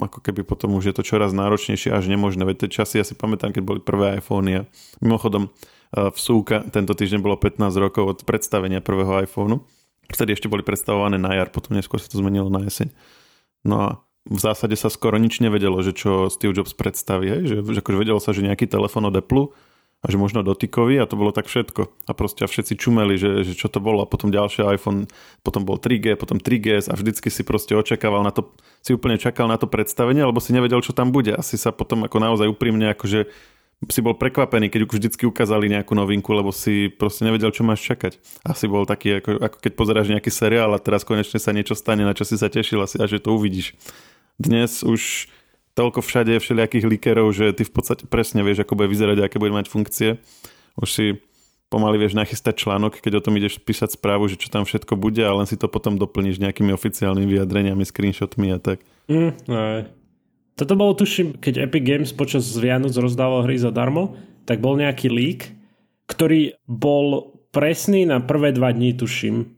ako 0.00 0.20
keby 0.24 0.44
potom 0.44 0.76
už 0.76 0.92
je 0.92 0.94
to 0.96 1.04
čoraz 1.04 1.36
náročnejšie 1.36 1.92
až 1.92 2.08
nemožné. 2.08 2.44
Veď 2.48 2.66
tie 2.68 2.80
časy, 2.80 3.00
ja 3.00 3.04
si 3.04 3.12
pamätám, 3.12 3.52
keď 3.52 3.62
boli 3.64 3.80
prvé 3.80 4.16
iPhony 4.16 4.64
a 4.64 4.68
mimochodom 5.04 5.52
v 5.92 6.18
Súka 6.18 6.64
tento 6.70 6.96
týždeň 6.96 7.20
bolo 7.20 7.36
15 7.36 7.60
rokov 7.76 8.04
od 8.06 8.18
predstavenia 8.24 8.80
prvého 8.80 9.20
iPhoneu. 9.26 9.60
Vtedy 10.08 10.34
ešte 10.34 10.48
boli 10.48 10.64
predstavované 10.64 11.18
na 11.20 11.36
jar, 11.36 11.52
potom 11.52 11.76
neskôr 11.76 12.00
sa 12.00 12.08
to 12.08 12.18
zmenilo 12.18 12.48
na 12.48 12.64
jeseň. 12.64 12.90
No 13.66 13.76
a 13.78 13.88
v 14.28 14.38
zásade 14.40 14.76
sa 14.76 14.92
skoro 14.92 15.16
nič 15.16 15.40
nevedelo, 15.40 15.80
že 15.80 15.96
čo 15.96 16.28
Steve 16.28 16.52
Jobs 16.52 16.76
predstaví, 16.76 17.26
hej? 17.28 17.42
Že, 17.48 17.56
že 17.72 17.80
akože 17.80 17.98
vedelo 18.00 18.20
sa, 18.20 18.36
že 18.36 18.44
nejaký 18.44 18.68
telefón 18.68 19.08
od 19.08 19.16
Apple 19.16 19.52
a 20.00 20.06
že 20.08 20.16
možno 20.16 20.40
dotykový 20.40 20.96
a 21.00 21.08
to 21.08 21.16
bolo 21.16 21.32
tak 21.32 21.48
všetko. 21.48 22.08
A 22.08 22.12
proste 22.16 22.44
všetci 22.48 22.76
čumeli, 22.80 23.20
že, 23.20 23.44
že 23.44 23.52
čo 23.52 23.68
to 23.68 23.84
bolo 23.84 24.04
a 24.04 24.08
potom 24.08 24.32
ďalší 24.32 24.64
iPhone, 24.64 25.08
potom 25.44 25.68
bol 25.68 25.76
3G, 25.76 26.16
potom 26.16 26.40
3GS 26.40 26.88
a 26.88 26.96
vždycky 26.96 27.28
si 27.28 27.44
proste 27.44 27.76
očakával 27.76 28.24
na 28.24 28.32
to, 28.32 28.52
si 28.80 28.96
úplne 28.96 29.20
čakal 29.20 29.44
na 29.44 29.60
to 29.60 29.68
predstavenie, 29.68 30.24
alebo 30.24 30.40
si 30.40 30.56
nevedel, 30.56 30.80
čo 30.80 30.96
tam 30.96 31.12
bude. 31.12 31.36
Asi 31.36 31.60
sa 31.60 31.68
potom 31.68 32.04
ako 32.08 32.16
naozaj 32.16 32.48
úprimne 32.48 32.92
akože 32.96 33.28
si 33.88 34.04
bol 34.04 34.12
prekvapený, 34.12 34.68
keď 34.68 34.84
už 34.84 35.00
vždycky 35.00 35.24
ukázali 35.24 35.72
nejakú 35.72 35.96
novinku, 35.96 36.36
lebo 36.36 36.52
si 36.52 36.92
proste 36.92 37.24
nevedel, 37.24 37.48
čo 37.48 37.64
máš 37.64 37.80
čakať. 37.80 38.20
Asi 38.44 38.68
bol 38.68 38.84
taký, 38.84 39.24
ako, 39.24 39.40
ako 39.40 39.56
keď 39.56 39.72
pozeráš 39.72 40.12
nejaký 40.12 40.28
seriál 40.28 40.76
a 40.76 40.82
teraz 40.82 41.00
konečne 41.00 41.40
sa 41.40 41.56
niečo 41.56 41.72
stane, 41.72 42.04
na 42.04 42.12
čo 42.12 42.28
si 42.28 42.36
sa 42.36 42.52
tešil 42.52 42.76
asi 42.84 43.00
a 43.00 43.08
že 43.08 43.24
to 43.24 43.32
uvidíš. 43.32 43.72
Dnes 44.36 44.84
už 44.84 45.32
toľko 45.72 46.04
všade 46.04 46.36
všelijakých 46.36 46.84
likerov, 46.84 47.32
že 47.32 47.56
ty 47.56 47.64
v 47.64 47.72
podstate 47.72 48.04
presne 48.04 48.44
vieš, 48.44 48.68
ako 48.68 48.76
bude 48.76 48.92
vyzerať, 48.92 49.16
aké 49.24 49.40
bude 49.40 49.56
mať 49.56 49.72
funkcie. 49.72 50.20
Už 50.76 50.88
si 50.92 51.06
pomaly 51.72 51.96
vieš 52.02 52.18
nachystať 52.18 52.60
článok, 52.60 53.00
keď 53.00 53.22
o 53.22 53.24
tom 53.24 53.38
ideš 53.40 53.62
písať 53.62 53.96
správu, 53.96 54.28
že 54.28 54.36
čo 54.36 54.52
tam 54.52 54.68
všetko 54.68 54.98
bude 54.98 55.22
a 55.24 55.32
len 55.32 55.46
si 55.48 55.56
to 55.56 55.70
potom 55.72 55.96
doplníš 55.96 56.42
nejakými 56.42 56.74
oficiálnymi 56.74 57.30
vyjadreniami, 57.30 57.86
screenshotmi 57.86 58.52
a 58.52 58.58
tak. 58.60 58.84
Mm, 59.08 59.32
aj. 59.48 59.99
Toto 60.60 60.76
bolo 60.76 60.92
tuším, 60.92 61.40
keď 61.40 61.64
Epic 61.64 61.84
Games 61.88 62.12
počas 62.12 62.44
Vianoc 62.52 62.92
rozdával 62.92 63.48
hry 63.48 63.56
zadarmo, 63.56 64.20
tak 64.44 64.60
bol 64.60 64.76
nejaký 64.76 65.08
leak, 65.08 65.48
ktorý 66.04 66.60
bol 66.68 67.32
presný 67.48 68.04
na 68.04 68.20
prvé 68.20 68.52
dva 68.52 68.68
dní, 68.68 68.92
tuším. 68.92 69.56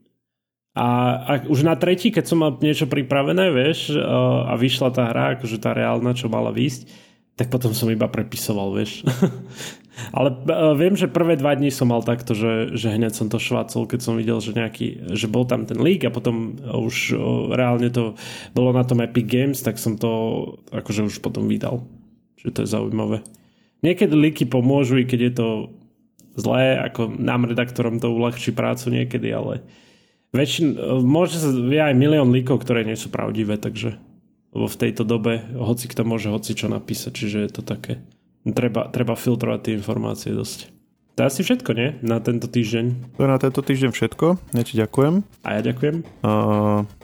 A, 0.79 0.89
a 1.27 1.33
už 1.51 1.67
na 1.67 1.75
tretí, 1.75 2.15
keď 2.15 2.25
som 2.31 2.39
mal 2.39 2.55
niečo 2.63 2.87
pripravené, 2.87 3.51
vieš, 3.51 3.99
a 3.99 4.55
vyšla 4.55 4.95
tá 4.95 5.11
hra, 5.11 5.37
akože 5.37 5.59
tá 5.59 5.75
reálna, 5.75 6.15
čo 6.15 6.31
mala 6.31 6.55
výsť, 6.55 6.87
tak 7.35 7.51
potom 7.51 7.75
som 7.75 7.91
iba 7.91 8.07
prepisoval, 8.07 8.71
vieš. 8.79 9.03
Ale 10.13 10.33
uh, 10.33 10.73
viem, 10.73 10.97
že 10.97 11.11
prvé 11.11 11.37
dva 11.37 11.53
dní 11.53 11.69
som 11.69 11.93
mal 11.93 12.01
takto, 12.01 12.33
že, 12.33 12.73
že 12.73 12.97
hneď 12.97 13.13
som 13.13 13.29
to 13.29 13.37
švácol, 13.37 13.85
keď 13.85 14.01
som 14.01 14.17
videl, 14.17 14.41
že 14.41 14.57
nejaký, 14.57 15.13
že 15.13 15.29
bol 15.29 15.45
tam 15.45 15.69
ten 15.69 15.77
leak 15.77 16.09
a 16.09 16.15
potom 16.15 16.57
už 16.65 17.13
uh, 17.13 17.53
reálne 17.53 17.93
to 17.93 18.17
bolo 18.57 18.73
na 18.73 18.89
tom 18.89 19.05
Epic 19.05 19.29
Games, 19.29 19.61
tak 19.61 19.77
som 19.77 20.01
to 20.01 20.11
akože 20.73 21.13
už 21.13 21.21
potom 21.21 21.45
vydal. 21.45 21.85
Že 22.41 22.49
to 22.51 22.59
je 22.65 22.69
zaujímavé. 22.73 23.19
Niekedy 23.85 24.15
leaky 24.17 24.45
pomôžu, 24.49 25.03
i 25.03 25.05
keď 25.05 25.21
je 25.21 25.33
to 25.37 25.49
zlé, 26.41 26.81
ako 26.81 27.13
nám 27.13 27.45
redaktorom 27.51 28.01
to 28.01 28.09
uľahčí 28.09 28.57
prácu 28.57 28.89
niekedy, 28.89 29.29
ale 29.29 29.61
väčšin, 30.33 30.79
môže 31.05 31.37
sa, 31.37 31.53
je 31.53 31.81
aj 31.81 31.93
milión 31.93 32.33
líkov, 32.33 32.65
ktoré 32.65 32.89
nie 32.89 32.97
sú 32.97 33.13
pravdivé, 33.13 33.61
takže 33.61 34.01
lebo 34.53 34.69
v 34.69 34.81
tejto 34.81 35.09
dobe 35.09 35.41
hoci 35.57 35.89
kto 35.89 36.05
môže 36.05 36.29
hoci 36.29 36.53
čo 36.53 36.69
napísať, 36.69 37.13
čiže 37.17 37.39
je 37.49 37.51
to 37.53 37.63
také 37.65 38.05
treba, 38.51 38.91
treba 38.91 39.15
filtrovať 39.15 39.71
tie 39.71 39.73
informácie 39.79 40.35
dosť. 40.35 40.73
To 41.13 41.19
je 41.21 41.27
asi 41.29 41.41
všetko, 41.45 41.71
nie? 41.77 41.89
Na 42.01 42.25
tento 42.25 42.49
týždeň. 42.49 43.15
To 43.21 43.21
je 43.21 43.29
na 43.29 43.37
tento 43.37 43.61
týždeň 43.61 43.93
všetko. 43.93 44.57
Ja 44.57 44.65
ti 44.65 44.81
ďakujem. 44.81 45.21
A 45.45 45.49
ja 45.55 45.61
ďakujem. 45.61 46.09
A 46.25 46.31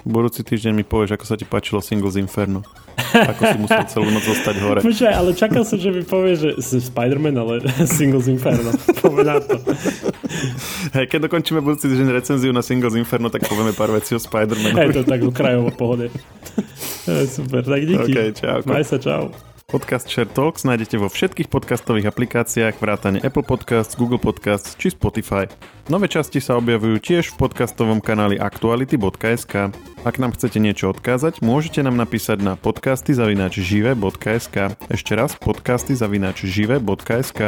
budúci 0.08 0.40
týždeň 0.40 0.80
mi 0.80 0.84
povieš, 0.88 1.20
ako 1.20 1.24
sa 1.28 1.36
ti 1.36 1.44
páčilo 1.44 1.84
Singles 1.84 2.16
Inferno. 2.16 2.64
Ako 2.96 3.42
si 3.44 3.58
musel 3.60 3.84
celú 3.92 4.08
noc 4.08 4.24
zostať 4.24 4.56
hore. 4.64 4.80
Počkaj, 4.80 5.12
ale 5.12 5.36
čakal 5.36 5.60
som, 5.68 5.76
že 5.76 5.92
mi 5.92 6.00
povie, 6.08 6.40
že 6.40 6.56
Spider-Man, 6.56 7.36
ale 7.36 7.60
Singles 8.00 8.32
Inferno. 8.32 8.72
Poďme 9.04 9.22
na 9.28 9.36
to. 9.44 9.60
Hej, 10.96 11.04
keď 11.12 11.28
dokončíme 11.28 11.60
budúci 11.60 11.92
týždeň 11.92 12.08
recenziu 12.08 12.48
na 12.56 12.64
Singles 12.64 12.96
Inferno, 12.96 13.28
tak 13.28 13.44
povieme 13.44 13.76
pár 13.76 13.92
vecí 13.92 14.16
o 14.16 14.20
Spider-Manu. 14.20 14.88
Hej, 14.88 14.88
to 14.96 15.02
tak 15.04 15.20
okrajovo 15.20 15.68
pohode. 15.76 16.08
Super, 17.28 17.60
tak 17.60 17.84
díky. 17.84 18.08
Okay, 18.08 18.28
čau. 18.32 18.64
Maj 18.64 18.88
sa, 18.88 18.96
čau. 18.96 19.36
Podcast 19.68 20.08
Share 20.08 20.24
Talks 20.24 20.64
nájdete 20.64 20.96
vo 20.96 21.12
všetkých 21.12 21.52
podcastových 21.52 22.08
aplikáciách 22.08 22.80
vrátane 22.80 23.20
Apple 23.20 23.44
Podcasts, 23.44 24.00
Google 24.00 24.16
Podcasts 24.16 24.72
či 24.80 24.96
Spotify. 24.96 25.44
Nové 25.92 26.08
časti 26.08 26.40
sa 26.40 26.56
objavujú 26.56 26.96
tiež 26.96 27.36
v 27.36 27.38
podcastovom 27.44 28.00
kanáli 28.00 28.40
aktuality.sk. 28.40 29.68
Ak 30.08 30.16
nám 30.16 30.32
chcete 30.32 30.56
niečo 30.56 30.88
odkázať, 30.96 31.44
môžete 31.44 31.84
nám 31.84 32.00
napísať 32.00 32.40
na 32.40 32.56
podcasty.žive.sk. 32.56 34.56
Ešte 34.88 35.12
raz 35.12 35.36
podcasty.žive.sk. 35.36 37.40